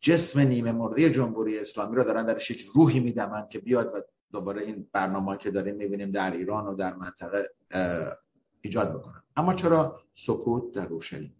جسم 0.00 0.40
نیمه 0.40 0.72
مرده 0.72 1.10
جمهوری 1.10 1.58
اسلامی 1.58 1.96
رو 1.96 2.04
دارن 2.04 2.26
درش 2.26 2.50
یک 2.50 2.66
روحی 2.74 3.00
میدمن 3.00 3.48
که 3.48 3.58
بیاد 3.58 3.86
و 3.94 4.02
دوباره 4.32 4.62
این 4.62 4.88
برنامه 4.92 5.36
که 5.36 5.50
داریم 5.50 5.76
می‌بینیم 5.76 6.10
در 6.10 6.30
ایران 6.30 6.66
و 6.66 6.74
در 6.74 6.94
منطقه 6.94 7.50
ایجاد 8.60 8.94
بکنن. 8.94 9.22
اما 9.36 9.54
چرا 9.54 10.00
سکوت 10.14 10.74
در 10.74 10.86
اورشلیم؟ 10.86 11.36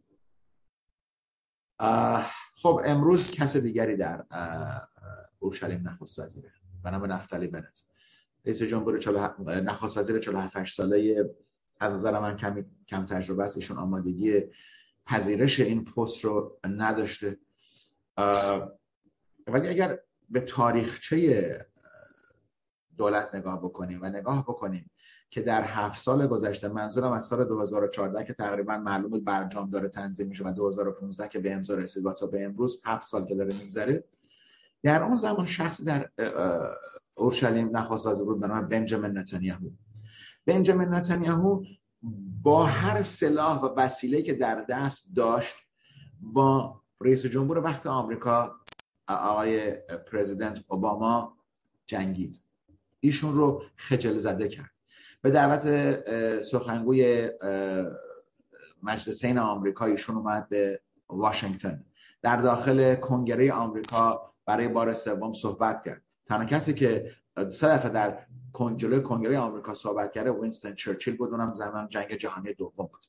خب 2.54 2.80
امروز 2.84 3.30
کس 3.30 3.56
دیگری 3.56 3.96
در 3.96 4.24
اورشلیم 5.38 5.88
نخست 5.88 6.18
وزیره 6.18 6.52
به 6.84 6.90
نام 6.90 7.12
نفتالی 7.12 7.46
بنت. 7.46 7.82
رئیس 8.44 8.62
جمهور 8.62 9.00
نخست 9.60 9.96
وزیر 9.96 10.18
47 10.18 10.68
ساله 10.68 11.30
از 11.80 11.94
نظر 11.94 12.20
من 12.20 12.36
کمی 12.36 12.64
کم 12.88 13.06
تجربه 13.06 13.44
است 13.44 13.56
ایشون 13.56 13.76
آمادگی 13.76 14.42
پذیرش 15.06 15.60
این 15.60 15.84
پست 15.84 16.24
رو 16.24 16.58
نداشته. 16.64 17.38
ولی 19.46 19.68
اگر 19.68 19.98
به 20.30 20.40
تاریخچه 20.40 21.66
دولت 22.98 23.34
نگاه 23.34 23.58
بکنیم 23.58 24.02
و 24.02 24.06
نگاه 24.06 24.42
بکنیم 24.42 24.90
که 25.30 25.40
در 25.40 25.62
هفت 25.62 26.02
سال 26.02 26.26
گذشته 26.26 26.68
منظورم 26.68 27.12
از 27.12 27.24
سال 27.24 27.44
2014 27.44 28.24
که 28.24 28.32
تقریبا 28.32 28.78
معلوم 28.78 29.10
بود 29.10 29.24
برجام 29.24 29.70
داره 29.70 29.88
تنظیم 29.88 30.28
میشه 30.28 30.44
و 30.44 30.52
2015 30.52 31.28
که 31.28 31.38
به 31.38 31.52
امضا 31.52 31.74
رسید 31.74 32.06
و 32.06 32.12
تا 32.12 32.26
به 32.26 32.44
امروز 32.44 32.80
هفت 32.84 33.06
سال 33.06 33.26
که 33.26 33.34
داره 33.34 33.54
میگذره 33.54 34.04
در 34.82 35.02
اون 35.02 35.16
زمان 35.16 35.46
شخصی 35.46 35.84
در 35.84 36.10
اورشلیم 37.14 37.76
نخواست 37.76 38.06
وزیر 38.06 38.24
بود 38.24 38.40
به 38.40 38.46
نام 38.46 38.68
بنجامین 38.68 39.18
نتانیاهو. 39.18 39.70
بنجامین 40.46 40.88
نتانیاهو 40.88 41.64
با 42.42 42.64
هر 42.64 43.02
سلاح 43.02 43.60
و 43.60 43.74
وسیله 43.76 44.22
که 44.22 44.34
در 44.34 44.64
دست 44.68 45.08
داشت 45.16 45.54
با 46.20 46.80
رئیس 47.00 47.26
جمهور 47.26 47.58
وقت 47.58 47.86
آمریکا 47.86 48.56
آقای 49.08 49.72
پرزیدنت 50.12 50.64
اوباما 50.68 51.36
جنگید. 51.86 52.42
ایشون 53.00 53.34
رو 53.34 53.62
خجل 53.76 54.18
زده 54.18 54.48
کرد. 54.48 54.70
به 55.22 55.30
دعوت 55.30 55.64
سخنگوی 56.40 57.30
مجلسین 58.82 59.38
آمریکا 59.38 59.84
ایشون 59.84 60.16
اومد 60.16 60.48
به 60.48 60.80
واشنگتن. 61.08 61.84
در 62.22 62.36
داخل 62.36 62.94
کنگره 62.94 63.52
آمریکا 63.52 64.22
برای 64.46 64.68
بار 64.68 64.94
سوم 64.94 65.32
صحبت 65.32 65.84
کرد. 65.84 66.02
تنها 66.26 66.44
کسی 66.44 66.74
که 66.74 67.12
سه 67.50 67.68
دفعه 67.68 67.90
در 67.90 68.26
جلوی 68.76 69.02
کنگره 69.02 69.38
آمریکا 69.38 69.74
صحبت 69.74 70.12
کرده 70.12 70.30
وینستون 70.30 70.74
چرچیل 70.74 71.16
بود 71.16 71.30
اونم 71.30 71.52
زمان 71.52 71.88
جنگ 71.88 72.12
جهانی 72.12 72.54
دوم 72.54 72.86
بود. 72.86 73.06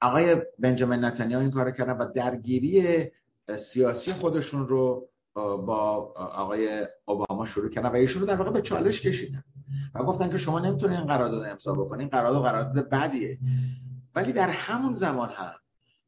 آقای 0.00 0.36
بنجامین 0.58 1.04
نتانیاهو 1.04 1.42
این 1.42 1.50
کار 1.50 1.70
کردن 1.70 1.92
و 1.92 2.12
درگیری 2.12 3.10
سیاسی 3.58 4.12
خودشون 4.12 4.68
رو 4.68 5.08
با 5.34 6.12
آقای 6.16 6.86
اوباما 7.04 7.44
شروع 7.44 7.70
کردن 7.70 7.88
و 7.88 7.94
ایشون 7.94 8.22
رو 8.22 8.28
در 8.28 8.36
واقع 8.36 8.50
به 8.50 8.62
چالش 8.62 9.00
کشیدن. 9.00 9.44
و 9.94 10.04
گفتن 10.04 10.30
که 10.30 10.38
شما 10.38 10.58
نمی‌تونین 10.58 10.96
این 10.96 11.06
قرارداد 11.06 11.46
امضا 11.46 11.72
بکنین 11.72 12.08
قرارداد 12.08 12.42
قرارداد 12.42 12.88
بدیه. 12.88 13.38
ولی 14.14 14.32
در 14.32 14.48
همون 14.48 14.94
زمان 14.94 15.28
هم 15.28 15.54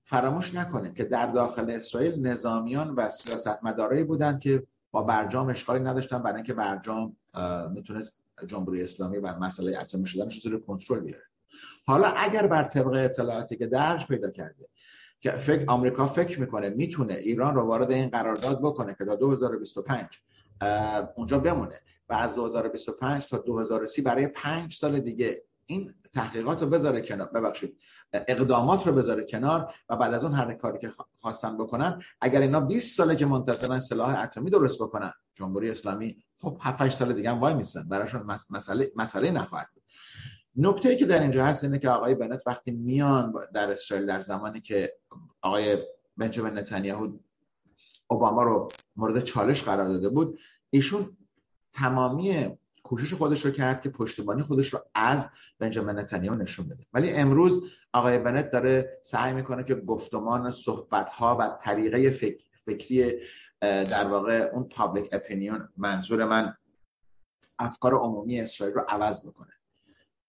فراموش 0.05 0.55
نکنیم 0.55 0.95
که 0.95 1.05
در 1.05 1.27
داخل 1.27 1.71
اسرائیل 1.71 2.27
نظامیان 2.27 2.91
و 2.91 3.09
سیاستمدارایی 3.09 4.05
بودن 4.05 4.39
که 4.39 4.67
با 4.95 5.03
برجام 5.03 5.49
اشکالی 5.49 5.85
نداشتن 5.85 6.19
برای 6.19 6.37
اینکه 6.37 6.55
برجام 6.55 7.17
می‌تونست 7.71 8.21
جمهوری 8.47 8.83
اسلامی 8.83 9.19
و 9.19 9.39
مسئله 9.39 9.79
اتمی 9.79 10.07
شدنش 10.07 10.47
رو 10.47 10.61
کنترل 10.61 11.01
بیاره. 11.01 11.25
حالا 11.87 12.09
اگر 12.09 12.47
بر 12.47 12.65
طبق 12.65 12.93
اطلاعاتی 12.93 13.57
که 13.57 13.67
درج 13.67 14.07
پیدا 14.07 14.31
کرده 14.31 14.69
که 15.21 15.31
فکر 15.31 15.65
آمریکا 15.67 16.07
فکر 16.07 16.41
می‌کنه 16.41 16.71
می‌تونه 16.71 17.15
ایران 17.15 17.55
رو 17.55 17.63
وارد 17.63 17.91
این 17.91 18.09
قرارداد 18.09 18.61
بکنه 18.63 18.97
که 18.99 19.05
تا 19.05 19.17
2025 19.17 20.07
اونجا 21.17 21.39
بمونه 21.39 21.81
و 22.09 22.13
از 22.15 22.35
2025 22.35 23.27
تا 23.27 23.39
2030 23.39 24.03
برای 24.03 24.27
پنج 24.27 24.75
سال 24.75 25.01
دیگه 25.01 25.43
این 25.67 25.95
تحقیقات 26.15 26.63
رو 26.63 26.69
بذاره 26.69 27.01
کنار 27.01 27.29
ببخشید 27.29 27.79
اقدامات 28.13 28.87
رو 28.87 28.93
بذاره 28.93 29.25
کنار 29.25 29.75
و 29.89 29.97
بعد 29.97 30.15
از 30.15 30.25
اون 30.25 30.33
هر 30.33 30.55
کاری 30.55 30.79
که 30.79 30.93
خواستن 31.17 31.57
بکنن 31.57 32.03
اگر 32.21 32.41
اینا 32.41 32.61
20 32.61 32.97
ساله 32.97 33.17
که 33.17 33.27
منتظرن 33.27 33.79
سلاح 33.79 34.23
اتمی 34.23 34.51
درست 34.51 34.79
بکنن. 34.79 35.13
جمهوری 35.35 35.71
اسلامی 35.71 36.17
خب 36.39 36.59
7 36.61 36.81
8 36.81 36.97
سال 36.97 37.13
دیگه 37.13 37.31
هم 37.31 37.41
وای 37.41 37.55
میسن 37.55 37.89
براشون 37.89 38.27
مسئله 38.51 38.93
مسئله 38.97 39.31
نخواهد 39.31 39.69
بود. 39.75 39.83
نکته 40.57 40.89
ای 40.89 40.97
که 40.97 41.07
در 41.07 41.23
اینجا 41.23 41.45
هست 41.45 41.65
اینه 41.65 41.79
که 41.79 41.89
آقای 41.89 42.15
بنت 42.15 42.43
وقتی 42.47 42.71
میان 42.71 43.35
در 43.55 43.71
اسرائیل 43.71 44.07
در 44.07 44.21
زمانی 44.21 44.61
که 44.61 44.93
آقای 45.43 45.79
بنجامین 46.17 46.59
نتانیاهو 46.59 47.13
اوباما 48.07 48.43
رو 48.43 48.69
مورد 48.97 49.21
چالش 49.21 49.63
قرار 49.63 49.89
داده 49.89 50.09
بود 50.09 50.39
ایشون 50.71 51.17
تمامی 51.73 52.59
کوشش 52.83 53.15
خودش 53.15 53.45
رو 53.45 53.51
کرد 53.51 53.83
که 53.83 53.89
پشتیبانی 53.89 54.43
خودش 54.43 54.75
رو 54.75 54.81
از 54.95 55.29
بنجامین 55.59 55.99
نتانیاهو 55.99 56.43
نشون 56.43 56.67
بده. 56.67 56.85
ولی 56.93 57.11
امروز 57.11 57.63
آقای 57.93 58.19
بنت 58.19 58.51
داره 58.51 58.99
سعی 59.03 59.33
می‌کنه 59.33 59.65
که 59.65 59.75
گفتمان 59.75 60.51
صحبت 60.51 61.09
ها 61.09 61.37
و 61.41 61.59
طریقه 61.63 62.11
فکری 62.65 63.13
در 63.61 64.07
واقع 64.07 64.51
اون 64.55 64.65
public 64.65 65.09
opinion 65.13 65.69
منظور 65.77 66.25
من 66.25 66.57
افکار 67.59 67.95
عمومی 67.95 68.41
اسرائیل 68.41 68.77
رو 68.77 68.85
عوض 68.89 69.27
بکنه. 69.27 69.53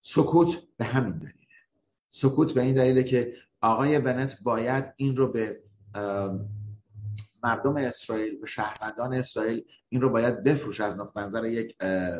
سکوت 0.02 0.62
به 0.78 0.86
همین 0.86 1.18
دلیله. 1.18 1.36
سکوت 2.10 2.54
به 2.54 2.62
این 2.62 2.76
دلیله 2.76 3.04
که 3.04 3.34
آقای 3.62 4.00
بنت 4.00 4.38
باید 4.44 4.94
این 4.98 5.16
رو 5.16 5.32
به 5.32 5.62
مردم 7.45 7.77
اسرائیل 7.77 8.39
به 8.39 8.47
شهروندان 8.47 9.13
اسرائیل 9.13 9.63
این 9.89 10.01
رو 10.01 10.10
باید 10.10 10.43
بفروشه 10.43 10.82
از 10.81 10.97
نقطه 10.97 11.19
نظر 11.19 11.45
یک 11.45 11.77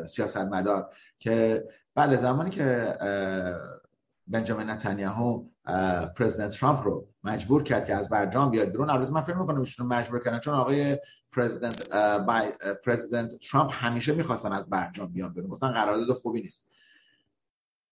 سیاستمدار 0.08 0.90
که 1.18 1.64
بله 1.94 2.16
زمانی 2.16 2.50
که 2.50 2.96
بنجامین 4.26 4.70
نتانیاهو 4.70 5.44
پرزیدنت 6.16 6.50
ترامپ 6.50 6.84
رو 6.84 7.08
مجبور 7.24 7.62
کرد 7.62 7.86
که 7.86 7.94
از 7.94 8.08
برجام 8.08 8.50
بیاد 8.50 8.68
بیرون 8.68 8.90
البته 8.90 9.12
من 9.12 9.22
فکر 9.22 9.36
می‌کنم 9.36 9.60
ایشون 9.60 9.86
مجبور 9.86 10.20
کردن 10.24 10.38
چون 10.38 10.54
آقای 10.54 10.98
پرزیدنت 11.32 11.88
پرزیدنت 12.84 13.38
ترامپ 13.38 13.70
همیشه 13.74 14.14
می‌خواستن 14.14 14.52
از 14.52 14.70
برجام 14.70 15.12
بیان 15.12 15.32
بیرون 15.32 15.50
گفتن 15.50 15.72
قرارداد 15.72 16.12
خوبی 16.12 16.40
نیست. 16.40 16.66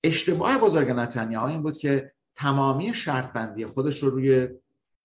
اشتباه 0.04 0.58
بزرگ 0.58 0.90
نتانیاهو 0.90 1.46
این 1.46 1.62
بود 1.62 1.78
که 1.78 2.12
تمامی 2.34 2.94
شرط 2.94 3.32
بندی 3.32 3.66
خودش 3.66 4.02
رو 4.02 4.10
روی 4.10 4.48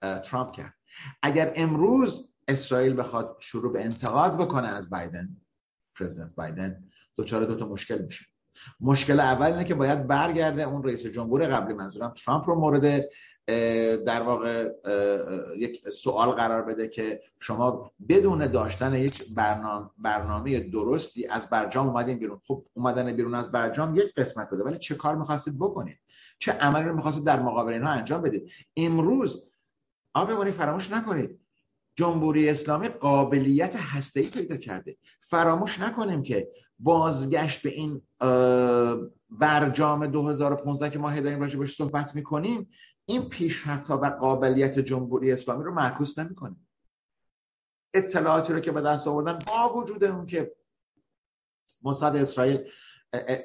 ترامپ 0.01 0.51
کرد. 0.51 0.73
اگر 1.21 1.53
امروز 1.55 2.29
اسرائیل 2.47 2.99
بخواد 2.99 3.37
شروع 3.39 3.73
به 3.73 3.83
انتقاد 3.83 4.37
بکنه 4.37 4.67
از 4.67 4.89
بایدن 4.89 5.37
پرزیدنت 5.95 6.35
بایدن 6.35 6.83
دو 7.17 7.55
تا 7.55 7.65
مشکل 7.65 8.01
میشه. 8.01 8.25
مشکل 8.79 9.19
اول 9.19 9.45
اینه 9.45 9.63
که 9.63 9.75
باید 9.75 10.07
برگرده 10.07 10.63
اون 10.63 10.83
رئیس 10.83 11.05
جمهور 11.05 11.45
قبلی 11.45 11.73
منظورم 11.73 12.13
ترامپ 12.25 12.49
رو 12.49 12.55
مورد 12.55 13.05
در 14.05 14.21
واقع 14.21 14.69
یک 15.57 15.89
سوال 15.89 16.29
قرار 16.29 16.61
بده 16.61 16.87
که 16.87 17.21
شما 17.39 17.91
بدون 18.09 18.47
داشتن 18.47 18.93
یک 18.93 19.33
برنامه, 19.33 19.89
برنامه 19.97 20.59
درستی 20.59 21.27
از 21.27 21.49
برجام 21.49 21.87
اومدین 21.87 22.19
بیرون. 22.19 22.41
خب 22.47 22.65
اومدن 22.73 23.11
بیرون 23.11 23.35
از 23.35 23.51
برجام 23.51 23.95
یک 23.95 24.13
قسمت 24.15 24.49
بده 24.49 24.63
ولی 24.63 24.77
چه 24.77 24.95
کار 24.95 25.15
می‌خواستید 25.15 25.57
بکنید؟ 25.57 25.99
چه 26.39 26.51
عملی 26.51 26.85
رو 26.85 26.95
می‌خواستید 26.95 27.23
در 27.23 27.39
مقابل 27.39 27.73
اینها 27.73 27.89
انجام 27.89 28.21
بدید؟ 28.21 28.51
امروز 28.77 29.48
آب 30.13 30.51
فراموش 30.51 30.91
نکنید 30.91 31.39
جمهوری 31.95 32.49
اسلامی 32.49 32.87
قابلیت 32.87 33.75
هسته‌ای 33.75 34.29
پیدا 34.29 34.57
کرده. 34.57 34.97
فراموش 35.21 35.79
نکنیم 35.79 36.23
که 36.23 36.51
بازگشت 36.79 37.61
به 37.61 37.69
این 37.69 38.01
برجام 39.29 40.07
2015 40.07 40.89
که 40.89 40.99
ما 40.99 41.19
داریم 41.19 41.39
راجع 41.39 41.59
بهش 41.59 41.75
صحبت 41.75 42.15
می‌کنیم 42.15 42.69
این 43.05 43.29
پیشرفت 43.29 43.87
ها 43.87 43.97
و 43.97 44.05
قابلیت 44.05 44.79
جمهوری 44.79 45.31
اسلامی 45.31 45.63
رو 45.63 45.73
معکوس 45.73 46.19
نمی‌کنه. 46.19 46.55
اطلاعاتی 47.93 48.53
رو 48.53 48.59
که 48.59 48.71
به 48.71 48.81
دست 48.81 49.07
آوردن 49.07 49.39
با 49.47 49.73
وجود 49.73 50.03
اون 50.03 50.25
که 50.25 50.55
موساد 51.81 52.15
اسرائیل 52.15 52.59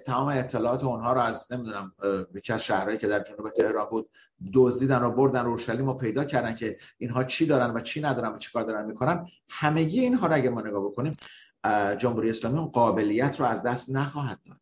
تمام 0.06 0.28
اطلاعات 0.28 0.84
اونها 0.84 1.12
رو 1.12 1.20
از 1.20 1.52
نمی‌دونم 1.52 1.92
یکی 2.34 2.52
از 2.52 2.62
شهرهایی 2.62 2.98
که 2.98 3.06
در 3.06 3.22
جنوب 3.22 3.50
تهران 3.50 3.86
بود 3.90 4.10
دزدیدن 4.54 5.02
و 5.02 5.10
بردن 5.10 5.46
اورشلیم 5.46 5.88
و 5.88 5.94
پیدا 5.94 6.24
کردن 6.24 6.54
که 6.54 6.78
اینها 6.98 7.24
چی 7.24 7.46
دارن 7.46 7.70
و 7.70 7.80
چی 7.80 8.00
ندارن 8.00 8.32
و 8.32 8.38
چیکار 8.38 8.62
دارن 8.62 8.86
می‌کنن. 8.86 9.26
همگی 9.48 10.00
اینها 10.00 10.26
رو 10.26 10.34
اگه 10.34 10.50
ما 10.50 10.60
نگاه 10.60 10.84
بکنیم 10.84 11.16
جمهوری 11.98 12.30
اسلامی 12.30 12.58
اون 12.58 12.68
قابلیت 12.68 13.40
رو 13.40 13.46
از 13.46 13.62
دست 13.62 13.90
نخواهد 13.90 14.40
داد. 14.46 14.56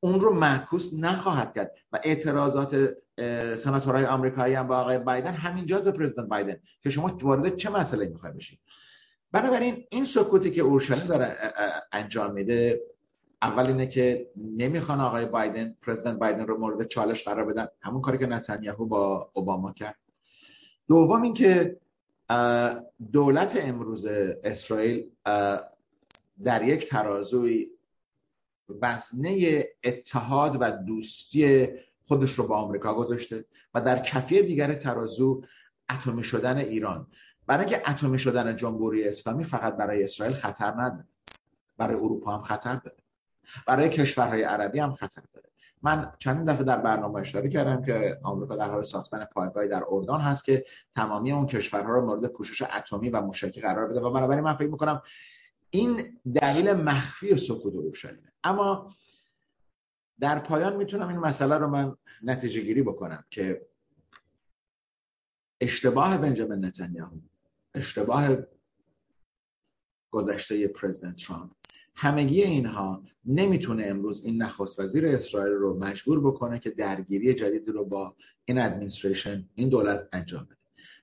اون 0.00 0.20
رو 0.20 0.34
معکوس 0.34 0.90
نخواهد 0.94 1.54
کرد 1.54 1.72
و 1.92 1.98
اعتراضات 2.02 2.94
سناتورهای 3.56 4.06
آمریکایی 4.06 4.54
هم 4.54 4.66
با 4.66 4.78
آقای 4.78 4.98
بایدن 4.98 5.32
همینجا 5.34 5.80
به 5.80 5.92
پرزیدنت 5.92 6.28
بایدن 6.28 6.56
که 6.82 6.90
شما 6.90 7.18
وارد 7.22 7.56
چه 7.56 7.70
مسئله 7.70 8.06
می‌خوای 8.06 8.32
بشید 8.32 8.60
بنابراین 9.32 9.84
این 9.90 10.04
سکوتی 10.04 10.50
که 10.50 10.60
اورشلیم 10.60 11.04
داره 11.06 11.36
انجام 11.92 12.32
میده 12.32 12.80
اول 13.42 13.66
اینه 13.66 13.86
که 13.86 14.30
نمی‌خوان 14.36 15.00
آقای 15.00 15.26
بایدن 15.26 15.76
پرزیدنت 15.82 16.18
بایدن 16.18 16.46
رو 16.46 16.58
مورد 16.58 16.86
چالش 16.86 17.24
قرار 17.24 17.44
بدن. 17.44 17.68
همون 17.82 18.00
کاری 18.00 18.18
که 18.18 18.26
نتانیاهو 18.26 18.86
با 18.86 19.30
اوباما 19.34 19.72
کرد. 19.72 19.98
دوم 20.88 21.22
اینکه 21.22 21.76
دولت 23.12 23.58
امروز 23.60 24.06
اسرائیل 24.44 25.10
در 26.44 26.62
یک 26.62 26.88
ترازوی 26.88 27.70
وزنه 28.68 29.64
اتحاد 29.84 30.56
و 30.60 30.70
دوستی 30.70 31.68
خودش 32.04 32.32
رو 32.32 32.46
با 32.46 32.56
آمریکا 32.56 32.94
گذاشته 32.94 33.44
و 33.74 33.80
در 33.80 33.98
کفی 33.98 34.42
دیگر 34.42 34.74
ترازو 34.74 35.42
اتمی 35.90 36.22
شدن 36.22 36.56
ایران. 36.56 37.06
برای 37.46 37.66
اینکه 37.66 37.90
اتمی 37.90 38.18
شدن 38.18 38.56
جمهوری 38.56 39.08
اسلامی 39.08 39.44
فقط 39.44 39.76
برای 39.76 40.04
اسرائیل 40.04 40.36
خطر 40.36 40.70
نداره. 40.70 41.06
برای 41.76 41.96
اروپا 41.96 42.36
هم 42.36 42.42
خطر 42.42 42.74
داره. 42.74 42.96
برای 43.66 43.88
کشورهای 43.88 44.42
عربی 44.42 44.80
هم 44.80 44.94
خطر 44.94 45.22
داره. 45.34 45.48
من 45.82 46.12
چندین 46.18 46.44
دفعه 46.44 46.64
در 46.64 46.76
برنامه 46.76 47.20
اشاره 47.20 47.48
کردم 47.48 47.82
که 47.82 48.20
آمریکا 48.22 48.56
در 48.56 48.70
حال 48.70 48.82
ساختن 48.82 49.24
پایگاهی 49.24 49.68
در 49.68 49.82
اردن 49.88 50.20
هست 50.20 50.44
که 50.44 50.64
تمامی 50.96 51.32
اون 51.32 51.46
کشورها 51.46 51.92
رو 51.92 52.06
مورد 52.06 52.26
پوشش 52.26 52.62
اتمی 52.62 53.10
و 53.10 53.20
موشکی 53.20 53.60
قرار 53.60 53.88
بده 53.88 54.00
و 54.00 54.10
بنابراین 54.10 54.44
من 54.44 54.56
فکر 54.56 54.68
می‌کنم 54.68 55.02
این 55.70 56.20
دلیل 56.34 56.72
مخفی 56.72 57.36
سکوت 57.36 57.74
اورشلیمه 57.74 58.32
اما 58.44 58.94
در 60.20 60.38
پایان 60.38 60.76
می‌تونم 60.76 61.08
این 61.08 61.18
مسئله 61.18 61.56
رو 61.58 61.68
من 61.68 61.96
نتیجه 62.22 62.60
گیری 62.60 62.82
بکنم 62.82 63.24
که 63.30 63.66
اشتباه 65.60 66.18
بنجامین 66.18 66.64
نتانیاهو 66.64 67.18
اشتباه 67.74 68.28
گذشته 70.10 70.68
پرزیدنت 70.68 71.16
ترامپ 71.16 71.57
همگی 72.00 72.42
اینها 72.42 73.02
نمی‌تونه 73.24 73.86
امروز 73.86 74.24
این 74.24 74.42
نخست 74.42 74.80
وزیر 74.80 75.06
اسرائیل 75.06 75.52
رو 75.52 75.78
مجبور 75.78 76.20
بکنه 76.20 76.58
که 76.58 76.70
درگیری 76.70 77.34
جدید 77.34 77.68
رو 77.68 77.84
با 77.84 78.16
این 78.44 78.58
ادمنستریشن 78.58 79.48
این 79.54 79.68
دولت 79.68 80.08
انجام 80.12 80.44
بده. 80.44 80.56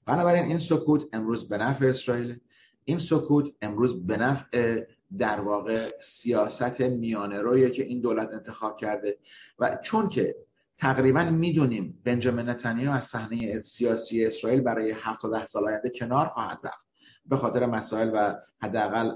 بنابراین 0.05 0.45
این 0.45 0.57
سکوت 0.57 1.05
امروز 1.13 1.49
به 1.49 1.57
نفع 1.57 1.85
اسرائیل 1.85 2.39
این 2.85 2.99
سکوت 2.99 3.49
امروز 3.61 4.05
به 4.07 4.17
نفع 4.17 4.83
در 5.17 5.39
واقع 5.39 5.89
سیاست 6.01 6.81
میانه 6.81 7.41
رویه 7.41 7.69
که 7.69 7.83
این 7.83 8.01
دولت 8.01 8.29
انتخاب 8.33 8.77
کرده. 8.77 9.17
و 9.59 9.77
چون 9.83 10.09
که 10.09 10.35
تقریبا 10.77 11.23
می‌دونیم 11.23 12.01
بنجامین 12.03 12.49
نتانیاهو 12.49 12.97
از 12.97 13.03
صحنه 13.03 13.61
سیاسی 13.61 14.25
اسرائیل 14.25 14.61
برای 14.61 14.91
7 14.91 15.21
تا 15.21 15.29
10 15.29 15.45
سال 15.45 15.67
آینده 15.67 15.89
کنار 15.89 16.27
خواهد 16.27 16.59
رفت. 16.63 16.85
به 17.25 17.37
خاطر 17.37 17.65
مسائل 17.65 18.11
و 18.13 18.33
حداقل 18.61 19.11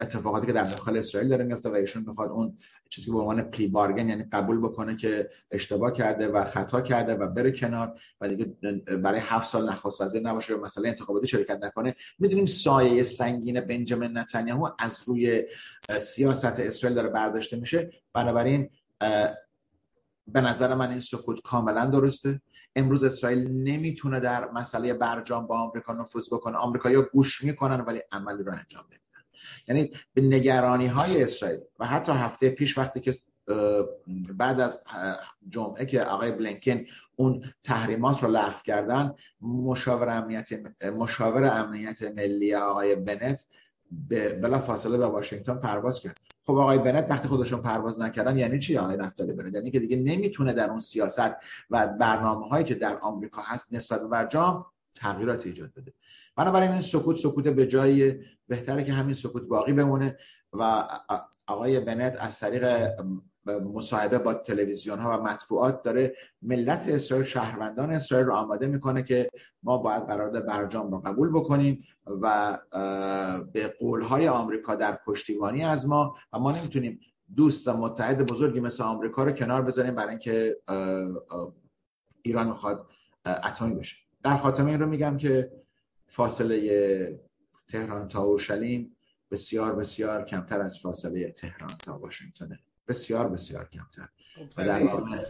اتفاقاتی 0.00 0.46
که 0.46 0.52
در 0.52 0.64
داخل 0.64 0.96
اسرائیل 0.96 1.30
داره 1.30 1.44
میفته 1.44 1.68
و 1.68 1.74
ایشون 1.74 2.04
می‌خواد 2.06 2.30
اون 2.30 2.56
چیزی 2.88 3.10
به 3.10 3.18
عنوان 3.18 3.42
پلی 3.42 3.66
بارگن 3.66 4.08
یعنی 4.08 4.22
قبول 4.22 4.58
بکنه 4.58 4.96
که 4.96 5.30
اشتباه 5.50 5.92
کرده 5.92 6.28
و 6.28 6.44
خطا 6.44 6.80
کرده 6.80 7.14
و 7.14 7.26
بره 7.26 7.50
کنار 7.50 8.00
و 8.20 8.28
دیگه 8.28 8.44
برای 8.96 9.20
هفت 9.20 9.48
سال 9.48 9.68
نخست 9.68 10.00
وزیر 10.00 10.22
نباشه 10.22 10.54
و 10.54 10.64
مسئله 10.64 10.88
انتخاباتی 10.88 11.26
شرکت 11.26 11.64
نکنه. 11.64 11.94
می‌دونیم 12.18 12.46
سایه 12.46 13.02
سنگین 13.02 13.60
بنجامین 13.60 14.18
نتانیاهو 14.18 14.68
از 14.78 15.02
روی 15.06 15.44
سیاست 16.00 16.60
اسرائیل 16.60 16.96
داره 16.96 17.08
برداشته 17.08 17.56
میشه. 17.56 17.90
بنابراین 18.12 18.70
به 20.26 20.40
نظر 20.40 20.74
من 20.74 20.90
این 20.90 21.00
سکوت 21.00 21.40
کاملا 21.42 21.86
درسته. 21.86 22.40
امروز 22.76 23.04
اسرائیل 23.04 23.48
نمی‌تونه 23.48 24.20
در 24.20 24.50
مسئله 24.50 24.94
برجام 24.94 25.46
با 25.46 25.58
آمریکا 25.58 25.92
نفوذ 25.92 26.28
بکنه. 26.32 26.56
آمریکایی‌ها 26.56 27.02
گوش 27.12 27.44
می‌کنن 27.44 27.80
ولی 27.80 28.00
عملی 28.12 28.42
رو 28.42 28.52
انجام 28.52 28.84
نمیدن 28.84 29.07
یعنی 29.68 29.92
به 30.14 30.22
نگرانی 30.22 30.86
های 30.86 31.22
اسرائیل. 31.22 31.60
و 31.78 31.86
حتی 31.86 32.12
هفته 32.12 32.50
پیش 32.50 32.78
وقتی 32.78 33.00
که 33.00 33.18
بعد 34.36 34.60
از 34.60 34.82
جمعه 35.48 35.86
که 35.86 36.02
آقای 36.02 36.32
بلینکن 36.32 36.84
اون 37.16 37.52
تحریمات 37.62 38.22
رو 38.22 38.30
لغو 38.30 38.60
کردن 38.64 39.14
مشاور 39.40 40.08
امنیت 40.08 40.48
مشاور 40.98 41.44
امنیت 41.44 42.02
ملی 42.02 42.54
آقای 42.54 42.96
بنت 42.96 43.46
بلا 44.42 44.58
فاصله 44.58 44.98
به 44.98 45.06
واشنگتن 45.06 45.54
پرواز 45.54 46.00
کرد. 46.00 46.16
خب 46.46 46.54
آقای 46.54 46.78
بنت 46.78 47.10
وقتی 47.10 47.28
خودشون 47.28 47.62
پرواز 47.62 48.00
نکردن 48.00 48.38
یعنی 48.38 48.58
چی 48.58 48.78
آقای 48.78 48.96
نفتالی 48.96 49.32
بنت؟ 49.32 49.54
یعنی 49.54 49.70
که 49.70 49.80
دیگه 49.80 49.96
نمی‌تونه 49.96 50.52
در 50.52 50.70
اون 50.70 50.80
سیاست 50.80 51.32
و 51.70 51.86
برنامه 51.86 52.48
هایی 52.48 52.64
که 52.64 52.74
در 52.74 52.98
آمریکا 52.98 53.42
هست 53.42 53.72
نسبت 53.72 54.00
به 54.00 54.08
برجام 54.08 54.66
تغییرات 54.94 55.46
ایجاد 55.46 55.72
بده. 55.76 55.92
بنابراین 56.38 56.70
این 56.70 56.80
سکوت 56.80 57.16
سکوت 57.16 57.48
به 57.48 57.66
جای 57.66 58.14
بهتره 58.48 58.84
که 58.84 58.92
همین 58.92 59.14
سکوت 59.14 59.42
باقی 59.42 59.72
بمونه 59.72 60.18
و 60.52 60.88
آقای 61.46 61.80
بنت 61.80 62.16
از 62.20 62.38
طریق 62.38 62.90
مصاحبه 63.74 64.18
با 64.18 64.34
تلویزیون 64.34 64.98
ها 64.98 65.18
و 65.18 65.22
مطبوعات 65.22 65.82
داره 65.82 66.14
ملت 66.42 66.88
اسرائیل 66.88 67.26
شهروندان 67.26 67.90
اسرائیل 67.90 68.26
رو 68.26 68.32
آماده 68.32 68.66
می‌کنه 68.66 69.02
که 69.02 69.30
ما 69.62 69.78
باید 69.78 70.06
قرارداد 70.06 70.46
برجام 70.46 70.90
رو 70.90 70.98
قبول 70.98 71.30
بکنیم 71.30 71.84
و 72.22 72.58
به 73.52 73.74
قولهای 73.80 74.28
آمریکا 74.28 74.74
در 74.74 74.98
پشتیبانی 75.06 75.64
از 75.64 75.88
ما 75.88 76.16
و 76.32 76.38
ما 76.38 76.50
نمی‌تونیم 76.50 77.00
دوست 77.36 77.68
و 77.68 77.72
متحد 77.72 78.26
بزرگی 78.26 78.60
مثل 78.60 78.82
آمریکا 78.82 79.24
رو 79.24 79.32
کنار 79.32 79.62
بذاریم 79.62 79.94
برای 79.94 80.10
اینکه 80.10 80.56
ایران 82.22 82.46
می‌خواد 82.46 82.86
اتمی 83.26 83.74
بشه. 83.74 83.96
در 84.22 84.36
خاتمه 84.36 84.70
این 84.70 84.80
رو 84.80 84.86
میگم 84.86 85.16
که 85.16 85.52
فاصله 86.08 87.20
تهران 87.68 88.08
تا 88.08 88.22
اورشلیم 88.22 88.96
بسیار 89.30 89.74
بسیار 89.74 90.24
کمتر 90.24 90.60
از 90.60 90.78
فاصله 90.78 91.30
تهران 91.30 91.70
تا 91.84 91.98
واشنگتن. 91.98 92.58
بسیار 92.88 93.28
بسیار 93.28 93.68
کمتر. 93.68 94.08
و 94.56 94.64
در 94.64 94.84
واقع, 94.84 95.24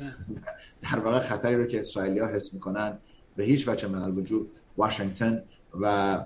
در 0.83 0.99
واقع 0.99 1.21
خطری 1.21 1.57
رو 1.57 1.67
که 1.67 1.81
اسرائیلی 1.81 2.19
ها 2.19 2.27
حس 2.27 2.55
می‌کنن 2.55 2.99
به 3.37 3.45
هیچ 3.45 3.69
وجه 3.69 3.89
من 3.89 4.03
الوجود 4.03 4.51
واشنگتن 4.77 5.45
و 5.81 6.19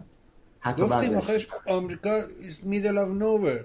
حتی 0.60 0.82
گفتیم 0.82 1.20
آمریکا 1.66 2.22
میدل 2.62 2.98
آف 2.98 3.08
نوور 3.08 3.64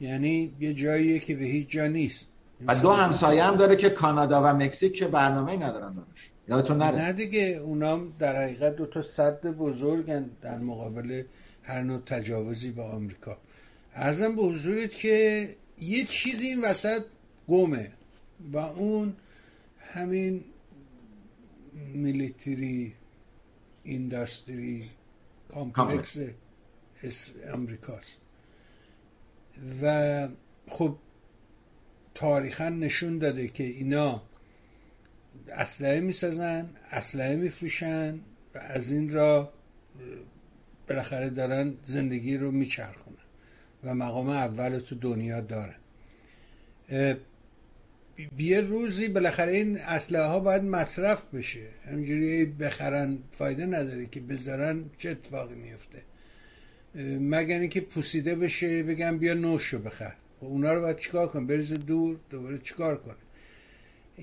یعنی 0.00 0.54
یه 0.60 0.74
جاییه 0.74 1.18
که 1.18 1.34
به 1.36 1.44
هیچ 1.44 1.68
جا 1.68 1.86
نیست. 1.86 2.26
و 2.66 2.80
دو 2.80 2.90
همسایه 2.90 3.44
هم 3.44 3.56
داره 3.56 3.76
که 3.76 3.90
کانادا 3.90 4.42
و 4.42 4.46
مکزیک 4.46 4.96
که 4.96 5.08
برنامه 5.08 5.56
ندارن 5.56 5.94
دارش 5.94 6.30
یادتون 6.50 6.78
نره. 6.78 6.98
نه 6.98 7.12
دیگه 7.12 7.40
اونام 7.64 8.12
در 8.18 8.42
حقیقت 8.42 8.76
دو 8.76 8.86
تا 8.86 9.02
صد 9.02 9.46
بزرگن 9.46 10.30
در 10.42 10.58
مقابل 10.58 11.22
هر 11.62 11.82
نوع 11.82 12.00
تجاوزی 12.06 12.70
به 12.70 12.82
آمریکا. 12.82 13.38
ارزم 13.94 14.36
به 14.36 14.42
حضورت 14.42 14.90
که 14.90 15.48
یه 15.78 16.04
چیزی 16.04 16.46
این 16.46 16.60
وسط 16.60 17.02
گمه 17.48 17.90
و 18.52 18.56
اون 18.56 19.16
همین 19.78 20.44
میلیتری 21.94 22.94
اینداستری 23.82 24.90
کامپلکس 25.48 26.16
امریکاست 27.54 28.18
و 29.82 30.28
خب 30.68 30.96
تاریخا 32.14 32.68
نشون 32.68 33.18
داده 33.18 33.48
که 33.48 33.64
اینا 33.64 34.22
اسلحه 35.50 36.00
می‌سازن 36.00 36.70
اسلحه 36.90 37.36
میفروشن 37.36 38.20
و 38.54 38.58
از 38.58 38.90
این 38.90 39.10
را 39.10 39.52
بالاخره 40.88 41.30
دارن 41.30 41.74
زندگی 41.84 42.36
رو 42.36 42.50
میچرخونن 42.50 43.16
و 43.84 43.94
مقام 43.94 44.28
اول 44.28 44.78
تو 44.78 44.94
دنیا 44.94 45.40
دارن 45.40 45.76
یه 48.38 48.60
روزی 48.60 49.08
بالاخره 49.08 49.52
این 49.52 49.78
اسلحه 49.78 50.22
ها 50.22 50.40
باید 50.40 50.62
مصرف 50.62 51.34
بشه. 51.34 51.66
همینجوری 51.86 52.44
بخرن 52.44 53.18
فایده 53.30 53.66
نداره 53.66 54.06
که 54.06 54.20
بذارن 54.20 54.84
چه 54.98 55.10
اتفاقی 55.10 55.54
میفته 55.54 56.02
مگر 57.20 57.58
اینکه 57.58 57.80
پوسیده 57.80 58.34
بشه 58.34 58.82
بگم 58.82 59.18
بیا 59.18 59.34
نوشو 59.34 59.78
بخر. 59.78 60.14
خب 60.40 60.46
اونا 60.46 60.72
رو 60.72 60.80
باید 60.80 60.96
چیکار 60.96 61.28
کن 61.28 61.46
بریز 61.46 61.72
دور 61.72 62.18
دوباره 62.30 62.58
چیکار 62.58 62.96
کنه 62.96 63.14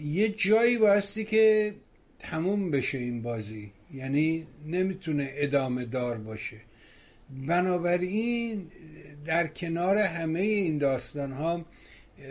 یه 0.04 0.30
جایی 0.30 0.78
بایستی 0.78 1.24
که 1.24 1.74
تموم 2.20 2.72
بشه 2.72 2.98
این 2.98 3.22
بازی. 3.22 3.72
یعنی 3.94 4.48
نمی‌تونه 4.68 5.30
ادامه 5.34 5.86
دار 5.86 6.18
باشه. 6.18 6.58
بنابراین 7.48 8.68
در 9.26 9.48
کنار 9.48 9.98
همه 9.98 10.40
این 10.40 10.78
داستان 10.78 11.32
ها 11.32 11.66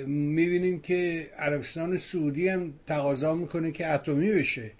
می‌بینیم 0.07 0.81
که 0.81 1.31
عربستان 1.39 1.97
سعودی 1.97 2.49
هم 2.49 2.75
تقاضا 2.87 3.35
می‌کنه 3.35 3.73
که 3.73 3.87
اتمی 3.87 4.31
بشه. 4.31 4.71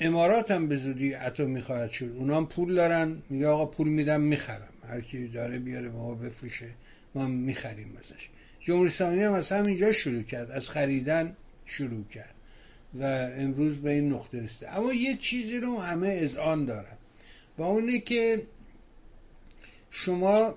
امارات 0.00 0.50
هم 0.50 0.68
به 0.68 0.76
زودی 0.76 1.14
اتمی 1.14 1.60
خواهد 1.60 1.90
شد. 1.90 2.14
اونا 2.18 2.36
هم 2.36 2.46
پول 2.46 2.74
دارن. 2.74 3.22
میگه 3.30 3.46
آقا 3.46 3.66
پول 3.66 3.88
میدم 3.88 4.20
می‌خرم. 4.20 4.72
هر 4.88 5.00
کی 5.00 5.28
داره 5.28 5.58
بیاره 5.58 5.88
ما 5.88 6.14
بفروشه 6.14 6.66
ما 7.14 7.26
می‌خریم 7.26 7.96
ازش. 8.00 8.28
جمهوری 8.60 8.86
اسلامی 8.86 9.22
هم 9.22 9.32
از 9.32 9.52
همینجا 9.52 9.92
شروع 9.92 10.22
کرد. 10.22 10.50
از 10.50 10.70
خریدن 10.70 11.36
شروع 11.68 12.04
کرد 12.04 12.34
و 12.94 13.04
امروز 13.38 13.78
به 13.78 13.90
این 13.90 14.12
نقطه 14.12 14.40
رسیده. 14.40 14.76
اما 14.76 14.92
یه 14.92 15.16
چیزی 15.16 15.60
رو 15.60 15.78
همه 15.78 16.08
از 16.08 16.36
آن 16.36 16.64
دارن 16.64 16.96
و 17.58 17.62
اونه 17.62 18.00
که 18.00 18.42
شما 19.90 20.54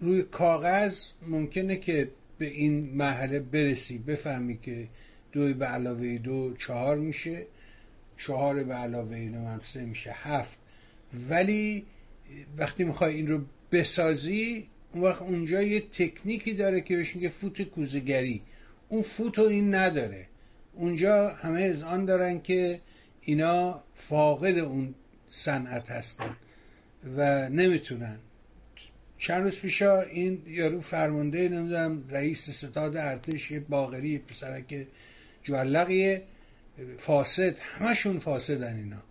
روی 0.00 0.22
کاغذ 0.22 0.98
ممکنه 1.28 1.76
که 1.76 2.10
به 2.38 2.46
این 2.46 2.90
محله 2.94 3.40
برسی. 3.40 3.98
بفهمی 3.98 4.58
که 4.58 4.88
دوی 5.32 5.52
به 5.52 5.66
علاوه 5.66 6.18
دو 6.18 6.54
چهار 6.56 6.96
میشه 6.96 7.46
چهار 8.16 8.64
به 8.64 8.74
علاوه 8.74 9.28
دو 9.28 9.38
هم 9.38 9.60
سه 9.62 9.84
میشه 9.84 10.12
هفت. 10.14 10.58
ولی 11.30 11.86
وقتی 12.56 12.84
می‌خوای 12.84 13.14
این 13.14 13.26
رو 13.26 13.40
بسازی 13.72 14.66
اون 14.92 15.04
وقت 15.04 15.22
اونجا 15.22 15.62
یه 15.62 15.80
تکنیکی 15.80 16.52
داره 16.52 16.80
که 16.80 16.96
بهش 16.96 17.14
میگه 17.14 17.28
فوت 17.28 17.62
کوزگری 17.62 18.42
اون 18.88 19.02
فوت 19.02 19.38
این 19.38 19.74
نداره. 19.74 20.26
اونجا 20.72 21.28
همه 21.28 21.62
از 21.62 21.82
آن 21.82 22.04
دارن 22.04 22.40
که 22.40 22.80
اینا 23.20 23.82
فاقد 23.94 24.58
اون 24.58 24.94
صنعت 25.28 25.90
هستن 25.90 26.36
و 27.16 27.48
نمی‌تونن. 27.48 28.18
چند 29.18 29.42
روز 29.42 29.60
پیشا 29.60 30.00
این 30.00 30.42
یارو 30.46 30.80
فرمانده 30.80 31.48
نمی‌دونم 31.48 32.04
رئیس 32.08 32.50
ستاد 32.50 32.96
ارتش 32.96 33.50
یه 33.50 33.60
باغری 33.60 34.18
پسرک 34.18 34.86
جوالقیه 35.42 36.22
فاسد 36.98 37.58
همشون 37.58 38.18
فاسدن 38.18 38.76
اینا. 38.76 39.02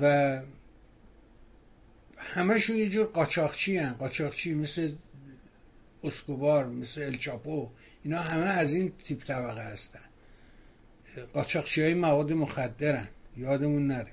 و 0.00 0.40
همشون 2.16 2.76
یه 2.76 2.88
جور 2.88 3.06
قاچاقچی 3.06 3.76
هن. 3.76 3.92
قاچاقچی 3.92 4.54
مثل 4.54 4.92
اسکوبار 6.04 6.66
مثل 6.66 7.02
الچاپو. 7.02 7.68
اینا 8.04 8.20
همه 8.20 8.46
از 8.46 8.74
این 8.74 8.92
تیپ 9.02 9.24
طبقه 9.24 9.62
هستن. 9.62 10.00
قاچاقچی 11.32 11.82
های 11.82 11.94
مواد 11.94 12.32
مخدرن. 12.32 13.08
یادمون 13.36 13.86
نره. 13.86 14.12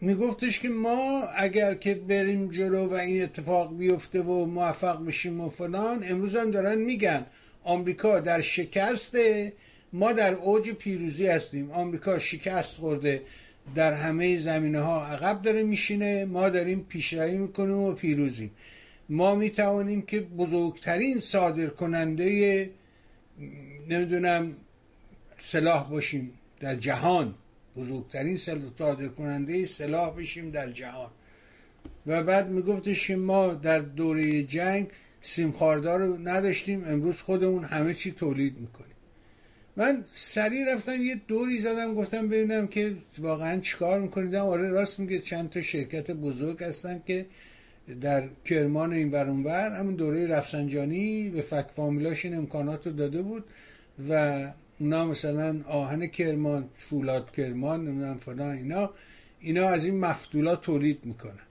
میگفتش 0.00 0.58
که 0.58 0.68
ما 0.68 1.22
اگر 1.36 1.74
که 1.74 1.94
بریم 1.94 2.48
جلو 2.48 2.86
و 2.86 2.94
این 2.94 3.22
اتفاق 3.22 3.76
بیفته 3.76 4.20
و 4.22 4.46
موفق 4.46 5.04
بشیم 5.04 5.40
و 5.40 5.48
فلان 5.48 6.04
امروز 6.04 6.36
هم 6.36 6.50
دارن 6.50 6.78
میگن 6.78 7.26
آمریکا 7.62 8.20
در 8.20 8.40
شکست 8.40 9.16
ما 9.92 10.12
در 10.12 10.34
اوج 10.34 10.70
پیروزی 10.70 11.26
هستیم. 11.26 11.70
آمریکا 11.70 12.18
شکست 12.18 12.76
خورده. 12.76 13.22
در 13.74 13.92
همه 13.92 14.36
زمینه 14.36 14.80
ها 14.80 15.06
عقب 15.06 15.42
داره 15.42 15.62
میشینه. 15.62 16.24
ما 16.24 16.48
داریم 16.48 16.86
پیشروی 16.88 17.36
می‌کنیم 17.36 17.76
و 17.76 17.92
پیروزیم. 17.92 18.50
ما 19.08 19.34
می‌توانیم 19.34 20.02
که 20.02 20.20
بزرگترین 20.20 21.20
صادر 21.20 21.66
کننده 21.66 22.70
نمی‌دونم 23.88 24.56
سلاح 25.38 25.90
باشیم 25.90 26.32
در 26.60 26.76
جهان. 26.76 27.34
بزرگترین 27.76 28.36
صادر 28.36 29.08
کننده 29.08 29.66
سلاح 29.66 30.16
بشیم 30.16 30.50
در 30.50 30.70
جهان. 30.70 31.10
و 32.06 32.22
بعد 32.22 32.48
میگفتش 32.48 33.06
که 33.06 33.16
ما 33.16 33.54
در 33.54 33.78
دوره 33.78 34.42
جنگ 34.42 34.86
سیمخاردار 35.20 36.00
رو 36.00 36.18
نداشتیم. 36.28 36.84
امروز 36.84 37.22
خودمون 37.22 37.64
همه 37.64 37.94
چی 37.94 38.12
تولید 38.12 38.58
می‌کنیم. 38.58 38.95
من 39.76 40.04
سریع 40.12 40.74
رفتم 40.74 41.02
یه 41.02 41.20
دوری 41.28 41.58
زدم 41.58 41.94
گفتم 41.94 42.28
ببینم 42.28 42.66
که 42.66 42.96
واقعا 43.18 43.60
چیکار 43.60 44.00
می‌کنید 44.00 44.34
آره 44.34 44.68
راست 44.68 45.00
میگه 45.00 45.18
چند 45.18 45.50
تا 45.50 45.62
شرکت 45.62 46.10
بزرگ 46.10 46.64
هستن 46.64 47.02
که 47.06 47.26
در 48.00 48.28
کرمان 48.44 48.92
این 48.92 49.10
ور 49.10 49.72
همون 49.72 49.94
دوره 49.94 50.26
رفسنجانی 50.26 51.30
به 51.30 51.40
فک 51.40 51.66
فامیلاش 51.76 52.24
این 52.24 52.34
امکانات 52.36 52.86
رو 52.86 52.92
داده 52.92 53.22
بود 53.22 53.44
و 54.08 54.44
اونا 54.80 55.04
مثلا 55.04 55.60
آهن 55.68 56.06
کرمان 56.06 56.68
فولاد 56.72 57.30
کرمان 57.30 57.84
نمی‌دونم 57.84 58.16
فلان 58.16 58.56
اینا 58.56 58.90
اینا 59.40 59.68
از 59.68 59.84
این 59.84 60.00
مفتولات 60.00 60.60
تولید 60.60 61.04
می‌کنن. 61.04 61.46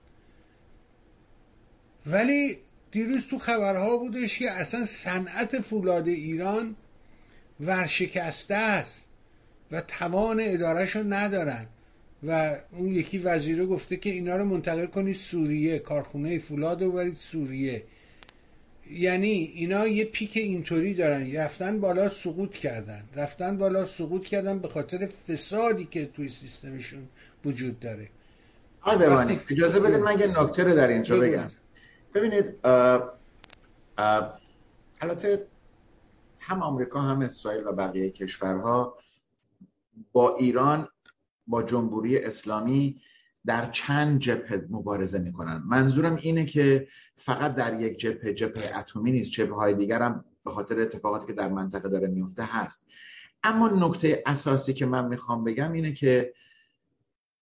ولی 2.06 2.56
دیروز 2.90 3.26
تو 3.26 3.38
خبرها 3.38 3.96
بودش 3.96 4.38
که 4.38 4.50
اصلا 4.50 4.84
صنعت 4.84 5.60
فولاد 5.60 6.08
ایران 6.08 6.76
ورشکسته 7.60 8.54
است 8.54 9.04
و 9.70 9.80
توان 9.80 10.40
ادارهش 10.42 10.96
رو 10.96 11.02
ندارن. 11.08 11.66
و 12.26 12.56
اون 12.72 12.88
یکی 12.88 13.18
وزیره 13.18 13.66
گفته 13.66 13.96
که 13.96 14.10
اینا 14.10 14.36
رو 14.36 14.44
منتقل 14.44 14.86
کنید 14.86 15.14
سوریه 15.14 15.78
کارخونه 15.78 16.38
فولاد 16.38 16.82
رو 16.82 16.92
برید 16.92 17.16
سوریه. 17.16 17.82
یعنی 18.90 19.52
اینا 19.54 19.86
یه 19.86 20.04
پیک 20.04 20.36
اینطوری 20.36 20.94
دارن. 20.94 21.36
رفتن 21.36 21.80
بالا 21.80 22.08
سقوط 22.08 22.54
کردن. 22.54 23.02
رفتن 23.16 23.58
بالا 23.58 23.84
سقوط 23.84 24.26
کردن 24.26 24.58
به 24.58 24.68
خاطر 24.68 25.06
فسادی 25.06 25.84
که 25.84 26.06
توی 26.06 26.28
سیستمشون 26.28 27.08
وجود 27.44 27.80
داره. 27.80 28.08
آی 28.80 28.96
بمانید 28.96 29.40
اجازه 29.50 29.80
بدید 29.80 29.96
من 29.96 30.18
یه 30.18 30.26
نکته 30.26 30.64
رو 30.64 30.74
در 30.74 30.88
اینجا 30.88 31.18
بگم. 31.18 31.50
ببینید 32.14 32.44
البته 35.00 35.46
هم 36.46 36.62
آمریکا 36.62 37.00
هم 37.00 37.20
اسرائیل 37.20 37.66
و 37.66 37.72
بقیه 37.72 38.10
کشورها 38.10 38.98
با 40.12 40.36
ایران 40.36 40.88
با 41.46 41.62
جمهوری 41.62 42.18
اسلامی 42.18 43.00
در 43.46 43.70
چند 43.70 44.20
جبهه 44.20 44.66
مبارزه 44.70 45.18
می‌کنن. 45.18 45.62
منظورم 45.66 46.16
اینه 46.16 46.44
که 46.44 46.88
فقط 47.16 47.54
در 47.54 47.80
یک 47.80 47.98
جبهه 47.98 48.34
جبهه 48.34 48.78
اتمی 48.78 49.12
نیست 49.12 49.30
جبهه 49.30 49.56
های 49.56 49.74
دیگر 49.74 50.02
هم 50.02 50.24
به 50.44 50.50
خاطر 50.50 50.80
اتفاقاتی 50.80 51.26
که 51.26 51.32
در 51.32 51.48
منطقه 51.48 51.88
داره 51.88 52.08
میفته 52.08 52.42
هست. 52.42 52.86
اما 53.42 53.68
نکته 53.68 54.22
اساسی 54.26 54.72
که 54.72 54.86
من 54.86 55.08
می‌خوام 55.08 55.44
بگم 55.44 55.72
اینه 55.72 55.92
که 55.92 56.34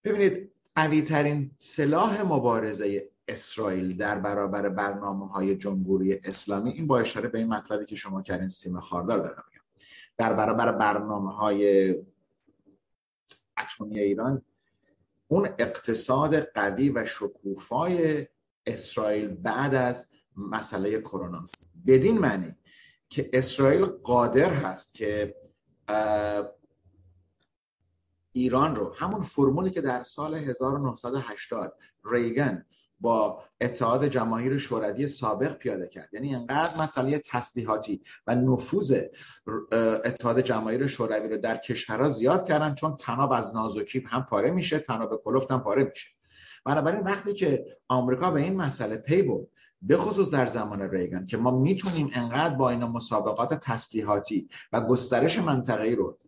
ببینید 0.05 0.51
قوی 0.77 1.03
ترین 1.03 1.51
سلاح 1.59 2.23
مبارزه 2.23 3.11
اسرائیل 3.29 3.97
در 3.97 4.19
برابر 4.19 4.69
برنامه 4.69 5.29
های 5.29 5.57
جمهوری 5.57 6.21
اسلامی 6.25 6.71
این 6.71 6.87
با 6.87 6.99
اشاره 6.99 7.29
به 7.29 7.39
این 7.39 7.49
مطلبی 7.49 7.85
که 7.85 7.97
شما 7.97 8.23
کردین 8.23 8.49
سیم 8.49 8.81
خاردار 8.81 9.19
دارم 9.19 9.45
در 10.17 10.33
برابر 10.33 10.73
برنامه 10.73 11.33
های 11.33 11.95
اتمی 13.59 14.01
ایران 14.01 14.43
اون 15.29 15.49
اقتصاد 15.59 16.37
قوی 16.41 16.91
و 16.91 17.05
شکوفای 17.05 18.27
اسرائیل 18.67 19.29
بعد 19.29 19.75
از 19.75 20.09
مسئله 20.37 21.01
کرونا 21.01 21.45
بدین 21.87 22.19
معنی 22.19 22.57
که 23.09 23.31
اسرائیل 23.33 23.85
قادر 23.85 24.53
هست 24.53 24.95
که 24.95 25.35
ایران 28.33 28.77
رو 28.77 28.95
همون 28.95 29.23
فرمولی 29.23 29.71
که 29.71 29.81
در 29.81 30.03
سال 30.03 30.35
1980 30.35 31.79
ریگن 32.05 32.67
با 33.05 33.43
اتحاد 33.61 34.09
جماهیر 34.09 34.59
شوروی 34.59 35.07
سابق 35.07 35.53
پیاده 35.59 35.89
کرد. 35.89 36.09
یعنی 36.13 36.35
انقدر 36.35 36.83
مسئله 36.83 37.19
تسلیحاتی 37.19 38.03
و 38.27 38.35
نفوذ 38.35 39.01
اتحاد 40.05 40.41
جماهیر 40.41 40.87
شوروی 40.87 41.29
رو 41.29 41.37
در 41.37 41.57
کشورها 41.57 42.09
زیاد 42.09 42.49
کردن 42.49 42.75
چون 42.75 42.97
تناب 42.97 43.33
از 43.33 43.55
نازوکیب 43.55 44.05
هم 44.09 44.23
پاره 44.31 44.51
میشه 44.51 44.79
تناب 44.79 45.23
کلفت 45.25 45.51
هم 45.51 45.61
پاره 45.61 45.85
میشه. 45.85 46.09
بنابراین 46.65 47.01
وقتی 47.01 47.35
که 47.35 47.67
آمریکا 47.89 48.31
به 48.31 48.41
این 48.41 48.57
مسئله 48.57 48.97
پی 48.97 49.23
برد 49.23 49.47
به 49.83 49.97
خصوص 49.97 50.31
در 50.31 50.47
زمان 50.47 50.83
ریگن 50.83 51.27
که 51.27 51.37
ما 51.37 51.51
می‌تونیم 51.51 52.11
انقدر 52.15 52.55
با 52.55 52.71
این 52.71 52.85
مسابقات 52.85 53.55
تسلیحاتی 53.55 54.49
و 54.73 54.81
گسترش 54.81 55.39
منطقه‌ای 55.39 55.95
رو 55.95 56.19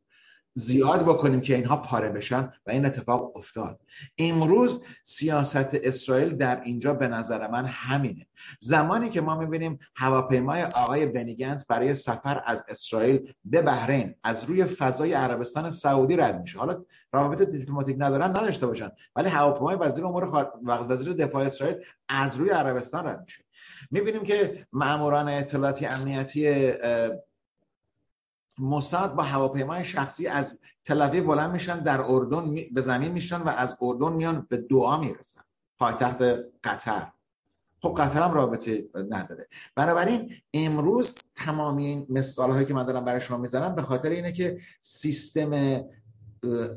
زیاد 0.59 1.03
بکنیم 1.03 1.41
که 1.41 1.55
اینها 1.55 1.77
پاره 1.77 2.11
بشن 2.11 2.53
و 2.67 2.71
این 2.71 2.87
اتفاق 2.87 3.37
افتاد. 3.37 3.81
امروز 4.19 4.85
سیاست 5.05 5.75
اسرائیل 5.75 6.37
در 6.37 6.61
اینجا 6.65 6.95
به 6.95 7.09
نظر 7.09 7.51
من 7.51 7.67
همینه. 7.67 8.27
زمانی 8.61 9.09
که 9.09 9.21
ما 9.21 9.39
می‌بینیم 9.39 9.79
هواپیمای 9.95 10.63
آقای 10.63 11.07
بنیگنز 11.07 11.67
برای 11.67 11.95
سفر 11.95 12.43
از 12.47 12.65
اسرائیل 12.69 13.33
به 13.45 13.63
بحرین 13.63 14.15
از 14.25 14.45
روی 14.45 14.65
فضای 14.65 15.13
عربستان 15.13 15.71
سعودی 15.71 16.17
رد 16.17 16.41
میشه. 16.41 16.59
حالا 16.59 16.85
روابط 17.13 17.43
دیپلماتیک 17.43 17.97
ندارن 17.99 18.31
نداشته 18.31 18.67
باشن 18.67 18.91
ولی 19.17 19.29
هواپیمای 19.29 19.77
وزیر 19.77 20.05
امور 20.05 20.27
خار... 20.27 20.53
وزیر 20.65 21.13
دفاع 21.13 21.45
اسرائیل 21.45 21.77
از 22.09 22.37
روی 22.37 22.51
عربستان 22.51 23.07
رد 23.07 23.23
میشه. 23.25 23.45
می‌بینیم 23.91 24.23
که 24.23 24.67
ماموران 24.73 25.29
اطلاعاتی 25.29 25.87
امنیتی 25.87 26.73
موساد 28.59 29.15
با 29.15 29.23
هواپیمای 29.23 29.85
شخصی 29.85 30.27
از 30.27 30.61
تل 30.85 31.21
بلند 31.21 31.53
میشن 31.53 31.83
در 31.83 32.01
اردن 32.01 32.55
به 32.73 32.81
زمین 32.81 33.13
میشن 33.13 33.43
و 33.43 33.49
از 33.49 33.77
اردن 33.81 34.13
میان 34.13 34.47
به 34.51 34.57
دعا 34.57 34.97
می‌رسن. 34.97 35.41
پایتخت 35.79 36.23
قطر. 36.65 37.13
خب 37.83 37.95
قطر 37.99 38.23
هم 38.23 38.35
رابطه 38.35 38.85
نداره. 39.11 39.49
بنابراین 39.75 40.35
امروز 40.55 41.15
تمامی 41.35 41.87
این 41.87 42.07
مثال 42.09 42.51
هایی 42.51 42.67
که 42.67 42.75
من 42.75 42.87
دارم 42.87 43.05
برای 43.05 43.21
شما 43.21 43.37
می‌زنم 43.37 43.75
به 43.75 43.83
خاطر 43.83 44.11
اینه 44.11 44.33
که 44.33 44.61
سیستم 44.83 45.83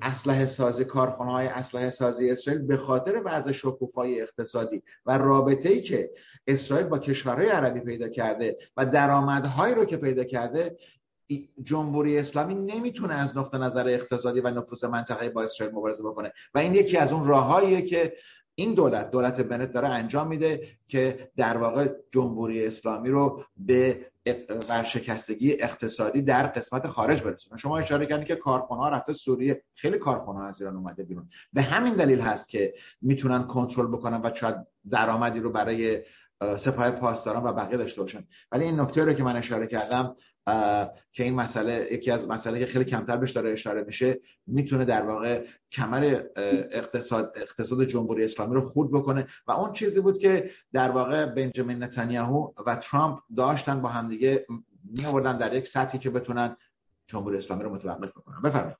اسلحه 0.01 0.45
سازی 0.45 0.85
کارخانه 0.85 1.31
های 1.31 1.47
اسلحه 1.47 1.89
سازی 1.89 2.31
اسرائیل 2.31 2.61
به 2.61 2.77
خاطر 2.77 3.21
وضع 3.25 3.51
شکوفای 3.51 4.21
اقتصادی 4.21 4.83
و 5.05 5.17
رابطه 5.17 5.69
ای 5.69 5.81
که 5.81 6.11
اسرائیل 6.47 6.87
با 6.87 6.99
کشورهای 6.99 7.49
عربی 7.49 7.79
پیدا 7.79 8.07
کرده 8.07 8.57
و 8.77 8.85
درآمدهایی 8.85 9.75
رو 9.75 9.85
که 9.85 9.97
پیدا 9.97 10.23
کرده 10.23 10.77
جمهوری 11.63 12.17
اسلامی 12.17 12.55
نمی‌تونه 12.55 13.13
از 13.13 13.37
نقطه 13.37 13.57
نظر 13.57 13.87
اقتصادی 13.87 14.41
و 14.41 14.51
نفوذ 14.51 14.85
منطقه 14.85 15.29
با 15.29 15.43
اسرائیل 15.43 15.75
مبارزه 15.75 16.03
بکنه. 16.03 16.33
و 16.53 16.59
این 16.59 16.75
یکی 16.75 16.97
از 16.97 17.13
اون 17.13 17.27
راههاییه 17.27 17.81
که 17.81 18.13
این 18.55 18.73
دولت 18.73 19.11
دولت 19.11 19.41
بنت 19.41 19.71
داره 19.71 19.87
انجام 19.87 20.27
میده 20.27 20.67
که 20.87 21.31
در 21.37 21.57
واقع 21.57 21.89
جمهوری 22.11 22.65
اسلامی 22.65 23.09
رو 23.09 23.43
به 23.57 24.05
ورشکستگی 24.69 25.53
اقتصادی 25.53 26.21
در 26.21 26.47
قسمت 26.47 26.87
خارج 26.87 27.23
برسونه. 27.23 27.57
شما 27.57 27.77
اشاره 27.77 28.05
کردید 28.05 28.27
که 28.27 28.35
کارخانه 28.35 28.81
ها 28.81 28.89
رفته 28.89 29.13
سوریه 29.13 29.63
خیلی 29.75 29.97
کارخانه 29.97 30.39
ها 30.39 30.45
از 30.45 30.61
ایران 30.61 30.75
اومده 30.75 31.03
بیرون. 31.03 31.29
به 31.53 31.61
همین 31.61 31.93
دلیل 31.93 32.19
هست 32.19 32.49
که 32.49 32.73
می‌تونن 33.01 33.43
کنترل 33.43 33.87
بکنن 33.87 34.21
و 34.23 34.31
شاید 34.33 34.55
درآمدی 34.89 35.39
رو 35.39 35.49
برای 35.49 36.01
سپاه 36.57 36.91
پاسداران 36.91 37.43
و 37.43 37.53
بقیه 37.53 37.77
داشته 37.77 38.01
باشن. 38.01 38.27
ولی 38.51 38.65
این 38.65 38.79
نکته 38.79 39.05
رو 39.05 39.13
که 39.13 39.23
من 39.23 39.35
اشاره 39.35 39.67
کردم 39.67 40.15
که 41.11 41.23
این 41.23 41.33
مسئله 41.33 41.87
یکی 41.91 42.11
از 42.11 42.27
مسئله 42.27 42.59
که 42.59 42.65
خیلی 42.65 42.85
کمتر 42.85 43.17
بهش 43.17 43.31
داره 43.31 43.51
اشاره 43.51 43.83
میشه 43.83 44.19
می‌تونه 44.47 44.85
در 44.85 45.01
واقع 45.01 45.45
کمر 45.71 46.23
اقتصاد 46.71 47.33
اقتصاد 47.35 47.83
جمهوری 47.83 48.25
اسلامی 48.25 48.55
رو 48.55 48.61
خورد 48.61 48.91
بکنه. 48.91 49.27
و 49.47 49.51
اون 49.51 49.71
چیزی 49.71 50.01
بود 50.01 50.17
که 50.17 50.51
در 50.73 50.91
واقع 50.91 51.25
بنجامین 51.25 51.83
نتانیاهو 51.83 52.53
و 52.65 52.75
ترامپ 52.75 53.19
داشتن 53.37 53.81
با 53.81 53.89
همدیگه 53.89 54.45
می 54.83 55.05
آوردن 55.05 55.37
در 55.37 55.53
یک 55.53 55.67
سطحی 55.67 55.99
که 55.99 56.09
بتونن 56.09 56.57
جمهوری 57.07 57.37
اسلامی 57.37 57.63
رو 57.63 57.73
متوقف 57.73 58.09
بکنن. 58.09 58.41
بفرمایید. 58.41 58.77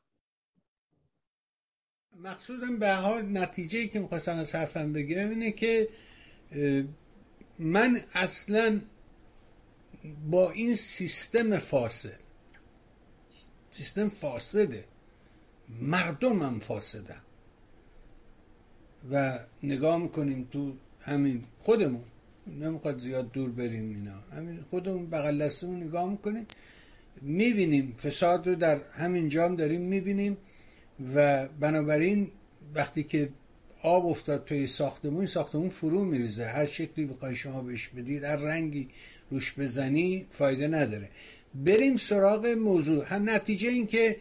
مقصودم 2.23 2.79
به 2.79 2.93
حال 2.93 3.37
نتیجه 3.37 3.87
که 3.87 3.99
می‌خواستم 3.99 4.35
از 4.35 4.55
حرفم 4.55 4.93
بگیرم 4.93 5.29
اینه 5.29 5.51
که 5.51 5.89
من 7.59 7.97
اصلا 8.13 8.81
با 10.29 10.51
این 10.51 10.75
سیستم 10.75 11.57
فاسد. 11.57 12.19
سیستم 13.71 14.09
فاسده. 14.09 14.85
مردم 15.81 16.41
هم 16.41 16.59
فاسدن 16.59 17.21
و 19.11 19.39
نگاه 19.63 19.97
می‌کنیم 19.97 20.47
تو 20.51 20.73
همین 21.01 21.43
خودمون. 21.59 22.03
نمی‌خواد 22.47 22.99
زیاد 22.99 23.31
دور 23.31 23.49
بریم 23.49 23.89
اینا. 23.89 24.19
همین 24.31 24.61
خودمون 24.61 25.09
بغل 25.09 25.45
دستمون 25.45 25.83
نگاه 25.83 26.09
می‌کنیم. 26.09 26.47
می‌بینیم 27.21 27.95
فساد 28.03 28.47
رو 28.47 28.55
در 28.55 28.81
همین 28.93 29.29
جام 29.29 29.55
داریم 29.55 29.81
می‌بینیم 29.81 30.37
و 31.15 31.47
بنابراین 31.47 32.31
وقتی 32.75 33.03
که 33.03 33.29
آب 33.83 34.05
افتاد 34.05 34.45
توی 34.45 34.67
ساختمون 34.67 35.25
ساختمون 35.25 35.69
فرو 35.69 36.05
میریزه. 36.05 36.45
هر 36.45 36.65
شکلی 36.65 37.05
بخوای 37.05 37.35
شما 37.35 37.61
بهش 37.61 37.87
بدید 37.87 38.23
هر 38.23 38.35
رنگی 38.35 38.89
روش 39.31 39.53
بزنی 39.59 40.25
فایده 40.29 40.67
نداره. 40.67 41.09
بریم 41.55 41.95
سراغ 41.95 42.45
موضوع. 42.45 43.17
نتیجه 43.17 43.69
این 43.69 43.87
که 43.87 44.17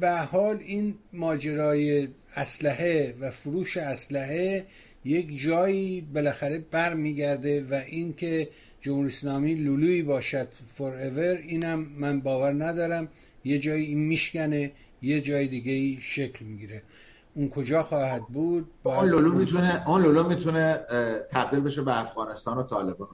به 0.00 0.10
حال 0.10 0.56
این 0.56 0.94
ماجرای 1.12 2.08
اسلحه 2.36 3.14
و 3.20 3.30
فروش 3.30 3.76
اسلحه 3.76 4.66
یک 5.04 5.42
جایی 5.42 6.00
بالاخره 6.00 6.64
برمیگرده 6.70 7.64
و 7.70 7.74
اینکه 7.86 8.48
جمهوری 8.80 9.08
اسلامی 9.08 9.54
لولویی 9.54 10.02
باشد 10.02 10.48
فور 10.66 10.92
ایور 10.92 11.36
اینم 11.36 11.86
من 11.98 12.20
باور 12.20 12.64
ندارم. 12.64 13.08
یه 13.44 13.58
جایی 13.58 13.86
این 13.86 13.98
میشکنه 13.98 14.72
یه 15.02 15.20
جای 15.20 15.48
دیگه 15.48 15.72
ای 15.72 15.98
شکل 16.02 16.44
می‌گیره. 16.44 16.82
اون 17.34 17.48
کجا 17.48 17.82
خواهد 17.82 18.22
بود؟ 18.26 18.70
اون 18.82 19.08
لولو 19.08 19.34
می‌تونه 19.34 19.88
اون 19.88 20.02
لولو 20.02 20.28
می‌تونه 20.28 20.80
تبدیل 21.30 21.60
بشه 21.60 21.82
به 21.82 22.00
افغانستان 22.00 22.58
و 22.58 22.62
طالبان. 22.62 23.08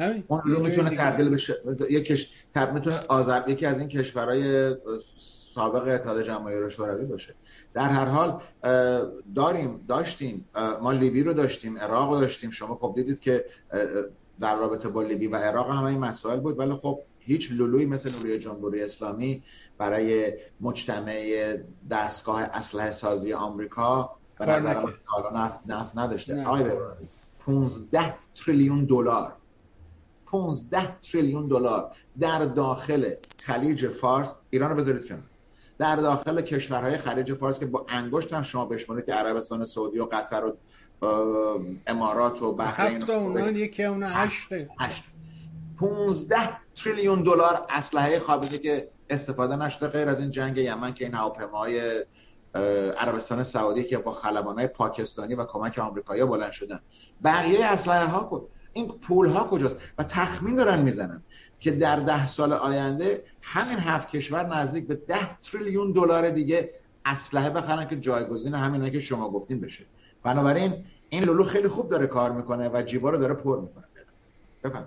همین. 0.00 0.24
اون 0.28 0.40
رو 0.44 0.66
می‌تونه 0.66 0.96
تبدیل 0.96 1.28
بشه 1.28 1.56
یکیش 1.90 2.28
تب 2.54 2.74
می‌تونه 2.74 2.96
آذر 3.08 3.48
یکی 3.48 3.66
از 3.66 3.78
این 3.78 3.88
کشورهای 3.88 4.74
سابق 5.16 5.88
اتحاد 5.88 6.22
جماهیر 6.22 6.68
شوروی 6.68 7.04
باشه. 7.04 7.34
در 7.74 7.88
هر 7.88 8.04
حال 8.04 8.40
داریم 9.34 9.84
داشتیم. 9.88 10.48
ما 10.82 10.92
لیبی 10.92 11.22
رو 11.22 11.32
داشتیم 11.32 11.78
عراق 11.78 12.10
رو 12.10 12.20
داشتیم. 12.20 12.50
شما 12.50 12.74
خب 12.74 12.92
دیدید 12.96 13.20
که 13.20 13.44
در 14.40 14.56
رابطه 14.56 14.88
با 14.88 15.02
لیبی 15.02 15.26
و 15.26 15.36
عراق 15.36 15.70
هم 15.70 15.84
این 15.84 15.98
مسائل 15.98 16.40
بود. 16.40 16.58
ولی 16.58 16.74
خب 16.74 17.00
هیچ 17.18 17.52
لولوی 17.52 17.86
مثل 17.86 18.10
نوری 18.12 18.38
جمهوری 18.38 18.82
اسلامی 18.82 19.42
برای 19.78 20.32
مجتمع 20.60 21.56
دستگاه 21.90 22.42
اسلحه 22.42 22.90
سازی 22.90 23.32
آمریکا 23.32 24.16
به 24.38 24.46
نظر 24.46 24.84
من 25.34 25.50
نفت, 25.66 25.98
نداشته. 25.98 26.44
آقای 26.44 26.64
15 27.46 28.14
تریلیون 28.34 28.84
دلار 28.84 29.32
15 30.30 31.00
تریلیون 31.00 31.48
دلار 31.48 31.96
در 32.20 32.44
داخل 32.44 33.10
خلیج 33.42 33.88
فارس. 33.88 34.34
ایران 34.50 34.70
رو 34.70 34.76
بذارید 34.76 35.08
کنار. 35.08 35.22
در 35.78 35.96
داخل 35.96 36.40
کشورهای 36.40 36.98
خلیج 36.98 37.34
فارس 37.34 37.58
که 37.58 37.66
با 37.66 37.86
انگشت 37.88 38.32
هم 38.32 38.42
شما 38.42 38.64
بشمارید 38.64 39.06
که 39.06 39.12
عربستان 39.12 39.64
سعودی 39.64 39.98
و 39.98 40.04
قطر 40.04 40.44
و 40.44 40.56
امارات 41.86 42.42
و 42.42 42.52
بحرین 42.52 42.96
هفت 42.96 43.10
اونا 43.10 43.50
یکی 43.50 43.84
اونا 43.84 44.06
هشت. 44.06 44.48
هشت 44.78 45.04
15 45.78 46.36
تریلیون 46.74 47.22
دلار 47.22 47.66
اسلحه 47.68 48.18
خابزه 48.18 48.58
که 48.58 48.88
استفاده 49.10 49.56
نشده 49.56 49.88
غیر 49.88 50.08
از 50.08 50.20
این 50.20 50.30
جنگ 50.30 50.56
یمن 50.56 50.94
که 50.94 51.04
این 51.04 51.14
هواپیماهای 51.14 52.04
عربستان 52.98 53.42
سعودی 53.42 53.84
که 53.84 53.98
با 53.98 54.12
خلبانای 54.12 54.66
پاکستانی 54.66 55.34
و 55.34 55.44
کمک 55.44 55.78
آمریکایی 55.78 56.24
بلند 56.24 56.52
شدن. 56.52 56.80
بقیه 57.24 57.66
اسلحه 57.66 58.06
ها 58.06 58.24
بود 58.24 58.48
این 58.72 58.88
پول 58.88 59.26
ها 59.26 59.44
کجاست؟ 59.44 59.76
و 59.98 60.04
تخمین 60.04 60.54
دارن 60.54 60.82
می‌زنن 60.82 61.22
که 61.60 61.70
در 61.70 61.96
ده 61.96 62.26
سال 62.26 62.52
آینده 62.52 63.24
همین 63.42 63.78
هفت 63.78 64.08
کشور 64.08 64.56
نزدیک 64.56 64.86
به 64.86 64.94
ده 64.94 65.40
تریلیون 65.42 65.92
دلار 65.92 66.30
دیگه 66.30 66.70
اسلحه 67.04 67.50
بخرن 67.50 67.88
که 67.88 67.96
جایگزین 67.96 68.54
همینه 68.54 68.90
که 68.90 69.00
شما 69.00 69.30
گفتین 69.30 69.60
بشه. 69.60 69.84
بنابراین 70.22 70.84
این 71.08 71.24
لولو 71.24 71.44
خیلی 71.44 71.68
خوب 71.68 71.90
داره 71.90 72.06
کار 72.06 72.32
می‌کنه 72.32 72.68
و 72.68 72.82
جیبا 72.82 73.10
رو 73.10 73.18
داره 73.18 73.34
پر 73.34 73.60
می‌کنه. 73.60 73.84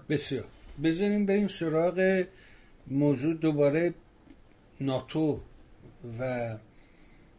بسیار. 0.09 0.45
بزنیم 0.83 1.25
بریم 1.25 1.47
سراغ 1.47 2.23
موضوع 2.87 3.33
دوباره 3.33 3.93
ناتو 4.81 5.39
و 6.19 6.49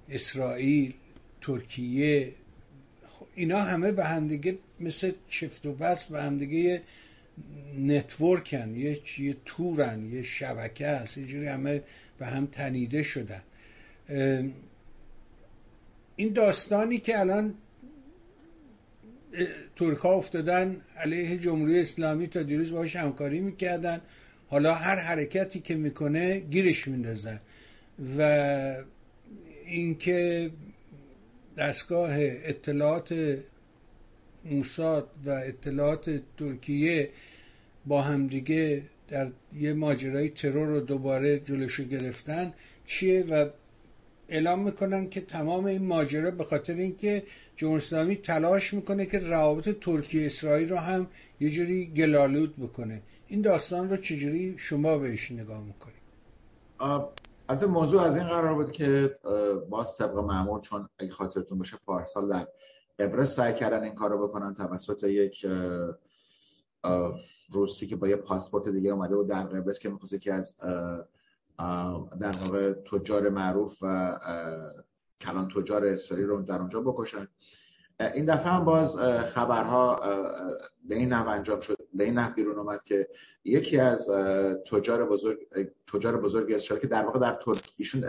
اسرائیل 0.09 0.95
ترکیه. 1.41 2.35
اینا 3.35 3.59
همه 3.59 3.93
به 3.93 4.05
همدیگه 4.05 4.59
مثل 4.85 5.13
چفت 5.29 5.67
و 5.67 5.73
بست 5.73 6.09
به 6.09 6.23
همدیگه 6.23 6.83
نتورکن 7.79 8.77
یه 8.77 9.01
یه 9.19 9.37
تورن 9.45 10.13
یه 10.13 10.23
شبکه 10.23 10.87
هست 10.87 11.19
یه 11.19 11.53
همه 11.53 11.83
به 12.19 12.27
هم 12.27 12.47
تنیده 12.47 13.03
شدن. 13.03 13.43
این 16.17 16.33
داستانی 16.33 16.99
که 16.99 17.21
الان 17.21 17.55
ترک 19.77 19.99
ها 19.99 20.15
افتادن 20.15 20.77
علیه 20.97 21.39
جمهوری 21.39 21.81
اسلامی 21.81 22.27
تا 22.27 22.43
دیروز 22.43 22.73
باش 22.73 22.97
همکاری 22.97 23.41
می‌کردن. 23.41 24.01
حالا 24.49 24.75
هر 24.75 24.97
حرکتی 24.97 25.61
که 25.61 25.75
می‌کنه 25.75 26.41
گیرش 26.41 26.89
میندازن 26.89 27.41
و 28.19 28.77
اینکه 29.67 30.51
دستگاه 31.59 32.11
اطلاعات 32.19 33.39
موساد 34.45 35.09
و 35.25 35.31
اطلاعات 35.31 36.21
ترکیه 36.39 37.11
با 37.87 38.03
همدیگه 38.03 38.83
در 39.09 39.31
یه 39.55 39.73
ماجرای 39.73 40.29
ترور 40.29 40.67
رو 40.67 40.81
دوباره 40.81 41.39
جلوشو 41.39 41.85
گرفتن. 41.85 42.53
چیه؟ 42.87 43.25
و 43.31 43.47
اعلام 44.29 44.63
می‌کنن 44.63 45.11
که 45.11 45.21
تمام 45.21 45.65
این 45.65 45.87
ماجرا 45.87 46.31
به 46.31 46.45
خاطر 46.45 46.75
اینکه 46.75 47.23
جمهوری 47.57 47.77
اسلامی 47.77 48.17
تلاش 48.17 48.75
می‌کنه 48.75 49.07
که 49.07 49.19
روابط 49.19 49.69
ترکیه 49.81 50.27
اسرائیل 50.27 50.69
رو 50.69 50.77
هم 50.77 51.07
یه 51.41 51.51
جوری 51.51 51.87
گلالود 51.87 52.57
بکنه. 52.57 53.03
این 53.29 53.41
داستان 53.41 53.91
رو 53.91 53.97
چجوری 53.97 54.55
شما 54.59 54.99
بهش 54.99 55.33
نگاه 55.33 55.65
می‌کنید 55.65 56.05
البته 57.49 57.67
موضوع 57.67 58.03
از 58.03 58.17
این 58.17 58.27
قرار 58.27 58.55
بود 58.55 58.73
که 58.73 59.17
باز 59.71 59.97
طبق 59.97 60.17
معمول 60.19 60.61
چون 60.61 60.89
اگه 60.99 61.11
خاطرتون 61.11 61.59
باشه 61.59 61.77
پارسال 61.87 62.29
در 62.29 62.47
قبرس 62.99 63.35
سعی 63.35 63.55
کردن 63.55 63.83
این 63.83 63.95
کارو 63.95 64.29
بکنن 64.29 64.55
توسط 64.55 65.05
یک 65.05 65.47
روسی 67.53 67.87
که 67.87 67.97
با 67.97 68.09
یه 68.09 68.17
پاسپورت 68.17 68.69
دیگه 68.69 68.91
اومده 68.91 69.17
بود 69.17 69.29
در 69.29 69.43
قبرس 69.43 69.79
که 69.79 69.89
می‌خواست 69.89 70.21
که 70.21 70.35
از 70.35 70.57
در 72.21 72.35
واقع 72.41 72.73
تجار 72.73 73.29
معروف 73.29 73.79
و 73.83 74.19
کلان 75.21 75.49
تجار 75.49 75.87
اسرائیل 75.87 76.27
رو 76.27 76.43
در 76.43 76.59
اونجا 76.59 76.81
بکشن. 76.81 77.29
این 78.15 78.25
دفعه 78.25 78.53
هم 78.53 78.65
باز 78.65 78.97
خبرها 79.35 80.01
به 80.89 80.95
این 80.95 81.13
نحو 81.13 81.29
انجام 81.29 81.61
شد. 81.61 81.84
به 81.95 82.05
این 82.05 82.15
نحو 82.15 82.35
بیرون 82.35 82.59
اومد 82.59 82.83
که 82.83 83.09
یکی 83.45 83.79
از 83.79 84.11
تجار 84.71 85.09
بزرگ 85.09 85.39
تجار 85.93 86.21
بزرگ 86.21 86.53
اسرائیل 86.53 86.83
که 86.83 86.89
در 86.89 87.05
واقع 87.05 87.19
در 87.19 87.39
ترک 87.45 87.71
ایشون 87.77 88.05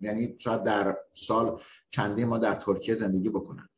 یعنی 0.00 0.34
شاید 0.38 0.62
در 0.62 0.96
سال 1.14 1.60
چندی 1.90 2.24
ما 2.24 2.38
در 2.38 2.54
ترکیه 2.54 2.94
زندگی 2.94 3.28
بکنن. 3.28 3.68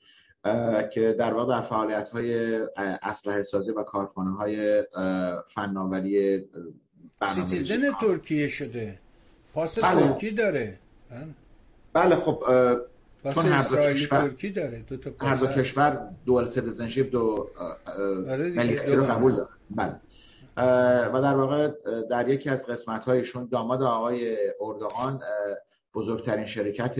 که 0.92 1.12
در 1.18 1.34
واقع 1.34 1.56
در 1.56 1.60
فعالیت 1.60 2.08
های 2.08 2.56
اسلحه 3.02 3.42
سازی 3.42 3.72
و 3.72 3.82
کارخانه 3.82 4.30
های 4.30 4.84
فناوری 5.54 6.44
citizen 7.34 7.92
ترکیه 8.00 8.48
شده. 8.48 8.98
پاس 9.54 9.78
بله. 9.78 10.00
ترکی 10.00 10.30
داره. 10.30 10.78
بله. 11.92 12.16
خب 12.16 12.44
چون 13.34 13.46
هر 13.46 13.68
دو 13.68 13.76
کشور 13.76 14.20
ترکی 14.20 14.50
داره 14.50 14.78
دو 14.78 14.96
تا 14.96 15.26
هر 15.26 15.36
دو 15.36 15.46
کشور 15.46 16.08
dual 16.26 16.48
citizenship 16.48 17.10
دو 17.10 17.50
آره 18.28 18.48
ملیتی 18.48 18.92
رو 18.92 19.04
قبول 19.04 19.36
داره 19.36 19.48
بله. 19.70 20.00
و 21.08 21.20
در 21.22 21.34
واقع 21.34 21.70
در 22.10 22.28
یکی 22.28 22.50
از 22.50 22.66
قسمت 22.66 23.04
هایشون 23.04 23.48
داماد 23.52 23.82
آقای 23.82 24.36
اردوغان 24.60 25.20
بزرگترین 25.94 26.46
شرکت 26.46 26.96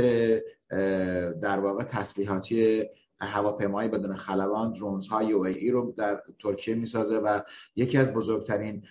در 1.41 1.59
واقع 1.61 1.85
تسلیحاتی 1.85 2.85
هواپیمایی 3.21 3.89
بدون 3.89 4.17
خلبان 4.17 4.73
drones 4.73 5.09
های 5.09 5.27
UAV 5.27 5.71
رو 5.71 5.95
در 5.97 6.23
ترکیه 6.43 6.75
می‌سازه 6.75 7.19
و 7.19 7.41
یکی 7.77 7.99
از 7.99 8.13
بزرگترین 8.13 8.83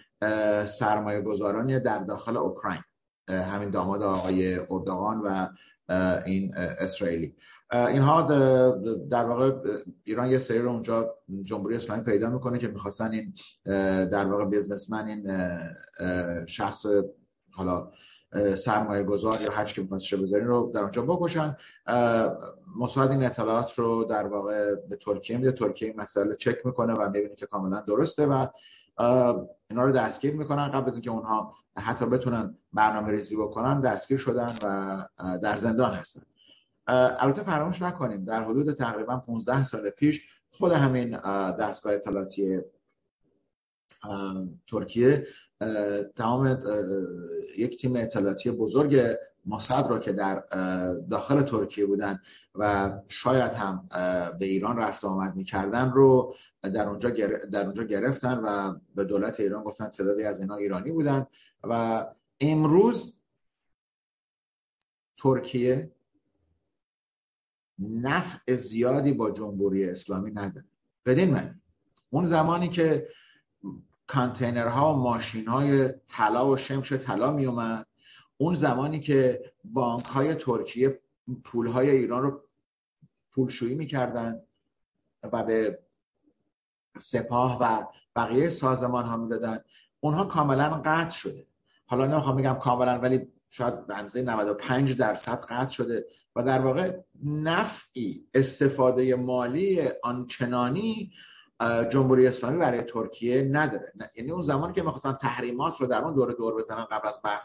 سرمایه 0.65 1.21
گذارانی 1.21 1.79
در 1.79 1.99
داخل 1.99 2.37
اوکراین. 2.37 2.81
همین 3.29 3.69
داماد 3.69 4.03
آقای 4.03 4.55
اردوغان 4.55 5.21
و 5.25 5.47
این 6.25 6.55
اسرائیلی 6.55 7.35
اینها 7.71 8.21
در 9.09 9.25
واقع 9.25 9.51
ایران 10.03 10.31
یه 10.31 10.37
سری 10.37 10.59
رو 10.59 10.69
اونجا 10.69 11.15
جمهوری 11.43 11.75
اسلامی 11.75 12.03
پیدا 12.03 12.29
می‌کنه 12.29 12.59
که 12.59 12.67
می‌خواستن 12.67 13.11
این 13.11 13.33
در 14.05 14.25
واقع 14.25 14.45
بیزنسمن 14.45 15.07
این 15.07 15.27
شخص 16.45 16.85
حالا 17.51 17.91
سرمایه 18.55 19.03
گذار 19.03 19.41
یا 19.41 19.51
هر 19.51 19.65
که 19.65 19.81
می‌خواست 19.81 20.15
بذارین 20.15 20.47
رو 20.47 20.71
در 20.73 20.81
اونجا 20.81 21.01
بکشن. 21.01 21.57
مصاحب 22.77 23.11
این 23.11 23.23
اطلاعات 23.23 23.79
رو 23.79 24.03
در 24.03 24.27
واقع 24.27 24.75
به 24.75 24.95
ترکیه 24.95 25.37
میده. 25.37 25.51
ترکیه 25.51 25.87
این 25.87 25.99
مسئله 25.99 26.35
چک 26.35 26.65
می‌کنه 26.65 26.93
و 26.93 27.09
می‌بینه 27.09 27.35
که 27.35 27.45
کاملا 27.45 27.79
درسته 27.79 28.25
و 28.25 28.47
اینا 29.69 29.83
رو 29.83 29.91
دستگیر 29.91 30.33
می‌کنن 30.35 30.67
قبل 30.67 30.87
از 30.87 30.93
اینکه 30.93 31.09
اونها 31.09 31.55
حتی 31.77 32.05
بتونن 32.05 32.57
برنامه 32.73 33.11
ریزی 33.11 33.35
بکنن 33.35 33.81
دستگیر 33.81 34.17
شدن 34.17 34.53
و 34.63 35.07
در 35.37 35.57
زندان 35.57 35.93
هستن. 35.93 36.21
البته 36.87 37.43
فراموش 37.43 37.81
نکنیم 37.81 38.25
در 38.25 38.43
حدود 38.43 38.73
تقریبا 38.73 39.17
15 39.17 39.63
سال 39.63 39.89
پیش 39.89 40.21
خود 40.51 40.71
همین 40.71 41.17
دستگاه 41.51 41.93
اطلاعاتی 41.93 42.61
ترکیه 44.67 45.27
تمام 46.15 46.59
یک 47.57 47.77
تیم 47.77 47.95
اطلاعاتی 47.95 48.51
بزرگ 48.51 49.15
مصد 49.45 49.87
رو 49.87 49.99
که 49.99 50.11
در 50.11 50.43
داخل 51.09 51.41
ترکیه 51.41 51.85
بودن 51.85 52.19
و 52.55 52.91
شاید 53.07 53.51
هم 53.51 53.87
به 54.39 54.45
ایران 54.45 54.77
رفت 54.77 55.05
آمد 55.05 55.35
می‌کردن 55.35 55.91
رو 55.91 56.35
در 56.61 56.89
اونجا, 56.89 57.09
در 57.51 57.65
اونجا 57.65 57.83
گرفتن 57.83 58.37
و 58.37 58.79
به 58.95 59.03
دولت 59.03 59.39
ایران 59.39 59.63
گفتن 59.63 59.87
تعدادی 59.87 60.23
از 60.23 60.39
اینا 60.39 60.55
ایرانی 60.55 60.91
بودن 60.91 61.27
و 61.63 62.05
امروز 62.39 63.19
ترکیه 65.17 65.91
نفع 67.79 68.55
زیادی 68.55 69.13
با 69.13 69.31
جمهوری 69.31 69.89
اسلامی 69.89 70.31
نداره. 70.31 70.65
بدین 71.05 71.31
من 71.31 71.61
اون 72.09 72.25
زمانی 72.25 72.69
که 72.69 73.07
کانتینرها 74.07 74.93
و 74.93 74.97
ماشین 74.97 75.47
های 75.47 75.89
طلا 76.07 76.49
و 76.49 76.57
شمش 76.57 76.93
طلا 76.93 77.31
می 77.31 77.45
اومد 77.45 77.87
اون 78.37 78.53
زمانی 78.53 78.99
که 78.99 79.51
بانک 79.63 80.05
های 80.05 80.35
ترکیه 80.35 81.01
پول 81.43 81.67
های 81.67 81.89
ایران 81.89 82.23
رو 82.23 82.41
پولشویی 83.31 83.75
می‌کردن 83.75 84.41
و 85.23 85.43
به 85.43 85.79
سپاه 86.97 87.57
و 87.61 87.85
بقیه 88.15 88.49
سازمان 88.49 89.05
ها 89.05 89.17
می‌دادن 89.17 89.63
اونها 89.99 90.25
کاملا 90.25 90.81
قطع 90.85 91.09
شده. 91.15 91.47
حالا 91.85 92.05
نمی‌خوام 92.05 92.35
میگم 92.35 92.53
کاملا 92.53 92.99
ولی 92.99 93.27
شاید 93.49 93.87
بنزه 93.87 94.21
95 94.21 94.95
درصد 94.95 95.45
قطع 95.49 95.69
شده 95.69 96.05
و 96.35 96.43
در 96.43 96.61
واقع 96.61 96.99
نفعی 97.23 98.27
استفاده 98.33 99.15
مالی 99.15 99.81
آنچنانی 100.03 101.11
جمهوری 101.89 102.27
اسلامی 102.27 102.57
برای 102.57 102.81
ترکیه 102.81 103.49
نداره. 103.51 103.93
یعنی 104.15 104.31
اون 104.31 104.41
زمانی 104.41 104.73
که 104.73 104.83
می‌خواستن 104.83 105.13
تحریمات 105.13 105.81
رو 105.81 105.87
در 105.87 106.03
اون 106.03 106.13
دور 106.13 106.31
دور 106.31 106.55
بزنن 106.55 106.85
قبل 106.85 107.07
از 107.07 107.19
بر... 107.21 107.39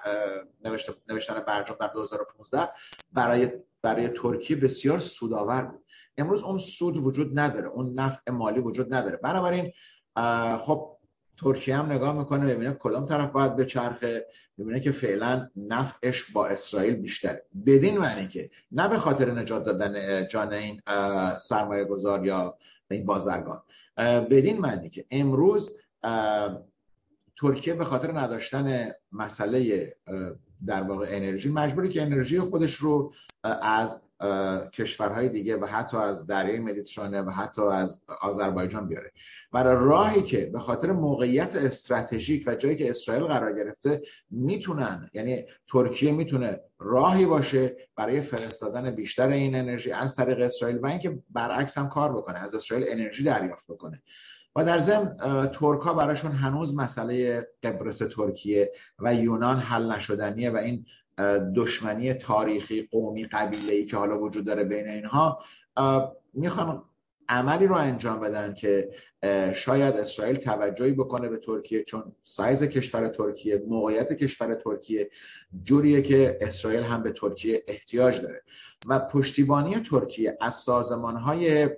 نوشتن 1.08 1.40
برجام 1.46 1.76
در 1.80 1.88
2015 1.88 2.68
برای 3.12 3.48
برای 3.82 4.08
ترکیه 4.08 4.56
بسیار 4.56 4.98
سودآور 4.98 5.62
بود. 5.62 5.84
امروز 6.18 6.42
اون 6.42 6.58
سود 6.58 6.96
وجود 6.96 7.38
نداره 7.38 7.66
اون 7.66 7.94
نفع 7.94 8.30
مالی 8.30 8.60
وجود 8.60 8.94
نداره. 8.94 9.16
بنابراین 9.16 9.72
خب 10.58 10.96
ترکیه 11.36 11.76
هم 11.76 11.92
نگاه 11.92 12.18
می‌کنه 12.18 12.54
ببینه 12.54 12.76
کدام 12.80 13.06
طرف 13.06 13.30
باید 13.30 13.56
به 13.56 13.64
چرخه 13.64 14.26
ببینه 14.58 14.80
که 14.80 14.92
فعلا 14.92 15.50
نفعش 15.56 16.30
با 16.32 16.46
اسرائیل 16.46 16.94
بیشتره. 16.94 17.46
بدین 17.66 17.98
معنی 17.98 18.28
که 18.28 18.50
نه 18.72 18.88
به 18.88 18.98
خاطر 18.98 19.30
نجات 19.30 19.64
دادن 19.64 20.26
جان 20.26 20.52
این 20.52 20.80
سرمایه 21.40 21.84
گذار 21.84 22.26
یا 22.26 22.58
این 22.90 23.06
بازرگان. 23.06 23.62
بدین 23.98 24.58
معنی 24.58 24.90
که 24.90 25.06
امروز 25.10 25.76
ترکیه 27.36 27.74
به 27.74 27.84
خاطر 27.84 28.18
نداشتن 28.18 28.90
مسئله 29.12 29.92
در 30.66 30.82
واقع 30.82 31.06
انرژی 31.10 31.48
مجبوری 31.48 31.88
که 31.88 32.02
انرژی 32.02 32.40
خودش 32.40 32.74
رو 32.74 33.12
از 33.62 34.00
کشورهای 34.72 35.28
دیگه 35.28 35.56
و 35.56 35.66
حتی 35.66 35.96
از 35.96 36.26
دریای 36.26 36.60
مدیترانه 36.60 37.22
و 37.22 37.30
حتی 37.30 37.62
از 37.62 38.00
آذربایجان 38.20 38.88
بیاره. 38.88 39.12
برای 39.52 39.74
راهی 39.74 40.22
که 40.22 40.46
به 40.46 40.58
خاطر 40.58 40.92
موقعیت 40.92 41.56
استراتژیک 41.56 42.44
و 42.46 42.54
جایی 42.54 42.76
که 42.76 42.90
اسرائیل 42.90 43.24
قرار 43.24 43.52
گرفته 43.52 44.02
می‌تونن 44.30 45.10
یعنی 45.12 45.44
ترکیه 45.72 46.12
می‌تونه 46.12 46.60
راهی 46.78 47.26
باشه 47.26 47.76
برای 47.96 48.20
فرستادن 48.20 48.90
بیشتر 48.90 49.28
این 49.28 49.54
انرژی 49.54 49.92
از 49.92 50.16
طریق 50.16 50.40
اسرائیل 50.40 50.78
و 50.78 50.86
اینکه 50.86 51.18
برعکس 51.30 51.78
هم 51.78 51.88
کار 51.88 52.16
بکنه 52.16 52.38
از 52.38 52.54
اسرائیل 52.54 52.86
انرژی 52.88 53.22
دریافت 53.22 53.66
بکنه. 53.68 54.02
و 54.56 54.64
در 54.64 54.78
ضمن 54.78 55.16
ترک 55.52 55.80
ها 55.80 55.94
براشون 55.94 56.32
هنوز 56.32 56.74
مسئله 56.74 57.46
قبرس 57.62 57.98
ترکیه 57.98 58.72
و 58.98 59.14
یونان 59.14 59.58
حل 59.58 59.92
نشدنیه 59.92 60.50
و 60.50 60.56
این 60.56 60.86
دشمنی 61.56 62.14
تاریخی 62.14 62.88
قومی 62.90 63.24
قبیله 63.24 63.72
ای 63.72 63.84
که 63.84 63.96
حالا 63.96 64.20
وجود 64.20 64.44
داره 64.44 64.64
بین 64.64 64.88
اینها 64.88 65.38
می‌خوان 66.34 66.84
عملی 67.28 67.66
رو 67.66 67.74
انجام 67.74 68.20
بدن 68.20 68.54
که 68.54 68.90
شاید 69.54 69.96
اسرائیل 69.96 70.36
توجهی 70.36 70.92
بکنه 70.92 71.28
به 71.28 71.36
ترکیه 71.36 71.84
چون 71.84 72.12
سایز 72.22 72.62
کشور 72.62 73.08
ترکیه 73.08 73.62
موقعیت 73.68 74.12
کشور 74.12 74.54
ترکیه 74.54 75.10
جوریه 75.62 76.02
که 76.02 76.38
اسرائیل 76.40 76.82
هم 76.82 77.02
به 77.02 77.10
ترکیه 77.10 77.64
احتیاج 77.68 78.20
داره. 78.20 78.42
و 78.86 78.98
پشتیبانی 78.98 79.80
ترکیه 79.80 80.38
از 80.40 80.54
سازمان 80.54 81.16
های 81.16 81.70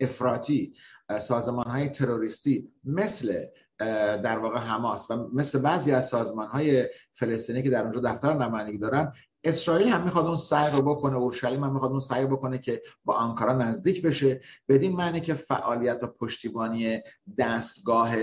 افراطی 0.00 0.74
سازمان 1.20 1.66
های 1.66 1.88
تروریستی 1.88 2.72
مثل 2.84 3.44
در 3.78 4.38
واقع 4.38 4.58
حماس. 4.58 5.10
و 5.10 5.28
مثل 5.32 5.58
بعضی 5.58 5.92
از 5.92 6.08
سازمان 6.08 6.46
های 6.46 6.88
فلسطینی 7.14 7.62
که 7.62 7.70
در 7.70 7.82
اونجا 7.82 8.00
دفتر 8.00 8.34
نمایندگی 8.34 8.78
دارن 8.78 9.12
اسرائیل 9.44 9.88
هم 9.88 10.04
می‌خواد 10.04 10.26
اون 10.26 10.36
سعی 10.36 10.72
رو 10.72 10.82
بکنه 10.82 11.16
اورشلیم 11.16 11.64
هم 11.64 11.72
می‌خواد 11.72 11.90
اون 11.90 12.00
سعی 12.00 12.26
بکنه 12.26 12.58
که 12.58 12.82
با 13.04 13.14
آنکارا 13.14 13.52
نزدیک 13.52 14.02
بشه 14.02 14.40
بدین 14.68 14.96
معنی 14.96 15.20
که 15.20 15.34
فعالیت 15.34 16.02
و 16.02 16.06
پشتیبانی 16.06 17.00
دستگاه 17.38 18.14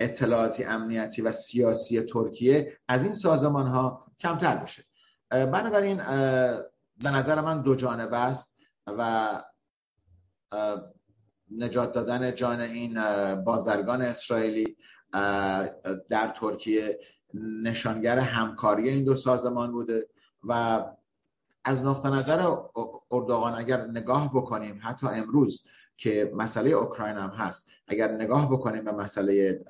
اطلاعاتی 0.00 0.64
امنیتی 0.64 1.22
و 1.22 1.32
سیاسی 1.32 2.00
ترکیه 2.00 2.78
از 2.88 3.02
این 3.02 3.12
سازمان 3.12 3.66
ها 3.66 4.06
کمتر 4.20 4.56
بشه. 4.56 4.84
بنابراین 5.30 5.96
به 7.02 7.10
نظر 7.10 7.40
من 7.40 7.62
دو 7.62 7.74
جانبه 7.74 8.16
است 8.16 8.52
و 8.86 9.42
نجات 11.50 11.92
دادن 11.92 12.34
جان 12.34 12.60
این 12.60 12.94
بازرگان 13.34 14.02
اسرائیلی 14.02 14.76
در 16.08 16.28
ترکیه 16.40 17.00
نشانگر 17.62 18.18
همکاری 18.18 18.88
این 18.88 19.04
دو 19.04 19.14
سازمان 19.14 19.72
بوده 19.72 20.08
و 20.44 20.84
از 21.64 21.82
نقطه 21.82 22.10
نظر 22.10 22.56
اردوغان 23.10 23.54
اگر 23.54 23.86
نگاه 23.86 24.30
بکنیم 24.34 24.80
حتی 24.82 25.06
امروز 25.06 25.64
که 25.96 26.32
مسئله 26.36 26.70
اوکراین 26.70 27.16
هم 27.16 27.30
هست 27.30 27.68
اگر 27.88 28.12
نگاه 28.12 28.50
بکنیم 28.50 28.84
به 28.84 28.92
مسئله 28.92 29.64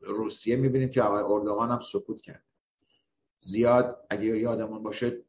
روسیه 0.00 0.56
می‌بینیم 0.56 0.90
که 0.90 1.02
آقای 1.02 1.22
اردوغان 1.22 1.70
هم 1.70 1.80
سکوت 1.80 2.22
کرد. 2.22 2.44
زیاد 3.38 4.06
اگه 4.10 4.24
یادمون 4.24 4.82
باشه 4.82 5.22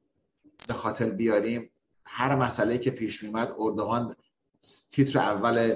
به 0.68 0.74
خاطر 0.74 1.10
بیاریم 1.10 1.72
هر 2.06 2.36
مسئله 2.36 2.78
که 2.78 2.92
پیش 2.92 3.24
میمد 3.24 3.54
اردوغان 3.58 4.16
تیتر 4.92 5.20
اول 5.20 5.76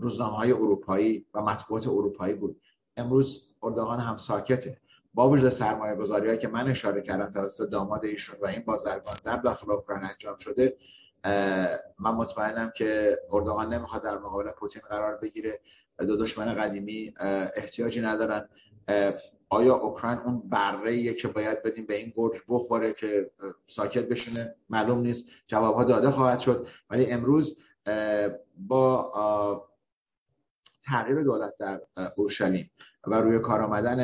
روزنامه 0.00 0.36
های 0.36 0.52
اروپایی 0.52 1.26
و 1.34 1.42
مطبوعات 1.42 1.88
اروپایی 1.88 2.34
بود. 2.34 2.60
امروز 2.96 3.48
اردوغان 3.62 4.00
هم 4.00 4.16
ساکته. 4.16 4.76
با 5.14 5.28
وجود 5.28 5.50
سرمایه 5.50 5.94
گذاری 5.94 6.38
که 6.38 6.48
من 6.48 6.68
اشاره 6.68 7.02
کردم 7.02 7.30
توسط 7.30 7.68
داماد 7.68 8.04
ایشون 8.04 8.36
و 8.42 8.46
این 8.46 8.62
بازرگان 8.64 9.16
در 9.24 9.36
داخل 9.36 9.70
اوکراین 9.70 10.04
انجام 10.04 10.38
شده 10.38 10.76
من 11.98 12.10
مطمئنم 12.14 12.72
که 12.76 13.18
اردوغان 13.32 13.74
نمی‌خواد 13.74 14.02
در 14.02 14.18
مقابل 14.18 14.50
پوتین 14.50 14.82
قرار 14.90 15.16
بگیره. 15.16 15.60
دو 15.98 16.16
دشمن 16.16 16.54
قدیمی 16.54 17.14
احتیاجی 17.56 18.00
ندارن. 18.00 18.48
آیا 19.48 19.74
اوکراین 19.74 20.18
اون 20.18 20.42
بره 20.48 21.14
که 21.14 21.28
باید 21.28 21.62
بدیم 21.62 21.86
به 21.86 21.96
این 21.96 22.12
گرج 22.16 22.36
بخوره 22.48 22.92
که 22.92 23.30
ساکت 23.66 24.08
بشونه 24.08 24.54
معلوم 24.70 24.98
نیست. 24.98 25.24
جوابها 25.46 25.84
داده 25.84 26.10
خواهد 26.10 26.38
شد. 26.38 26.66
ولی 26.90 27.06
امروز 27.06 27.58
با 28.56 29.68
تغییر 30.80 31.22
دولت 31.22 31.54
در 31.58 31.80
اورشلیم 32.16 32.70
و 33.06 33.14
روی 33.14 33.38
کار 33.38 33.60
آمدن 33.60 34.00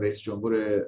رئیس 0.00 0.18
جمهور 0.18 0.82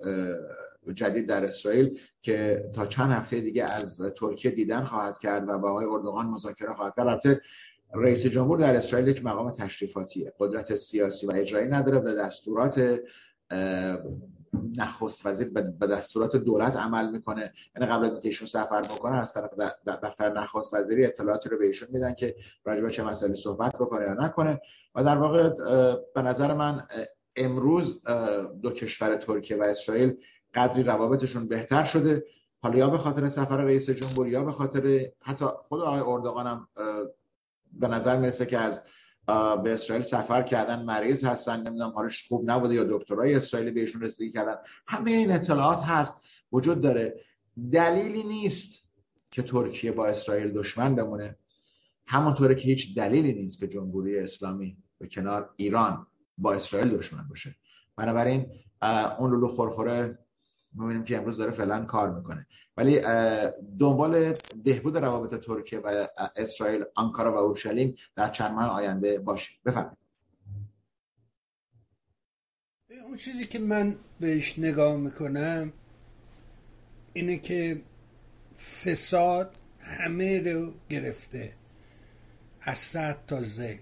جدید 0.95 1.27
در 1.27 1.45
اسرائیل 1.45 2.01
که 2.23 2.63
تا 2.75 2.87
چند 2.87 3.11
هفته 3.11 3.41
دیگه 3.41 3.65
از 3.65 4.01
ترکیه 4.17 4.51
دیدن 4.51 4.85
خواهد 4.85 5.19
کرد 5.19 5.49
و 5.49 5.59
با 5.59 5.71
آقای 5.71 5.87
اردوغان 5.87 6.27
مذاکره 6.27 6.75
خواهد 6.75 6.95
کرد. 6.97 7.07
البته 7.07 7.41
رئیس 7.95 8.27
جمهور 8.27 8.59
در 8.59 8.77
اسرائیل 8.77 9.09
یک 9.09 9.25
مقام 9.25 9.51
تشریفاتیه. 9.51 10.33
قدرت 10.39 10.75
سیاسی 10.75 11.27
و 11.27 11.33
اجرایی 11.35 11.69
نداره 11.69 12.01
به 12.01 12.13
دستورات 12.13 13.01
نخست 14.77 15.27
وزیر 15.27 15.49
به 15.49 15.87
دستورات 15.87 16.37
دولت 16.37 16.77
عمل 16.77 17.11
می‌کنه. 17.11 17.53
یعنی 17.77 17.93
قبل 17.93 18.05
از 18.05 18.13
اینکه 18.13 18.29
ایشون 18.29 18.49
سفر 18.49 18.83
بکنه 18.83 19.17
از 19.17 19.33
طرف 19.33 19.51
دفتر 19.87 20.33
نخست 20.33 20.75
وزیری 20.75 21.05
اطلاعات 21.05 21.47
رو 21.47 21.59
به 21.59 21.67
ایشون 21.67 21.89
میدن 21.93 22.15
که 22.15 22.37
راجع 22.65 22.81
به 22.81 22.91
چه 22.91 23.03
مسائلی 23.03 23.35
صحبت 23.35 23.75
بکنه 23.77 24.05
یا 24.05 24.15
نکنه. 24.15 24.61
و 24.95 25.05
در 25.05 25.19
واقع 25.19 25.49
به 26.15 26.23
نظر 26.23 26.55
من 26.55 26.87
امروز 27.37 28.03
دو 28.63 28.71
کشور 28.71 29.15
ترکیه 29.15 29.57
و 29.57 29.63
اسرائیل 29.63 30.17
قدری 30.55 30.83
روابطشون 30.83 31.49
بهتر 31.49 31.85
شده. 31.85 32.25
حالا 32.61 32.79
یا 32.79 32.89
به 32.89 32.99
خاطر 32.99 33.29
سفر 33.29 33.57
رئیس 33.57 33.91
جمهور 33.91 34.29
یا 34.29 34.45
به 34.45 34.53
خاطر 34.53 35.11
حتی 35.21 35.45
خود 35.69 35.81
آقای 35.81 36.01
اردوغان 36.01 36.47
هم 36.47 36.69
به 37.73 37.89
نظر 37.89 38.17
می‌رسه 38.17 38.47
که 38.47 38.59
از 38.59 38.83
به 39.65 39.73
اسرائیل 39.73 40.05
سفر 40.05 40.43
کردن 40.43 40.83
مریض 40.83 41.25
هستن 41.25 41.57
نمی‌دونم 41.57 41.91
حالش 41.91 42.29
خوب 42.29 42.51
نبوده 42.51 42.75
یا 42.75 42.85
دکترای 42.85 43.35
اسرائیلی 43.35 43.71
بهشون 43.71 44.03
رسیدگی 44.03 44.33
کردن. 44.33 44.55
همه 44.87 45.11
این 45.11 45.33
اطلاعات 45.33 45.83
هست 45.83 46.27
وجود 46.53 46.81
داره. 46.81 47.21
دلیلی 47.73 48.23
نیست 48.23 48.89
که 49.31 49.43
ترکیه 49.43 49.93
با 49.93 50.07
اسرائیل 50.07 50.53
دشمن 50.53 50.95
بمونه. 50.95 51.37
همونطوره 52.07 52.55
که 52.55 52.63
هیچ 52.63 52.97
دلیلی 52.97 53.33
نیست 53.33 53.59
که 53.59 53.69
جمهوری 53.69 54.19
اسلامی 54.19 54.77
به 54.99 55.07
کنار 55.07 55.51
ایران 55.57 56.07
با 56.39 56.55
اسرائیل 56.55 56.89
دشمن 56.89 57.29
باشه. 57.29 57.57
بنابراین 57.97 58.47
اون 59.19 59.31
لولو 59.31 59.49
خورخوره 59.49 60.19
می‌بینیم 60.79 61.05
که 61.05 61.17
امروز 61.17 61.37
داره 61.37 61.51
فعلا 61.51 61.85
کار 61.85 62.15
می‌کنه. 62.15 62.47
ولی 62.77 63.01
دنبال 63.79 64.35
بهبود 64.65 64.97
روابط 64.97 65.45
ترکیه 65.45 65.79
و 65.79 66.07
اسرائیل 66.37 66.85
آنکارا 66.95 67.33
و 67.33 67.37
اورشلیم 67.37 67.97
در 68.17 68.31
چند 68.31 68.53
ماه 68.53 68.71
آینده 68.71 69.19
باشه. 69.19 69.51
بفرمایید. 69.65 69.99
اون 73.07 73.17
چیزی 73.17 73.47
که 73.47 73.59
من 73.59 73.97
بهش 74.21 74.59
نگاه 74.59 74.97
می‌کنم 74.97 75.73
اینه 77.13 77.39
که 77.39 77.83
فساد 78.85 79.57
همه 79.79 80.53
رو 80.53 80.73
گرفته. 80.89 81.55
از 82.61 82.79
سطح 82.79 83.27
تا 83.27 83.43
زیل 83.43 83.79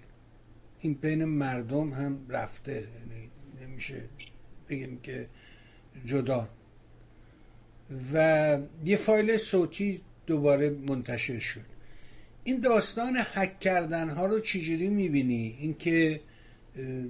این 0.79 0.95
بین 0.95 1.25
مردم 1.25 1.93
هم 1.93 2.27
رفته. 2.29 2.73
یعنی 2.73 3.31
نمیشه 3.61 4.09
بگیم 4.69 5.01
که 5.01 5.29
جدا. 6.05 6.49
و 8.13 8.59
یه 8.85 8.97
فایل 8.97 9.37
صوتی 9.37 10.01
دوباره 10.27 10.71
منتشر 10.89 11.39
شد. 11.39 11.61
این 12.45 12.61
داستان 12.61 13.17
حک 13.17 13.61
کردن 13.61 14.09
ها 14.09 14.27
رو 14.27 14.41
چجوری 14.41 14.89
می‌بینی؟ 14.89 15.57
اینکه 15.61 16.21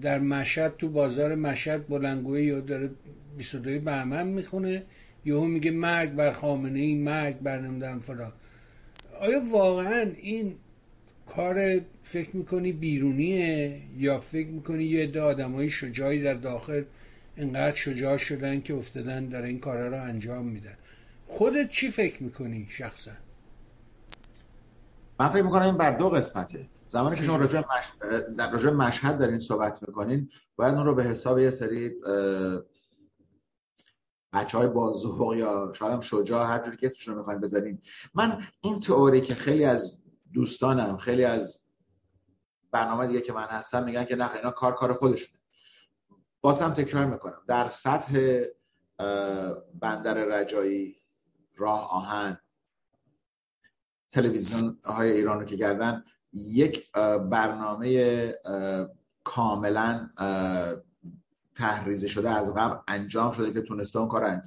در 0.02 0.18
مشهد 0.18 0.76
تو 0.76 0.88
بازار 0.88 1.34
مشهد 1.34 1.88
بلنگوه 1.88 2.42
یا 2.42 2.60
داره 2.60 2.90
22 3.36 3.80
بهمن 3.80 4.26
می‌خونه 4.26 4.82
یهو 5.24 5.44
میگه 5.44 5.70
مرگ 5.70 6.10
بر 6.10 6.32
خامنه 6.32 6.80
ای 6.80 6.94
مرگ 6.94 7.38
بر 7.38 7.60
نمی‌دونم 7.60 8.00
فلان. 8.00 8.32
آیا 9.20 9.42
واقعا 9.50 10.10
این 10.22 10.54
کار 11.26 11.80
فکر 12.02 12.36
می‌کنی 12.36 12.72
بیرونیه 12.72 13.80
یا 13.98 14.18
فکر 14.18 14.48
می‌کنی 14.48 14.84
یه 14.84 15.02
عده 15.02 15.20
آدمای 15.20 15.70
شجاعی 15.70 16.22
در 16.22 16.34
داخل 16.34 16.82
اینقدر 17.36 17.76
شجاع 17.76 18.16
شدن 18.16 18.60
که 18.60 18.74
افتادن 18.74 19.26
در 19.26 19.42
این 19.42 19.60
کارا 19.60 19.88
رو 19.88 20.02
انجام 20.02 20.44
میدن. 20.44 20.76
خودت 21.26 21.68
چی 21.68 21.90
فکر 21.90 22.22
می‌کنی 22.22 22.66
شخصا؟ 22.70 23.10
من 25.20 25.28
فکر 25.28 25.42
می‌کنم 25.42 25.62
این 25.62 25.76
بر 25.76 25.98
دو 25.98 26.08
قسمته. 26.08 26.68
زمانی 26.86 27.16
که 27.16 27.22
شما 27.22 27.36
راجع 27.36 27.62
راجع 28.38 28.70
مشهد 28.70 29.18
دارین 29.18 29.38
صحبت 29.38 29.82
می‌کنین 29.88 30.30
باید 30.56 30.74
اون 30.74 30.86
رو 30.86 30.94
به 30.94 31.04
حساب 31.04 31.38
یه 31.38 31.50
سری 31.50 31.90
بچه 34.32 34.58
های 34.58 34.68
بازوق 34.68 35.34
یا 35.34 35.72
شاید 35.76 35.92
هم 35.92 36.00
شجاع 36.00 36.46
هر 36.46 36.62
جوری 36.62 36.76
که 36.76 36.86
اسمشون 36.86 37.16
رو 37.16 37.24
بزنین. 37.24 37.82
من 38.14 38.42
این 38.60 38.80
تئوری 38.80 39.20
که 39.20 39.34
خیلی 39.34 39.64
از 39.64 39.98
دوستانم 40.32 40.96
خیلی 40.96 41.24
از 41.24 41.60
برنامه 42.70 43.06
دیگه 43.06 43.20
که 43.20 43.32
من 43.32 43.46
هستم 43.46 43.84
میگن 43.84 44.04
که 44.04 44.16
نه 44.16 44.34
اینا 44.34 44.50
کار 44.50 44.74
کار 44.74 44.92
خودشونه. 44.92 45.35
بازم 46.40 46.72
تکرار 46.72 47.06
می‌کنم. 47.06 47.42
در 47.48 47.68
سطح 47.68 48.42
بندر 49.80 50.14
رجایی 50.14 51.00
راه 51.56 51.92
آهن 51.92 52.38
تلویزیون 54.10 54.78
های 54.84 55.12
ایران 55.12 55.40
رو 55.40 55.44
که 55.44 55.56
کردن 55.56 56.04
یک 56.32 56.92
برنامه 57.30 58.34
کاملا 59.24 60.10
تحریزی 61.54 62.08
شده 62.08 62.30
از 62.30 62.54
قبل 62.54 62.78
انجام 62.88 63.32
شده 63.32 63.52
که 63.52 63.60
تونسته 63.60 63.98
اون 63.98 64.08
کار 64.08 64.42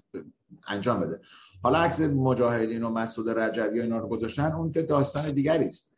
انجام 0.68 1.00
بده. 1.00 1.22
حالا 1.64 1.80
عکس 1.80 2.00
مجاهدین 2.00 2.84
و 2.84 2.90
مسعود 2.90 3.30
رجوی 3.30 3.80
و 3.80 3.82
اینا 3.82 3.98
رو 3.98 4.08
گذاشتن 4.08 4.52
اون 4.52 4.72
که 4.72 4.82
داستان 4.82 5.32
دیگری 5.32 5.66
است. 5.66 5.92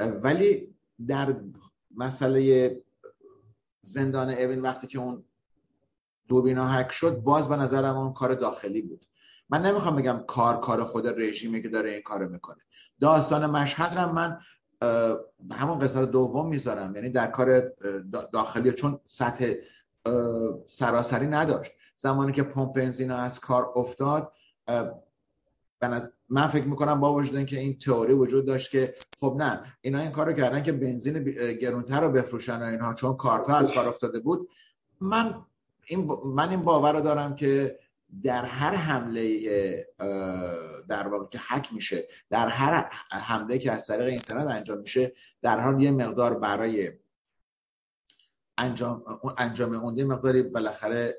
ولی 0.00 0.74
در 1.06 1.40
مسئله 1.96 2.82
زندان 3.82 4.30
اوین 4.30 4.60
وقتی 4.60 4.86
که 4.86 4.98
اون 4.98 5.24
دوربینا 6.30 6.68
هک 6.68 6.92
شد 6.92 7.16
باز 7.16 7.48
به 7.48 7.56
نظرم 7.56 7.96
اون 7.96 8.12
کار 8.12 8.34
داخلی 8.34 8.82
بود. 8.82 9.06
من 9.48 9.66
نمی‌خوام 9.66 9.96
بگم 9.96 10.24
کار 10.26 10.60
کار 10.60 10.84
خود 10.84 11.20
رژیمه 11.20 11.60
که 11.60 11.68
داره 11.68 11.90
این 11.90 12.02
کارو 12.02 12.28
می‌کنه. 12.28 12.58
داستان 13.00 13.46
مشهد 13.46 13.98
رو 13.98 14.12
من 14.12 14.38
همون 15.52 15.78
قسمت 15.78 16.10
دوم 16.10 16.48
می‌ذارم. 16.48 16.94
یعنی 16.94 17.10
در 17.10 17.26
کار 17.26 17.72
داخلی 18.32 18.72
چون 18.72 19.00
سطح 19.04 19.54
سراسری 20.66 21.26
نداشت. 21.26 21.72
زمانی 21.96 22.32
که 22.32 22.42
پمپ 22.42 22.72
بنزین 22.72 23.10
از 23.10 23.40
کار 23.40 23.72
افتاد 23.76 24.32
من 26.28 26.46
فکر 26.46 26.64
می‌کنم 26.64 27.00
با 27.00 27.14
وجود 27.14 27.46
که 27.46 27.58
این 27.58 27.78
تئوری 27.78 28.12
وجود 28.12 28.46
داشت 28.46 28.70
که 28.70 28.94
خب 29.20 29.36
نه 29.38 29.62
اینا 29.80 29.98
این 29.98 30.10
کارو 30.10 30.32
کردن 30.32 30.62
که 30.62 30.72
بنزین 30.72 31.24
گرونتر 31.60 32.00
رو 32.00 32.12
بفروشن 32.12 32.62
و 32.62 32.64
اینها 32.64 32.94
چون 32.94 33.16
کارتا 33.16 33.54
از 33.54 33.72
کار 33.72 33.88
افتاده 33.88 34.20
بود. 34.20 34.48
من 35.00 35.34
این 35.90 36.08
من 36.24 36.48
این 36.50 36.62
باور 36.62 36.92
رو 36.92 37.00
دارم 37.00 37.34
که 37.34 37.78
در 38.22 38.44
هر 38.44 38.74
حمله 38.74 39.38
در 40.88 41.08
واقع 41.08 41.26
که 41.26 41.38
حک 41.48 41.72
میشه 41.72 42.08
در 42.30 42.48
هر 42.48 42.90
حمله 43.10 43.58
که 43.58 43.72
از 43.72 43.86
طریق 43.86 44.08
اینترنت 44.08 44.46
انجام 44.46 44.78
میشه 44.78 45.12
در 45.42 45.60
حال 45.60 45.82
یه 45.82 45.90
مقدار 45.90 46.38
برای 46.38 46.92
انجام 48.58 49.04
انجام 49.38 49.72
اون 49.72 49.96
یه 49.96 50.04
مقداری 50.04 50.42
بالاخره 50.42 51.18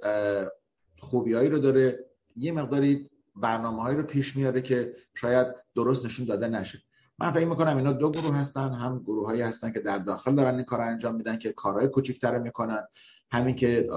خوبیایی 0.99 1.49
رو 1.49 1.59
داره 1.59 2.05
یه 2.35 2.51
مقداری 2.51 3.09
برنامه 3.35 3.83
هایی 3.83 3.97
رو 3.97 4.03
پیش 4.03 4.35
میاره 4.35 4.61
که 4.61 4.95
شاید 5.15 5.47
درست 5.75 6.05
نشون 6.05 6.25
داده 6.25 6.47
نشه. 6.47 6.81
من 7.19 7.31
فکر 7.31 7.45
می‌کنم 7.45 7.77
اینا 7.77 7.91
دو 7.91 8.11
گروه 8.11 8.35
هستن 8.35 8.73
هم 8.73 8.99
گروه 8.99 9.27
هایی 9.27 9.41
هستن 9.41 9.71
که 9.71 9.79
در 9.79 9.97
داخل 9.97 10.35
دارن 10.35 10.55
این 10.55 10.63
کار 10.63 10.81
انجام 10.81 11.15
میدن 11.15 11.37
که 11.37 11.53
کارهای 11.53 11.87
کوچیک‌تر 11.87 12.37
می‌کنن. 12.37 12.87
همین 13.31 13.55
که 13.55 13.89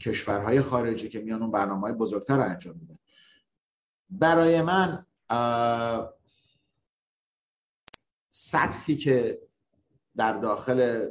کشورهای 0.00 0.60
خارجی 0.60 1.08
که 1.08 1.20
میان 1.20 1.42
اون 1.42 1.50
برنامه 1.50 1.80
های 1.80 1.92
بزرگتر 1.92 2.36
رو 2.36 2.42
انجام 2.42 2.76
میدن. 2.76 2.96
برای 4.10 4.62
من 4.62 5.06
سطحی 8.30 8.96
که 8.96 9.42
در 10.16 10.32
داخل 10.32 11.08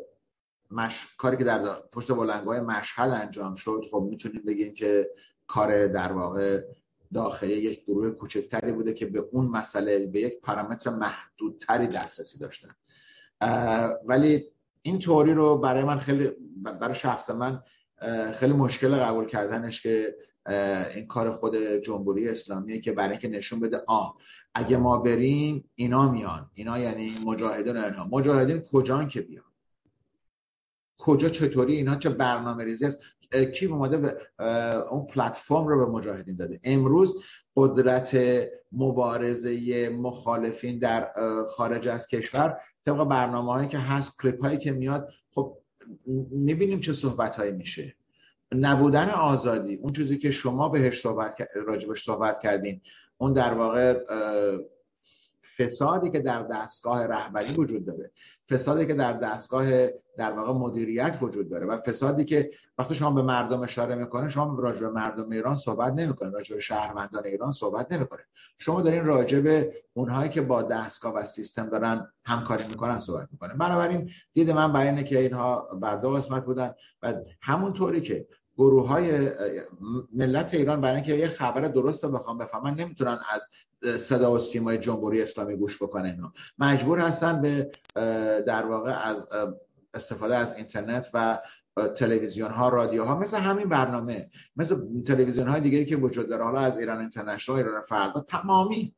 مش... 0.72 1.08
کاری 1.18 1.38
که 1.38 1.44
در 1.44 1.60
پشت 1.92 2.12
بلنگای 2.12 2.60
مشهد 2.60 3.10
انجام 3.10 3.56
شد 3.56 3.86
خب 3.92 4.08
می‌تونیم 4.10 4.44
بگیم 4.46 4.74
که 4.74 5.10
کار 5.48 5.88
در 5.88 6.12
واقع 6.12 6.62
داخلی 7.14 7.54
یک 7.54 7.86
گروه 7.86 8.10
کوچکتری 8.10 8.72
بوده 8.72 8.94
که 8.94 9.06
به 9.06 9.20
اون 9.32 9.46
مسئله 9.46 10.06
به 10.06 10.20
یک 10.20 10.42
پارامتر 10.42 10.90
محدودتری 10.90 11.88
دسترسی 11.88 12.40
داشتن. 12.40 12.76
ولی 14.06 14.53
این 14.86 15.00
توری 15.00 15.34
رو 15.34 15.58
برای 15.58 15.84
من 15.84 16.00
خیلی 16.00 16.32
برای 16.80 16.96
شخص 16.96 17.30
من 17.30 17.64
خیلی 18.34 18.54
مشکل 18.54 18.96
قبول 18.96 19.26
کردنش 19.26 19.82
که 19.82 20.16
این 20.96 21.08
کار 21.08 21.32
خود 21.32 21.56
جمهوری 21.58 22.30
اسلامیه 22.30 22.80
که 22.80 22.92
برای 22.92 23.10
اینکه 23.10 23.28
نشون 23.28 23.60
بده 23.60 23.84
آ 23.88 24.10
اگه 24.56 24.78
ما 24.78 24.98
بریم 24.98 25.70
اینا 25.76 26.12
میان. 26.12 26.52
اینا 26.54 26.80
یعنی 26.80 27.12
مجاهدین 27.26 27.78
اینها. 27.78 28.08
مجاهدین 28.12 28.62
کجان 28.62 29.08
که 29.08 29.22
بیان؟ 29.22 29.46
کجا 30.98 31.30
چطوری؟ 31.30 31.76
اینا 31.76 31.96
چه 31.96 32.10
برنامه 32.10 32.64
ریزی 32.64 32.86
است 32.86 33.00
کی 33.54 33.66
اومده 33.66 33.98
به 33.98 34.18
اون 34.92 35.06
پلتفرم 35.06 35.68
رو 35.68 35.86
به 35.86 35.92
مجاهدین 35.92 36.36
داده؟ 36.36 36.60
امروز 36.64 37.24
قدرت 37.56 38.18
مبارزه 38.72 39.90
مخالفین 39.90 40.80
در 40.80 41.12
خارج 41.50 41.88
از 41.88 42.08
کشور 42.08 42.58
طبق 42.86 43.04
برنامه 43.04 43.54
هایی 43.54 43.68
که 43.68 43.78
هست 43.78 44.18
کلیپ 44.22 44.46
هایی 44.46 44.58
که 44.58 44.72
میاد. 44.72 45.10
خب 45.32 45.58
می‌بینیم 46.32 46.80
چه 46.80 46.94
صحبت 46.94 47.36
هایی 47.36 47.52
میشه. 47.52 47.96
نبودن 48.56 49.10
آزادی 49.10 49.76
اون 49.76 49.94
چیزی 49.94 50.18
که 50.18 50.32
شما 50.32 50.70
بهش 50.70 51.02
صحبت 51.02 51.48
راجبش 51.56 52.04
صحبت 52.04 52.40
کردین 52.40 52.82
اون 53.18 53.34
در 53.34 53.54
واقع 53.54 54.00
فسادی 55.58 56.10
که 56.10 56.20
در 56.20 56.44
دستگاه 56.44 57.08
رهبری 57.08 57.54
وجود 57.54 57.86
داره. 57.86 58.12
فسادی 58.54 58.86
که 58.86 58.94
در 58.94 59.14
دستگاه 59.14 59.88
در 60.18 60.32
واقع 60.32 60.54
مدیریت 60.54 61.18
وجود 61.22 61.50
داره 61.50 61.66
و 61.66 61.78
فسادی 61.78 62.26
که 62.26 62.52
وقتی 62.78 62.96
شما 62.96 63.12
به 63.12 63.22
مردم 63.22 63.62
اشاره 63.62 63.96
می‌کنه 63.96 64.30
شما 64.30 64.60
راجع 64.60 64.80
به 64.80 64.90
مردم 64.90 65.30
ایران 65.30 65.56
صحبت 65.56 65.94
نمی‌کنه 65.94 66.30
راجع 66.30 66.56
به 66.56 66.62
شهروندان 66.62 67.26
ایران 67.26 67.52
صحبت 67.52 67.92
نمی‌کنه 67.92 68.22
شما 68.58 68.82
دارین 68.82 69.06
راجع 69.06 69.40
به 69.40 69.74
اونهایی 69.94 70.30
که 70.30 70.42
با 70.42 70.62
دستگاه 70.62 71.14
و 71.14 71.24
سیستم 71.24 71.70
دارن 71.70 72.08
همکاری 72.26 72.64
می‌کنن 72.70 73.00
صحبت 73.00 73.28
می‌کنه 73.32 73.54
بنابراین 73.54 74.10
دید 74.34 74.52
من 74.52 74.74
برای 74.74 74.88
اینه 74.88 75.04
که 75.04 75.20
اینها 75.20 75.62
بر 75.82 75.96
دو 75.96 76.10
قسمت 76.12 76.46
بودن 76.46 76.74
و 77.04 77.14
همونطوری 77.42 78.02
که 78.02 78.28
گروه 78.58 78.88
های 78.88 79.32
ملت 80.14 80.54
ایران 80.54 80.82
برای 80.82 80.96
اینکه 80.96 81.16
یه 81.16 81.28
خبر 81.28 81.62
درست 81.62 82.04
رو 82.04 82.10
بخوام 82.10 82.38
بفهمن 82.38 82.74
نمی‌تونن 82.74 83.20
از 83.30 83.50
صدا 84.02 84.32
و 84.32 84.40
سیمای 84.40 84.78
جمهوری 84.78 85.22
اسلامی 85.22 85.56
گوش 85.56 85.84
بکنن. 85.84 86.32
مجبور 86.60 87.00
هستن 87.00 87.42
به 87.42 87.72
در 88.42 88.66
واقع 88.66 89.10
از 89.10 89.28
استفاده 89.94 90.36
از 90.36 90.54
اینترنت 90.56 91.10
و 91.14 91.40
تلویزیون 91.96 92.52
ها 92.52 92.70
رادیو 92.70 93.04
ها 93.04 93.20
مثل 93.20 93.38
همین 93.38 93.70
برنامه 93.70 94.30
مثل 94.56 95.04
تلویزیون 95.04 95.48
های 95.48 95.62
دیگری 95.62 95.86
که 95.86 95.96
وجود 95.96 96.30
داره. 96.30 96.44
حالا 96.44 96.60
از 96.60 96.78
ایران 96.78 97.00
اینترنشنال 97.00 97.58
ایران 97.58 97.82
فردا 97.82 98.22
تمامی 98.22 98.94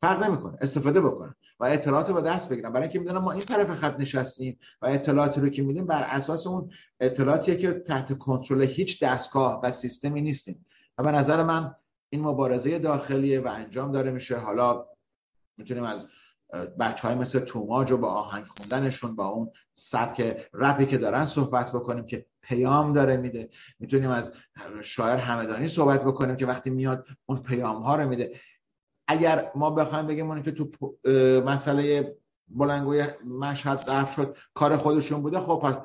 فرق 0.00 0.22
نمی‌کنه 0.22 0.58
استفاده 0.60 1.00
بکنن. 1.00 1.34
و 1.62 1.64
اطلاعات 1.64 2.08
رو 2.08 2.14
به 2.14 2.22
دست 2.22 2.48
بگیرن. 2.48 2.72
برای 2.72 2.82
اینکه 2.82 2.98
می‌دونن 2.98 3.18
ما 3.18 3.32
این 3.32 3.40
طرف 3.40 3.74
خط 3.74 4.00
نشستیم 4.00 4.58
و 4.82 4.86
اطلاعاتی 4.86 5.40
رو 5.40 5.48
که 5.48 5.62
میدیم 5.62 5.86
بر 5.86 6.02
اساس 6.02 6.46
اون 6.46 6.70
اطلاعاتیه 7.00 7.56
که 7.56 7.72
تحت 7.72 8.18
کنترل 8.18 8.62
هیچ 8.62 9.02
دستگاه 9.02 9.60
و 9.62 9.70
سیستمی 9.70 10.22
نیستیم. 10.22 10.66
و 10.98 11.02
به 11.02 11.10
نظر 11.10 11.42
من 11.42 11.74
این 12.08 12.22
مبارزه 12.22 12.78
داخلیه 12.78 13.40
و 13.40 13.48
انجام 13.48 13.92
داره 13.92 14.10
میشه. 14.10 14.36
حالا 14.36 14.86
می‌تونیم 15.56 15.84
از 15.84 16.06
بچه 16.80 17.08
های 17.08 17.16
مثل 17.16 17.40
توماج 17.40 17.92
و 17.92 17.96
با 17.98 18.08
آهنگ 18.08 18.44
خوندنشون 18.46 19.16
با 19.16 19.26
اون 19.26 19.50
سبک 19.72 20.36
رپی 20.54 20.86
که 20.86 20.98
دارن 20.98 21.26
صحبت 21.26 21.72
بکنیم 21.72 22.06
که 22.06 22.26
پیام 22.42 22.92
داره 22.92 23.16
میده. 23.16 23.50
می‌تونیم 23.78 24.10
از 24.10 24.32
شاعر 24.82 25.16
همدانی 25.16 25.68
صحبت 25.68 26.04
بکنیم 26.04 26.36
که 26.36 26.46
وقتی 26.46 26.70
میاد 26.70 27.06
اون 27.26 27.42
پیام 27.42 27.82
ها 27.82 27.96
رو 27.96 28.08
میده. 28.08 28.40
اگر 29.12 29.52
ما 29.54 29.70
بخوایم 29.70 30.06
بگیم 30.06 30.30
اون 30.30 30.42
که 30.42 30.52
تو 30.52 30.96
مسئله 31.46 32.16
بلنگوی 32.48 33.06
مشهد 33.24 33.86
درف 33.86 34.14
شد 34.14 34.36
کار 34.54 34.76
خودشون 34.76 35.22
بوده 35.22 35.40
خب 35.40 35.60
پس 35.64 35.76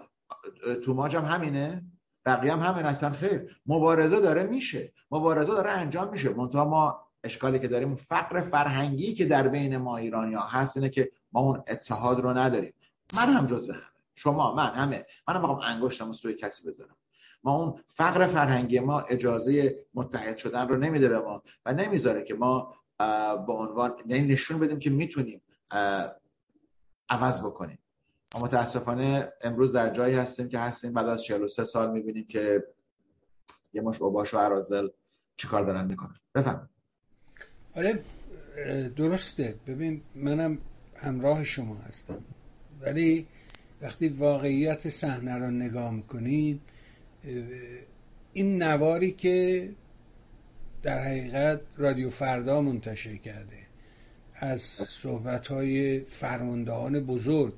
توماج 0.83 1.15
هم 1.15 1.25
همینه؟ 1.25 1.83
بقیه 2.25 2.53
هم 2.53 2.59
همین 2.59 2.85
اصلا 2.85 3.09
خیر. 3.09 3.59
مبارزه 3.65 4.19
داره 4.19 4.43
میشه. 4.43 4.93
مبارزه 5.11 5.53
داره 5.53 5.69
انجام 5.69 6.09
میشه. 6.09 6.29
منتها 6.29 6.65
ما 6.65 7.07
اشکالی 7.23 7.59
که 7.59 7.67
داریم 7.67 7.95
فقر 7.95 8.41
فرهنگی 8.41 9.13
که 9.13 9.25
در 9.25 9.47
بین 9.47 9.77
ما 9.77 9.97
ایرانی 9.97 10.33
ها 10.33 10.47
هست 10.47 10.77
اینه 10.77 10.89
که 10.89 11.09
ما 11.31 11.41
اون 11.41 11.63
اتحاد 11.67 12.19
رو 12.19 12.37
نداریم. 12.37 12.73
من 13.15 13.29
هم 13.33 13.45
جزو 13.45 13.73
همه. 13.73 13.81
شما 14.15 14.55
من 14.55 14.69
همه. 14.69 15.05
منم 15.27 15.41
بخوام 15.41 15.59
انگشتم 15.59 16.11
سوی 16.11 16.33
کسی 16.33 16.67
بذارم. 16.67 16.95
ما 17.43 17.55
اون 17.55 17.79
فقر 17.87 18.25
فرهنگی 18.25 18.79
ما 18.79 18.99
اجازه 18.99 19.75
متحد 19.93 20.37
شدن 20.37 20.67
رو 20.67 20.77
نمیده 20.77 21.09
به 21.09 21.19
ما 21.19 21.43
و 21.65 21.73
نمی‌ذاره 21.73 22.23
که 22.23 22.35
ما 22.35 22.75
به 23.47 23.53
عنوان 23.53 23.95
یعنی 24.07 24.27
نشون 24.27 24.59
بدیم 24.59 24.79
که 24.79 24.89
می‌تونیم 24.89 25.41
عوض 27.09 27.39
بکنیم. 27.39 27.79
اما 28.35 28.45
متاسفانه 28.45 29.33
امروز 29.41 29.73
در 29.73 29.93
جایی 29.93 30.15
هستیم 30.15 30.49
که 30.49 30.59
هستیم 30.59 30.93
بعد 30.93 31.07
از 31.07 31.23
43 31.23 31.63
سال 31.63 31.91
می‌بینیم 31.91 32.27
که 32.27 32.63
یه 33.73 33.81
مش 33.81 34.01
اوباش 34.01 34.33
و 34.33 34.37
عرازل 34.37 34.87
چیکار 35.37 35.63
دارن 35.63 35.85
می‌کنن. 35.85 36.15
بفهم 36.35 36.69
آره 37.75 38.03
درسته. 38.95 39.55
ببین 39.67 40.01
منم 40.15 40.57
همراه 40.95 41.43
شما 41.43 41.75
هستم. 41.75 42.23
ولی 42.81 43.27
وقتی 43.81 44.07
واقعیت 44.07 44.89
صحنه 44.89 45.37
رو 45.37 45.51
نگاه 45.51 45.91
می‌کنیم 45.91 46.61
این 48.33 48.63
نواری 48.63 49.11
که 49.11 49.69
در 50.87 50.99
حقیقت 50.99 51.61
رادیو 51.77 52.09
فردا 52.09 52.61
منتشر 52.61 53.15
کرده. 53.15 53.57
از 54.35 54.61
صحبت 54.61 55.47
های 55.47 55.99
فرماندهان 55.99 56.99
بزرگ. 56.99 57.53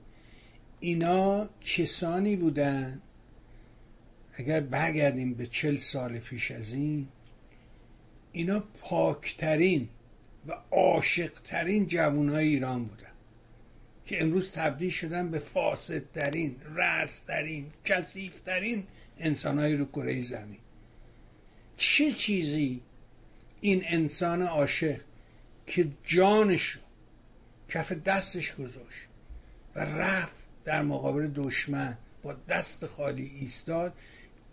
اینا 0.80 1.50
کسانی 1.62 2.36
بودن؟ 2.36 3.02
اگر 4.34 4.60
برگردیم 4.60 5.34
به 5.34 5.46
چل 5.48 5.78
سال 5.78 6.20
پیش 6.20 6.52
از 6.52 6.74
این 6.74 7.08
اینا 8.32 8.64
پاکترین 8.82 9.90
و 10.48 10.54
عاشقترین 10.72 11.88
جوانهای 11.88 12.48
ایران 12.48 12.86
بودن 12.86 13.14
که 14.06 14.22
امروز 14.22 14.52
تبدیل 14.52 14.90
شدن 14.90 15.32
به 15.32 15.40
فاسدترین 15.40 16.56
رسترین 16.76 17.66
کسیفترین 17.86 18.84
انسانهایی 19.18 19.76
رو 19.76 19.86
کره 19.86 20.22
زمین. 20.22 20.60
چه 21.78 22.12
چیزی 22.12 22.82
این 23.62 23.84
انسان 23.86 24.42
عاشق 24.42 25.00
که 25.68 25.88
جانشو 26.04 26.80
کف 27.70 27.92
دستش 27.92 28.56
گذاشت 28.56 29.08
و 29.76 29.80
رفت 29.80 30.46
در 30.66 30.82
مقابل 30.82 31.28
دشمن 31.28 31.98
با 32.24 32.36
دست 32.50 32.86
خالی 32.86 33.32
ایستاد 33.40 33.94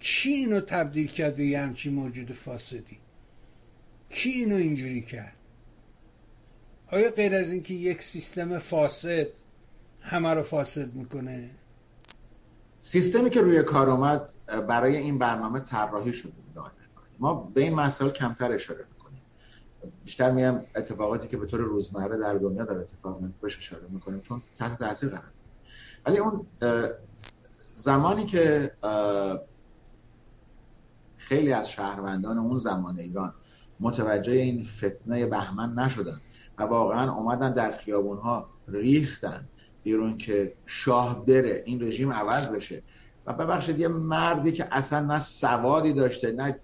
چی 0.00 0.30
اینو 0.30 0.60
تبدیل 0.60 1.06
کرد 1.06 1.36
به 1.36 1.46
یه 1.46 1.60
همچین 1.60 1.94
موجود 1.94 2.32
فاسدی؟ 2.32 2.98
کی 4.10 4.30
اینو 4.30 4.56
اینجوری 4.56 5.02
کرد؟ 5.02 5.36
آیا 6.86 7.10
غیر 7.10 7.34
از 7.34 7.52
اینکه 7.52 7.74
یک 7.74 8.02
سیستم 8.02 8.58
فاسد 8.58 9.26
همه 10.00 10.34
رو 10.34 10.42
فاسد 10.42 10.94
می‌کنه؟ 10.94 11.50
سیستمی 12.80 13.30
که 13.30 13.40
روی 13.40 13.62
کار 13.62 13.90
آمد 13.90 14.30
برای 14.68 14.96
این 14.96 15.18
برنامه 15.18 15.60
طراحی 15.60 16.12
شده 16.12 16.32
ما 17.18 17.34
به 17.34 17.60
این 17.60 17.74
مسائل 17.74 18.10
کمتر 18.10 18.52
اشاره 18.52 18.84
بیشتر 20.04 20.30
میام 20.30 20.64
اتفاقاتی 20.76 21.28
که 21.28 21.36
به 21.36 21.46
طور 21.46 21.60
روزمره 21.60 22.18
در 22.18 22.34
دنیا 22.34 22.64
در 22.64 22.78
اتفاق 22.78 23.20
میفته 23.20 23.38
بهش 23.40 23.58
اشاره 23.58 23.82
می‌کنیم 23.90 24.20
چون 24.20 24.42
تحت 24.58 24.78
تاثیر 24.78 25.08
قرار 25.08 25.32
ولی 26.06 26.18
اون 26.18 26.46
زمانی 27.74 28.26
که 28.26 28.72
خیلی 31.16 31.52
از 31.52 31.70
شهروندان 31.70 32.38
اون 32.38 32.56
زمان 32.56 32.98
ایران 32.98 33.34
متوجه 33.80 34.32
این 34.32 34.64
فتنه 34.64 35.26
بهمن 35.26 35.74
نشدن 35.78 36.20
و 36.58 36.62
واقعا 36.62 37.12
اومدن 37.12 37.52
در 37.52 37.72
خیابون 37.72 38.18
ها 38.18 38.50
ریختن 38.68 39.48
بیرون 39.82 40.18
که 40.18 40.54
شاه 40.66 41.26
بره 41.26 41.62
این 41.66 41.82
رژیم 41.82 42.12
عوض 42.12 42.50
بشه. 42.50 42.82
و 43.26 43.32
ببخشید 43.32 43.78
یه 43.78 43.88
مردی 43.88 44.52
که 44.52 44.68
اصلا 44.70 45.00
نه 45.00 45.18
سوادی 45.18 45.92
داشته 45.92 46.32
نه 46.32 46.60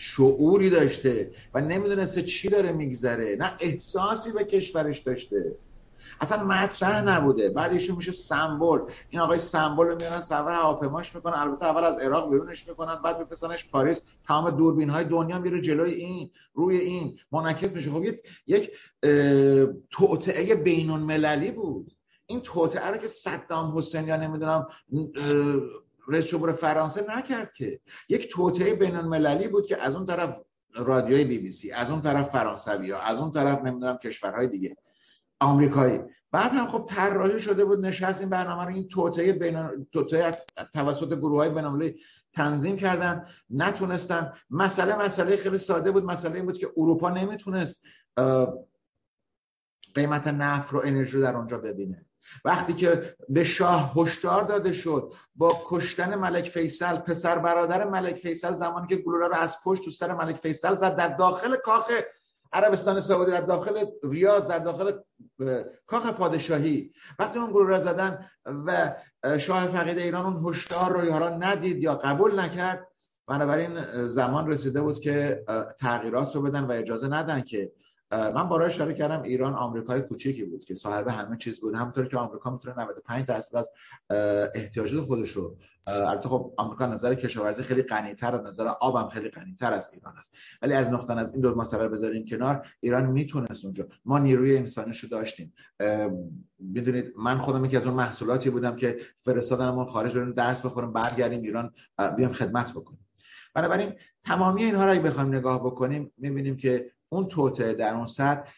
شعوری 0.00 0.70
داشته 0.70 1.30
و 1.54 1.60
نمی‌دونسته 1.60 2.22
چی 2.22 2.48
داره 2.48 2.72
میگذره 2.72 3.36
نه 3.38 3.52
احساسی 3.60 4.32
به 4.32 4.44
کشورش 4.44 4.98
داشته. 4.98 5.56
اصلا 6.20 6.44
مطرح 6.44 7.02
نبوده. 7.02 7.48
بعد 7.48 7.72
ایشون 7.72 7.96
میشه 7.96 8.12
سمبل. 8.12 8.78
این 9.10 9.20
آقای 9.20 9.38
سمبل 9.38 9.86
رو 9.86 9.96
میارن 9.96 10.20
سفر 10.20 10.50
هواپیماش 10.50 11.14
می‌کنن. 11.14 11.34
البته 11.34 11.66
اول 11.66 11.84
از 11.84 11.98
عراق 11.98 12.30
بیرونش 12.30 12.68
می‌کنن 12.68 13.02
بعد 13.04 13.18
میفرستنش 13.18 13.70
پاریس. 13.70 14.00
تمام 14.26 14.50
دوربین 14.50 14.90
های 14.90 15.04
دنیا 15.04 15.38
میره 15.38 15.60
جلوی 15.60 15.92
این 15.92 16.30
روی 16.54 16.76
این. 16.76 17.18
منعکس 17.32 17.74
میشه. 17.74 17.90
خب 17.90 18.04
یک 18.46 18.70
توطعه 19.90 20.54
بین 20.54 20.90
المللی 20.90 21.50
بود. 21.50 21.92
این 22.26 22.40
توطعه 22.40 22.90
رو 22.90 22.96
که 22.96 23.06
صدام 23.06 23.78
حسین 23.78 24.08
یا 24.08 24.16
نمی‌دونم 24.16 24.66
رئیس 26.08 26.26
جمهور 26.26 26.52
فرانسه 26.52 27.04
نکرد 27.08 27.52
که. 27.52 27.80
یک 28.08 28.32
توطعه 28.32 28.74
بین 28.74 28.96
المللی 28.96 29.48
بود 29.48 29.66
که 29.66 29.82
از 29.82 29.94
اون 29.94 30.04
طرف 30.04 30.40
رادیوی 30.74 31.24
بی 31.24 31.38
بی 31.38 31.50
سی 31.50 31.72
از 31.72 31.90
اون 31.90 32.00
طرف 32.00 32.28
فرانسوی 32.28 32.90
ها 32.90 33.00
از 33.00 33.18
اون 33.18 33.32
طرف 33.32 33.62
نمی‌دونم 33.62 33.96
کشورهای 33.96 34.46
دیگه 34.46 34.76
آمریکایی. 35.40 36.00
بعد 36.32 36.52
هم 36.52 36.66
خب 36.66 36.86
طراحی 36.88 37.40
شده 37.40 37.64
بود 37.64 37.86
نشست 37.86 38.20
این 38.20 38.28
برنامه 38.28 38.64
رو 38.64 38.74
این 38.74 38.88
توطئه 38.88 39.32
بین 39.32 39.86
توطئه 39.92 40.36
توسط 40.72 41.16
گروه 41.16 41.36
های 41.36 41.50
بین 41.50 41.94
تنظیم 42.32 42.76
کردن. 42.76 43.26
نتونستن. 43.50 44.32
مسئله 44.50 44.96
مسئله 44.96 45.36
خیلی 45.36 45.58
ساده 45.58 45.90
بود. 45.90 46.04
مسئله 46.04 46.34
این 46.34 46.44
بود 46.44 46.58
که 46.58 46.72
اروپا 46.76 47.10
نمی‌تونست 47.10 47.82
قیمت 49.94 50.28
نفت 50.28 50.72
رو 50.72 50.82
انرژی 50.84 51.20
در 51.20 51.36
اونجا 51.36 51.58
ببینه. 51.58 52.07
وقتی 52.44 52.72
که 52.72 53.16
به 53.28 53.44
شاه 53.44 53.92
هشدار 53.96 54.44
داده 54.44 54.72
شد 54.72 55.12
با 55.34 55.52
کشتن 55.66 56.14
ملک 56.14 56.48
فیصل 56.48 56.96
پسر 56.96 57.38
برادر 57.38 57.84
ملک 57.84 58.16
فیصل 58.16 58.52
زمانی 58.52 58.86
که 58.86 58.96
گلوله 58.96 59.26
رو 59.26 59.34
از 59.34 59.56
پشت 59.64 59.84
تو 59.84 59.90
سر 59.90 60.14
ملک 60.14 60.36
فیصل 60.36 60.74
زد 60.74 60.96
در 60.96 61.08
داخل 61.08 61.56
کاخ 61.56 61.90
عربستان 62.52 63.00
سعودی 63.00 63.30
در 63.30 63.40
داخل 63.40 63.84
ریاض 64.04 64.46
در 64.46 64.58
داخل 64.58 64.92
کاخ 65.86 66.06
پادشاهی. 66.06 66.92
وقتی 67.18 67.38
اون 67.38 67.50
گروه 67.50 67.68
را 67.68 67.78
زدن 67.78 68.26
و 68.66 68.94
شاه 69.38 69.66
فقید 69.66 69.98
ایران 69.98 70.26
اون 70.26 70.48
هشدار 70.48 70.92
رو 70.92 71.04
یارا 71.04 71.28
ندید 71.28 71.82
یا 71.82 71.94
قبول 71.94 72.40
نکرد 72.40 72.88
بنابراین 73.26 74.06
زمان 74.06 74.50
رسیده 74.50 74.80
بود 74.80 75.00
که 75.00 75.44
تغییرات 75.78 76.34
رو 76.34 76.42
بدن 76.42 76.64
و 76.64 76.72
اجازه 76.72 77.08
ندن 77.08 77.40
که 77.40 77.72
من 78.10 78.48
بارا 78.48 78.66
اشاره 78.66 78.94
کردم 78.94 79.22
ایران 79.22 79.54
آمریکای 79.54 80.00
کوچیکی 80.00 80.44
بود 80.44 80.64
که 80.64 80.74
صاحب 80.74 81.08
همه 81.08 81.36
چیز 81.36 81.60
بود. 81.60 81.74
همونطور 81.74 82.06
که 82.06 82.16
آمریکا 82.16 82.50
می‌تونه 82.50 82.78
95 82.78 83.26
درصد 83.26 83.56
از 83.56 83.70
احتیاجات 84.54 85.04
خودش 85.04 85.30
رو 85.30 85.56
البته 85.86 86.28
خب 86.28 86.54
آمریکا 86.56 86.86
نظر 86.86 87.14
کشاورزی 87.14 87.62
خیلی 87.62 87.82
غنی‌تر 87.82 88.42
نظر 88.42 88.66
آبم 88.66 89.08
خیلی 89.08 89.28
غنی‌تر 89.28 89.72
از 89.72 89.90
ایران 89.92 90.16
است. 90.16 90.34
ولی 90.62 90.74
از 90.74 90.90
نقطه 90.90 91.18
از 91.18 91.32
این 91.32 91.40
دو 91.40 91.54
مسئله 91.54 91.82
رو 91.82 91.88
بذاریم 91.88 92.24
کنار 92.24 92.66
ایران 92.80 93.06
می‌تونست 93.06 93.64
اونجا. 93.64 93.88
ما 94.04 94.18
نیروی 94.18 94.56
انسانیشو 94.56 95.08
داشتیم. 95.08 95.54
می‌دونید 96.58 97.12
من 97.16 97.38
خودم 97.38 97.64
یکی 97.64 97.76
از 97.76 97.86
اون 97.86 97.94
محصولاتی 97.96 98.50
بودم 98.50 98.76
که 98.76 98.98
فرستادنمون 99.24 99.86
خارج 99.86 100.16
بریم 100.16 100.32
درس 100.32 100.66
بخوریم 100.66 100.92
برگردیم 100.92 101.42
ایران 101.42 101.72
بیام 102.16 102.32
خدمت 102.32 102.72
بکنیم. 102.72 103.06
بنابراین 103.54 103.92
تمامی 104.24 104.64
اینها 104.64 104.84
رو 104.84 104.90
اگه 104.90 105.00
بخوایم 105.00 105.34
نگاه 105.34 105.60
بکنیم 105.64 106.12
می‌بینیم 106.16 106.56
که 106.56 106.90
اون 107.08 107.28
توته 107.28 107.72
در 107.72 107.94
اون 107.94 108.06
سطح 108.06 108.50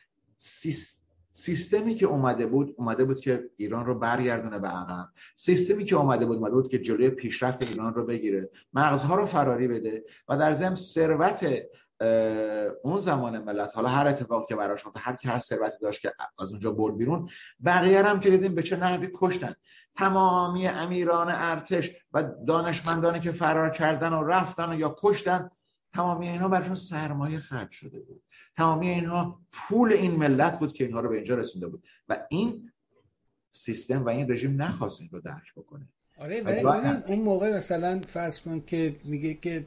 سیستمی 1.32 1.94
که 1.94 2.06
اومده 2.06 2.46
بود 2.46 2.74
اومده 2.78 3.04
بود 3.04 3.20
که 3.20 3.50
ایران 3.56 3.86
رو 3.86 3.94
برگردونه 3.94 4.58
به 4.58 4.68
عقب. 4.68 5.08
سیستمی 5.36 5.84
که 5.84 5.96
اومده 5.96 6.26
بود 6.26 6.36
اومده 6.36 6.54
بود 6.54 6.68
که 6.68 6.78
جلوی 6.78 7.10
پیشرفت 7.10 7.70
ایران 7.70 7.94
رو 7.94 8.06
بگیره. 8.06 8.50
مغزها 8.74 9.14
رو 9.14 9.26
فراری 9.26 9.68
بده 9.68 10.04
و 10.28 10.36
در 10.36 10.54
ضمن 10.54 10.74
ثروت 10.74 11.62
اون 12.82 12.98
زمان 12.98 13.38
ملت 13.38 13.70
حالا 13.74 13.88
هر 13.88 14.06
اتفاقی 14.06 14.46
که 14.48 14.56
براش 14.56 14.86
افتاد 14.86 15.02
هر 15.06 15.16
کی 15.16 15.28
هر 15.28 15.38
ثروتی 15.38 15.76
داشت 15.82 16.00
که 16.00 16.12
از 16.38 16.50
اونجا 16.50 16.70
برد 16.70 16.96
بیرون 16.96 17.28
بقیه 17.64 18.02
هم 18.02 18.20
که 18.20 18.30
دیدیم 18.30 18.54
به 18.54 18.62
چه 18.62 18.76
نحوی 18.76 19.10
کشتن. 19.14 19.54
تمامی 19.96 20.66
امیران 20.66 21.28
ارتش 21.30 21.90
و 22.12 22.24
دانشمندانی 22.46 23.20
که 23.20 23.32
فرار 23.32 23.70
کردن 23.70 24.12
و 24.12 24.24
رفتن 24.24 24.72
و 24.72 24.78
یا 24.78 24.96
کشتن 24.98 25.50
تمامی 25.94 26.28
اینها 26.28 26.48
براشون 26.48 26.74
سرمایه 26.74 27.40
خرج 27.40 27.70
شده 27.70 28.00
بود. 28.00 28.22
تمامی 28.56 28.88
اینها 28.88 29.40
پول 29.52 29.92
این 29.92 30.10
ملت 30.10 30.58
بود 30.58 30.72
که 30.72 30.84
اینها 30.84 31.00
رو 31.00 31.08
به 31.08 31.14
اینجا 31.14 31.34
رسونده 31.34 31.66
بود. 31.66 31.82
و 32.08 32.26
این 32.28 32.70
سیستم 33.50 34.04
و 34.04 34.08
این 34.08 34.32
رژیم 34.32 34.62
نخواست 34.62 35.00
این 35.00 35.10
رو 35.12 35.20
درک 35.20 35.54
بکنه. 35.56 35.88
آره 36.18 36.42
ولی 36.42 36.60
اون 37.06 37.18
موقع 37.18 37.56
مثلا 37.56 38.00
فرض 38.06 38.40
کن 38.40 38.60
که 38.66 38.96
میگه 39.04 39.34
که 39.34 39.66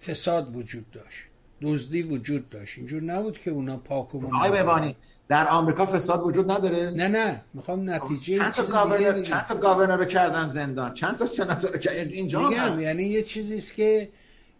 فساد 0.00 0.56
وجود 0.56 0.90
داشت. 0.90 1.22
دزدی 1.60 2.02
وجود 2.02 2.48
داشت. 2.48 2.78
اینجور 2.78 3.02
نبود 3.02 3.38
که 3.38 3.50
اونا 3.50 3.76
پاک 3.76 4.14
و 4.14 4.20
ببانی 4.52 4.96
در 5.28 5.48
آمریکا 5.48 5.86
فساد 5.86 6.22
وجود 6.22 6.50
نداره؟ 6.50 6.90
نه 6.90 7.08
نه. 7.08 7.44
می‌خوام 7.54 7.90
نتیجه 7.90 8.38
چند 8.38 8.52
تا 8.52 8.66
گاورنر 8.66 9.22
چند 9.22 9.46
تا 9.46 9.54
گاورنر 9.54 9.96
رو 9.96 10.04
کردن 10.04 10.46
زندان؟ 10.46 10.94
چند 10.94 11.16
تا 11.16 11.26
سناتور 11.26 11.78
اینجا 11.90 12.48
میگم 12.48 12.80
یعنی 12.80 13.02
یه 13.02 13.22
چیزی 13.22 13.56
است 13.56 13.74
که 13.74 14.08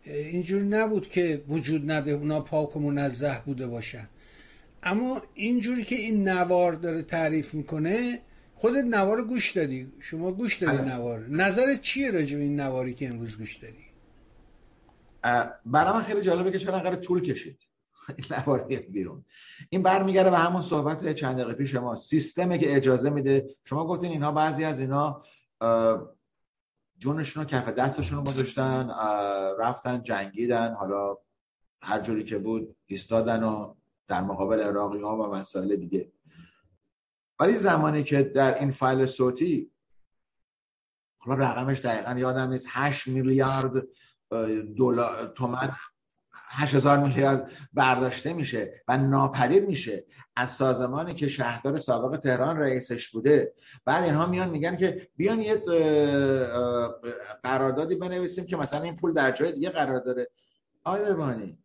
اینجور 0.05 0.63
نبود 0.63 1.09
که 1.09 1.45
وجود 1.49 1.91
نده 1.91 2.11
اونا 2.11 2.41
پاک 2.41 2.77
و 2.77 2.81
منزه 2.81 3.43
بوده 3.47 3.67
باشن. 3.67 4.09
اما 4.83 5.23
اینجوری 5.35 5.85
که 5.85 5.95
این 5.95 6.29
نوار 6.29 6.73
داره 6.73 7.03
تعریف 7.03 7.55
می‌کنه 7.55 8.21
خودت 8.55 8.85
نوار 8.85 9.25
گوش 9.25 9.51
دادی. 9.51 9.93
شما 10.01 10.33
گوش 10.33 10.59
دادی 10.59 10.77
آره. 10.77 10.95
نوار. 10.95 11.27
نظر 11.29 11.75
چیه 11.75 12.11
راجع 12.11 12.37
به 12.37 12.43
این 12.43 12.61
نواری 12.61 12.95
که 12.95 13.09
امروز 13.09 13.39
گوش 13.39 13.57
دادی؟ 13.57 13.85
برای 15.67 15.93
من 15.93 16.03
خیلی 16.03 16.21
جالبه 16.21 16.51
که 16.51 16.59
چرا 16.59 16.77
انقدر 16.77 16.97
طول 16.97 17.23
کشید. 17.23 17.59
این 18.17 18.27
نوار 18.39 18.65
بیرون. 18.65 19.25
این 19.71 19.83
برمیگرده 19.83 20.31
به 20.31 20.39
همون 20.39 20.63
صحبت 20.63 21.13
چند 21.13 21.37
دقیقه 21.37 21.55
پیش 21.55 21.75
ما. 21.75 21.97
سیستمی 21.97 22.59
که 22.59 22.77
اجازه 22.77 23.11
میده. 23.11 23.57
شما 23.65 23.87
گفتین 23.87 24.11
اینها 24.11 24.33
بعضی 24.33 24.65
از 24.65 24.81
اینا 24.81 25.23
جونشون 27.03 27.43
رو 27.43 27.49
کف 27.49 27.69
دستشون 27.69 28.19
رو 28.19 28.25
گذاشتن 28.25 28.91
رفتن 29.59 30.03
جنگیدن 30.03 30.75
حالا 30.75 31.19
هر 31.83 32.01
جوری 32.01 32.25
که 32.25 32.39
بود 32.39 32.77
ایستادن 32.87 33.43
و 33.43 33.75
در 34.09 34.21
مقابل 34.21 34.61
عراقی 34.61 35.01
ها 35.01 35.17
و 35.17 35.35
مسائل 35.35 35.77
دیگه. 35.77 36.13
ولی 37.41 37.53
زمانی 37.53 38.03
که 38.03 38.23
در 38.23 38.59
این 38.59 38.71
فایل 38.71 39.07
صوتی 39.07 39.71
حالا 41.19 41.45
رقمش 41.45 41.81
دقیقا 41.81 42.19
یادم 42.19 42.49
نیست 42.51 42.67
8 42.71 43.09
میلیارد 43.09 43.87
دلار 44.79 45.27
تومن 45.27 45.77
هزار 46.55 46.99
میلیارد 46.99 47.51
برداشته 47.73 48.33
میشه 48.33 48.83
و 48.89 48.99
ناپدید 48.99 49.69
میشه 49.69 50.05
از 50.37 50.51
سازمانی 50.51 51.15
که 51.15 51.29
شهردار 51.29 51.77
سابق 51.77 52.17
تهران 52.17 52.57
رئیسش 52.57 53.09
بوده. 53.09 53.55
بعد 53.85 54.05
اینها 54.05 54.27
میان 54.27 54.51
میگن 54.51 54.77
که 54.77 55.09
بیان 55.17 55.41
یه 55.43 55.63
قراردادی 57.43 57.95
بنویسیم 57.95 58.47
که 58.47 58.57
مثلا 58.57 58.83
این 58.83 58.97
پول 58.97 59.13
در 59.13 59.31
جای 59.31 59.53
دیگه 59.53 59.71
قرار 59.71 60.01
داره. 60.01 60.31
آیا 60.85 61.15
ببانی 61.15 61.59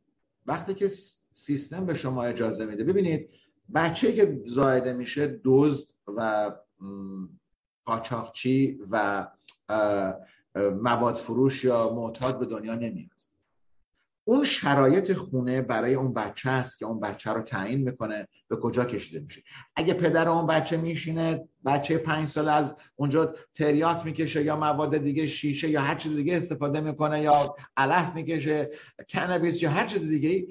وقتی 0.45 0.73
که 0.73 0.91
سیستم 1.31 1.85
به 1.85 1.93
شما 1.93 2.23
اجازه 2.23 2.65
میده 2.65 2.83
ببینید 2.83 3.29
بچه 3.75 4.13
که 4.13 4.41
زایده 4.45 4.93
میشه 4.93 5.39
دزد 5.43 5.87
و 6.07 6.51
قاچاقچی 7.85 8.79
و 8.91 9.27
مواد 10.81 11.15
فروش 11.15 11.63
یا 11.63 11.93
معتاد 11.93 12.39
به 12.39 12.45
دنیا 12.45 12.75
نمیاد. 12.75 13.16
اون 14.27 14.43
شرایط 14.43 15.13
خونه 15.13 15.61
برای 15.61 15.93
اون 15.93 16.13
بچه 16.13 16.49
است 16.49 16.79
که 16.79 16.85
اون 16.85 16.99
بچه 16.99 17.31
رو 17.31 17.41
تعیین 17.41 17.81
می‌کنه 17.81 18.27
به 18.47 18.55
کجا 18.55 18.85
کشیده 18.85 19.19
میشه. 19.19 19.43
اگه 19.75 19.93
پدر 19.93 20.29
اون 20.29 20.47
بچه 20.47 20.77
میشینه 20.77 21.47
بچه 21.65 21.97
پنج 21.97 22.27
سال 22.27 22.49
از 22.49 22.75
اونجا 22.95 23.35
تریاک 23.55 24.05
می‌کشه 24.05 24.43
یا 24.43 24.55
مواد 24.55 24.97
دیگه 24.97 25.27
شیشه 25.27 25.69
یا 25.69 25.81
هر 25.81 25.95
چیز 25.95 26.15
دیگه 26.15 26.37
استفاده 26.37 26.79
می‌کنه 26.81 27.21
یا 27.21 27.55
علف 27.77 28.15
می‌کشه 28.15 28.69
کنبیس 29.09 29.63
یا 29.63 29.69
هر 29.69 29.87
چیز 29.87 30.09
دیگه 30.09 30.47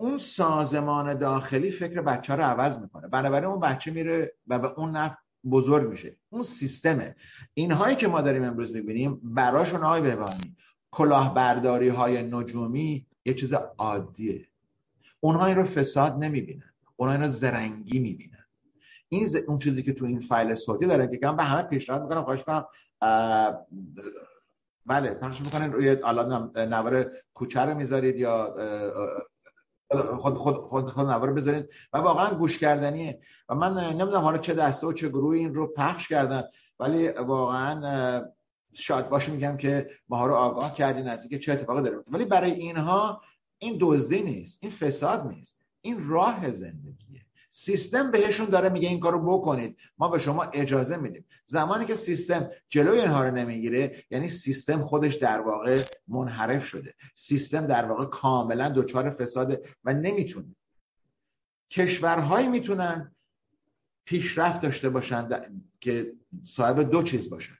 اون 0.00 0.18
سازمان 0.18 1.14
داخلی 1.14 1.70
فکر 1.70 2.00
بچه 2.00 2.34
رو 2.34 2.42
عوض 2.42 2.78
می‌کنه. 2.78 3.08
بنابراین 3.08 3.50
اون 3.50 3.60
بچه 3.60 3.90
میره 3.90 4.34
و 4.46 4.58
به 4.58 4.78
اون 4.78 4.90
نفع 4.90 5.16
بزرگ 5.50 5.88
میشه. 5.88 6.16
اون 6.30 6.42
سیستمه. 6.42 7.16
اینهایی 7.54 7.96
که 7.96 8.08
ما 8.08 8.20
داریم 8.20 8.44
امروز 8.44 8.72
می‌بینیم 8.72 9.20
براشون 9.22 9.84
آقای 9.84 10.00
بهبانی 10.00 10.56
کلاهبرداری 10.96 11.88
های 11.88 12.22
نجومی 12.22 13.06
یه 13.24 13.34
چیز 13.34 13.54
عادیه. 13.78 14.46
اونها 15.20 15.46
این 15.46 15.56
رو 15.56 15.64
فساد 15.64 16.12
نمی‌بینن. 16.12 16.72
اونها 16.96 17.14
این 17.14 17.22
رو 17.22 17.28
زرنگی 17.28 17.98
می‌بینن. 17.98 18.44
این 19.08 19.26
ز... 19.26 19.36
اون 19.36 19.58
چیزی 19.58 19.82
که 19.82 19.92
تو 19.92 20.04
این 20.04 20.20
فایل 20.20 20.54
صوتی 20.54 20.86
داره 20.86 21.18
که 21.18 21.32
به 21.32 21.42
همه 21.42 21.62
پیشنهاد 21.62 22.02
می‌کنم 22.02 22.24
خواهش 22.24 22.42
کنم 22.42 22.64
بله 24.86 25.14
پخش 25.14 25.40
می‌کنن 25.40 25.72
روی 25.72 25.96
الان 26.04 26.52
نوار 26.56 27.12
کوچه 27.34 27.60
رو 27.60 27.74
می‌ذارید 27.74 28.18
یا 28.18 28.54
خود 30.18 30.34
خود 30.34 30.54
خود, 30.54 30.90
خود 30.90 31.06
نوار 31.06 31.32
بذارید. 31.32 31.72
و 31.92 31.98
واقعا 31.98 32.34
گوش 32.34 32.58
کردنیه. 32.58 33.20
و 33.48 33.54
من 33.54 33.74
نمی‌دونم 33.84 34.22
حالا 34.22 34.38
چه 34.38 34.54
دسته 34.54 34.86
و 34.86 34.92
چه 34.92 35.08
گروه 35.08 35.36
این 35.36 35.54
رو 35.54 35.66
پخش 35.66 36.08
کردن 36.08 36.42
ولی 36.80 37.08
واقعا 37.08 38.35
شاد 38.76 39.08
باشه 39.08 39.32
میگم 39.32 39.56
که 39.56 39.90
ما 40.08 40.26
رو 40.26 40.34
آگاه 40.34 40.74
کردین 40.74 41.08
از 41.08 41.20
اینکه 41.20 41.38
چه 41.38 41.52
اتفاقی 41.52 41.82
داره 41.82 42.02
ولی 42.10 42.24
برای 42.24 42.50
اینها 42.50 43.22
این 43.58 43.76
دزدی 43.80 44.22
نیست 44.22 44.58
این 44.62 44.70
فساد 44.70 45.26
نیست 45.26 45.58
این 45.80 46.08
راه 46.08 46.50
زندگیه. 46.50 47.20
سیستم 47.48 48.10
بهشون 48.10 48.46
داره 48.46 48.68
میگه 48.68 48.88
این 48.88 49.00
کارو 49.00 49.38
بکنید 49.38 49.78
ما 49.98 50.08
به 50.08 50.18
شما 50.18 50.44
اجازه 50.44 50.96
میدیم. 50.96 51.24
زمانی 51.44 51.84
که 51.84 51.94
سیستم 51.94 52.50
جلوی 52.68 53.00
اینها 53.00 53.24
رو 53.24 53.34
نمی‌گیره 53.34 54.04
یعنی 54.10 54.28
سیستم 54.28 54.82
خودش 54.82 55.14
در 55.14 55.40
واقع 55.40 55.82
منحرف 56.08 56.66
شده. 56.66 56.94
سیستم 57.14 57.66
در 57.66 57.84
واقع 57.84 58.04
کاملا 58.04 58.68
دچار 58.68 59.10
فساده 59.10 59.62
و 59.84 59.92
نمی‌تونه. 59.92 60.56
کشورهایی 61.70 62.48
می‌تونن 62.48 63.14
پیشرفت 64.04 64.60
داشته 64.60 64.90
باشن 64.90 65.28
که 65.80 66.12
صاحب 66.46 66.80
دو 66.80 67.02
چیز 67.02 67.30
باشن. 67.30 67.58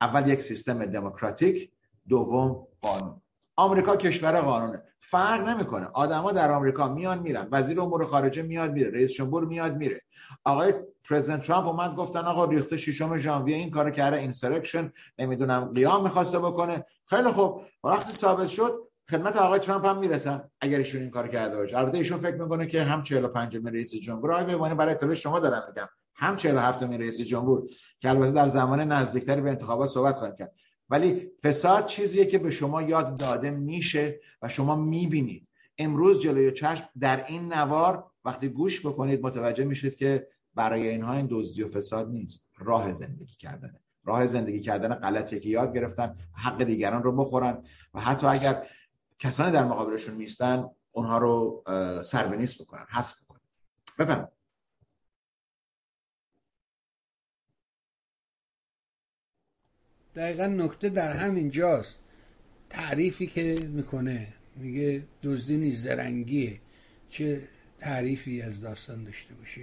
اول 0.00 0.28
یک 0.28 0.42
سیستم 0.42 0.84
دموکراتیک 0.84 1.70
دوم 2.08 2.66
قانون. 2.82 3.20
آمریکا 3.56 3.96
کشور 3.96 4.40
قانونه. 4.40 4.82
فرق 5.00 5.48
نمی‌کنه. 5.48 5.86
آدما 5.86 6.32
در 6.32 6.50
آمریکا 6.50 6.88
میان 6.88 7.18
میرن. 7.18 7.48
وزیر 7.52 7.80
امور 7.80 8.04
خارجه 8.04 8.42
میاد 8.42 8.72
میره. 8.72 8.90
رئیس 8.90 9.12
جمهور 9.12 9.44
میاد 9.44 9.76
میره. 9.76 10.00
آقای 10.44 10.74
president 11.08 11.42
ترامپ 11.42 11.66
اومد 11.66 11.96
گفتن 11.96 12.20
آقا 12.20 12.44
ریخته 12.44 12.76
ششم 12.76 13.16
ژانویه 13.16 13.56
این 13.56 13.70
کارو 13.70 13.90
کرده 13.90 14.16
insurrection 14.16 14.92
نمی‌دونم 15.18 15.72
قیام 15.74 16.02
می‌خواسته 16.02 16.38
بکنه. 16.38 16.84
خیلی 17.06 17.28
خوب. 17.28 17.62
وقتی 17.84 18.12
ثابت 18.12 18.46
شد 18.46 18.88
خدمت 19.10 19.36
آقای 19.36 19.58
ترامپ 19.58 19.86
هم 19.86 19.98
می‌رسن 19.98 20.50
اگر 20.60 20.78
ایشون 20.78 21.00
این 21.00 21.10
کار 21.10 21.28
کرده 21.28 21.56
باشه. 21.56 21.78
البته 21.78 21.98
ایشون 21.98 22.18
فکر 22.18 22.36
می‌کنه 22.36 22.66
که 22.66 22.82
هم 22.82 23.02
45 23.02 23.56
می 23.56 23.70
رئیس 23.70 23.94
جمهور 23.94 24.32
آقای 24.32 24.44
بمونه 24.44 24.74
برای 24.74 24.94
اطلاع 24.94 25.14
شما 25.14 25.40
دارم 25.40 25.62
میگم. 25.68 25.88
هم 26.16 26.36
47 26.36 26.82
می 26.82 26.98
رئیس 26.98 27.20
جمهور 27.20 27.68
که 28.00 28.10
البته 28.10 28.30
در 28.30 28.46
زمان 28.46 28.80
نزدیکتری 28.80 29.40
به 29.40 29.50
انتخابات 29.50 29.90
صحبت 29.90 30.16
خواهیم 30.16 30.36
کرد. 30.36 30.52
ولی 30.90 31.30
فساد 31.42 31.86
چیزیه 31.86 32.24
که 32.24 32.38
به 32.38 32.50
شما 32.50 32.82
یاد 32.82 33.18
داده 33.18 33.50
میشه 33.50 34.20
و 34.42 34.48
شما 34.48 34.76
می‌بینید. 34.76 35.48
امروز 35.78 36.20
جلوی 36.20 36.52
چشم 36.52 36.88
در 37.00 37.26
این 37.26 37.52
نوار 37.52 38.04
وقتی 38.24 38.48
گوش 38.48 38.86
بکنید 38.86 39.22
متوجه 39.22 39.64
میشید 39.64 39.94
که 39.94 40.28
برای 40.54 40.88
اینها 40.88 41.12
این 41.12 41.26
دزدی 41.30 41.62
و 41.62 41.68
فساد 41.68 42.08
نیست. 42.08 42.46
راه 42.58 42.92
زندگی 42.92 43.34
کردنه 43.34 43.80
راه 44.04 44.26
زندگی 44.26 44.60
کردن 44.60 44.94
غلطی 44.94 45.40
که 45.40 45.48
یاد 45.48 45.74
گرفتن 45.74 46.14
حق 46.32 46.64
دیگران 46.64 47.02
رو 47.02 47.12
بخورن. 47.12 47.62
و 47.94 48.00
حتی 48.00 48.26
اگر 48.26 48.66
کسانی 49.18 49.52
در 49.52 49.64
مقابلشون 49.64 50.14
میستن 50.14 50.64
اونها 50.92 51.18
رو 51.18 51.64
سربنیست 52.04 52.62
بکنن 52.62 52.86
حذف 52.90 53.24
بکنن. 53.24 53.40
بفرمایید. 53.98 54.35
دقیقا 60.16 60.46
نکته 60.46 60.88
در 60.88 61.12
همین 61.12 61.50
جاست. 61.50 61.96
تعریفی 62.70 63.26
که 63.26 63.58
می‌کنه 63.68 64.28
میگه 64.56 65.02
دزدی 65.22 65.56
نیز 65.56 65.82
زرنگیه. 65.82 66.60
چه 67.08 67.42
تعریفی 67.78 68.42
از 68.42 68.60
داستان 68.60 69.04
داشته 69.04 69.34
باشه. 69.34 69.60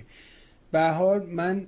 به 0.72 0.82
حال 0.82 1.26
من 1.26 1.68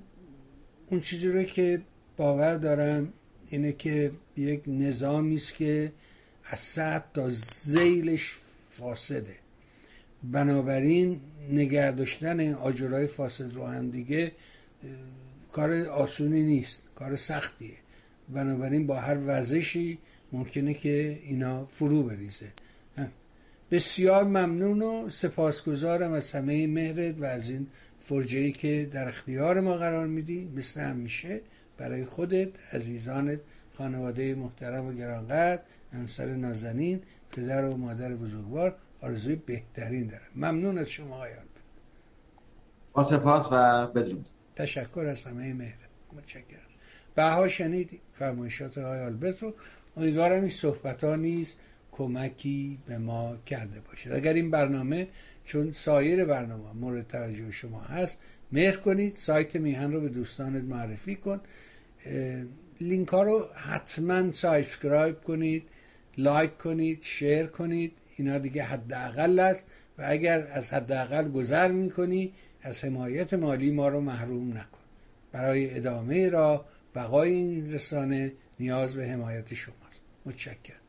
اون 0.90 1.00
چیزی 1.00 1.28
رو 1.28 1.44
که 1.44 1.82
باور 2.18 2.56
دارم 2.56 3.14
اینه 3.48 3.74
که 3.74 4.12
یک 4.38 4.64
نظامی 4.68 5.36
است 5.36 5.56
که 5.56 5.92
از 6.44 6.60
سطح 6.60 7.06
تا 7.14 7.30
زیلش 7.30 8.36
فاسده. 8.70 9.36
بنابراین 10.24 11.22
نگه 11.50 11.92
داشتن 11.92 12.54
آجرهای 12.54 13.08
فاسد 13.08 13.54
رو 13.54 13.66
هم 13.66 13.90
دیگه 13.90 14.32
کار 15.52 15.74
آسونی 15.74 16.44
نیست 16.44 16.82
کار 16.96 17.16
سختیه. 17.16 17.85
بنابراین 18.30 18.88
با 18.88 18.96
هر 18.96 19.18
وزشی 19.26 19.98
ممکنه 20.32 20.74
که 20.74 21.20
اینا 21.24 21.66
فرو 21.66 22.04
بریزه. 22.04 22.52
بسیار 23.72 24.24
ممنون 24.24 24.82
و 24.82 25.10
سپاسگزارم 25.10 26.14
از 26.14 26.32
همه 26.32 26.68
مهرت 26.68 27.22
و 27.22 27.26
از 27.26 27.50
این 27.50 27.68
فرجه 28.00 28.52
که 28.52 28.90
در 28.94 29.08
اختیار 29.08 29.62
ما 29.62 29.78
قرار 29.78 30.08
میدی. 30.08 30.52
مثل 30.56 30.82
همیشه 30.82 31.42
برای 31.78 32.06
خودت 32.06 32.50
عزیزانت 32.74 33.40
خانواده 33.78 34.36
محترم 34.36 34.86
و 34.86 34.94
گرانقدر 34.94 35.62
همسر 35.94 36.26
نازنین 36.26 37.02
پدر 37.32 37.66
و 37.66 37.78
مادر 37.78 38.16
بزرگوار 38.16 38.76
آرزوی 39.02 39.36
بهترین 39.36 40.08
دارم. 40.08 40.32
ممنون 40.36 40.78
از 40.78 40.90
شما 40.90 41.16
آیان. 41.16 41.46
با 42.94 43.04
سپاس 43.04 43.48
و 43.52 43.88
بدرود. 43.88 44.30
تشکر 44.56 45.06
از 45.12 45.24
همه 45.24 45.54
مهرت. 45.54 45.90
متشکرم. 46.14 46.65
بها 47.16 47.48
شنیدی 47.48 48.00
فرمایشات 48.14 48.78
های 48.78 49.00
آلبرت 49.00 49.44
رو. 49.44 49.54
امیدوارم 49.98 50.42
این 50.42 50.50
صحبت 50.50 51.04
ها 51.04 51.16
نیز 51.16 51.56
کمکی 51.92 52.78
به 52.86 52.98
ما 52.98 53.38
کرده 53.46 53.80
باشد. 53.80 54.12
اگر 54.12 54.34
این 54.34 54.52
برنامه 54.52 55.08
چون 55.46 55.72
سایر 55.72 56.26
برنامه 56.26 56.74
مورد 56.74 57.08
توجه 57.08 57.52
شما 57.52 57.82
هست 57.82 58.18
مهر 58.52 58.76
کنید 58.76 59.16
سایت 59.16 59.56
میهن 59.56 59.92
رو 59.92 60.02
به 60.02 60.10
دوستانت 60.10 60.64
معرفی 60.64 61.16
کن. 61.16 61.42
لینک 62.82 63.08
ها 63.08 63.24
رو 63.24 63.46
حتما 63.56 64.32
subscribe 64.32 65.22
کنید 65.22 65.64
like 66.18 66.58
کنید 66.58 67.00
share 67.02 67.46
کنید. 67.46 67.92
اینا 68.18 68.38
دیگه 68.38 68.64
حداقل 68.64 69.40
است 69.40 69.66
و 69.98 70.04
اگر 70.08 70.48
از 70.52 70.74
حداقل 70.74 71.32
گذر 71.32 71.72
می‌کنی 71.72 72.34
از 72.62 72.86
حمایت 72.86 73.34
مالی 73.34 73.72
ما 73.72 73.88
رو 73.88 74.02
محروم 74.02 74.52
نکن. 74.52 74.80
برای 75.32 75.78
ادامه 75.78 76.30
را 76.30 76.66
بقای 76.96 77.32
این 77.32 77.74
رسانه 77.74 78.34
نیاز 78.60 78.96
به 78.96 79.08
حمایت 79.08 79.54
شماست. 79.54 80.02
متشکرم. 80.26 80.85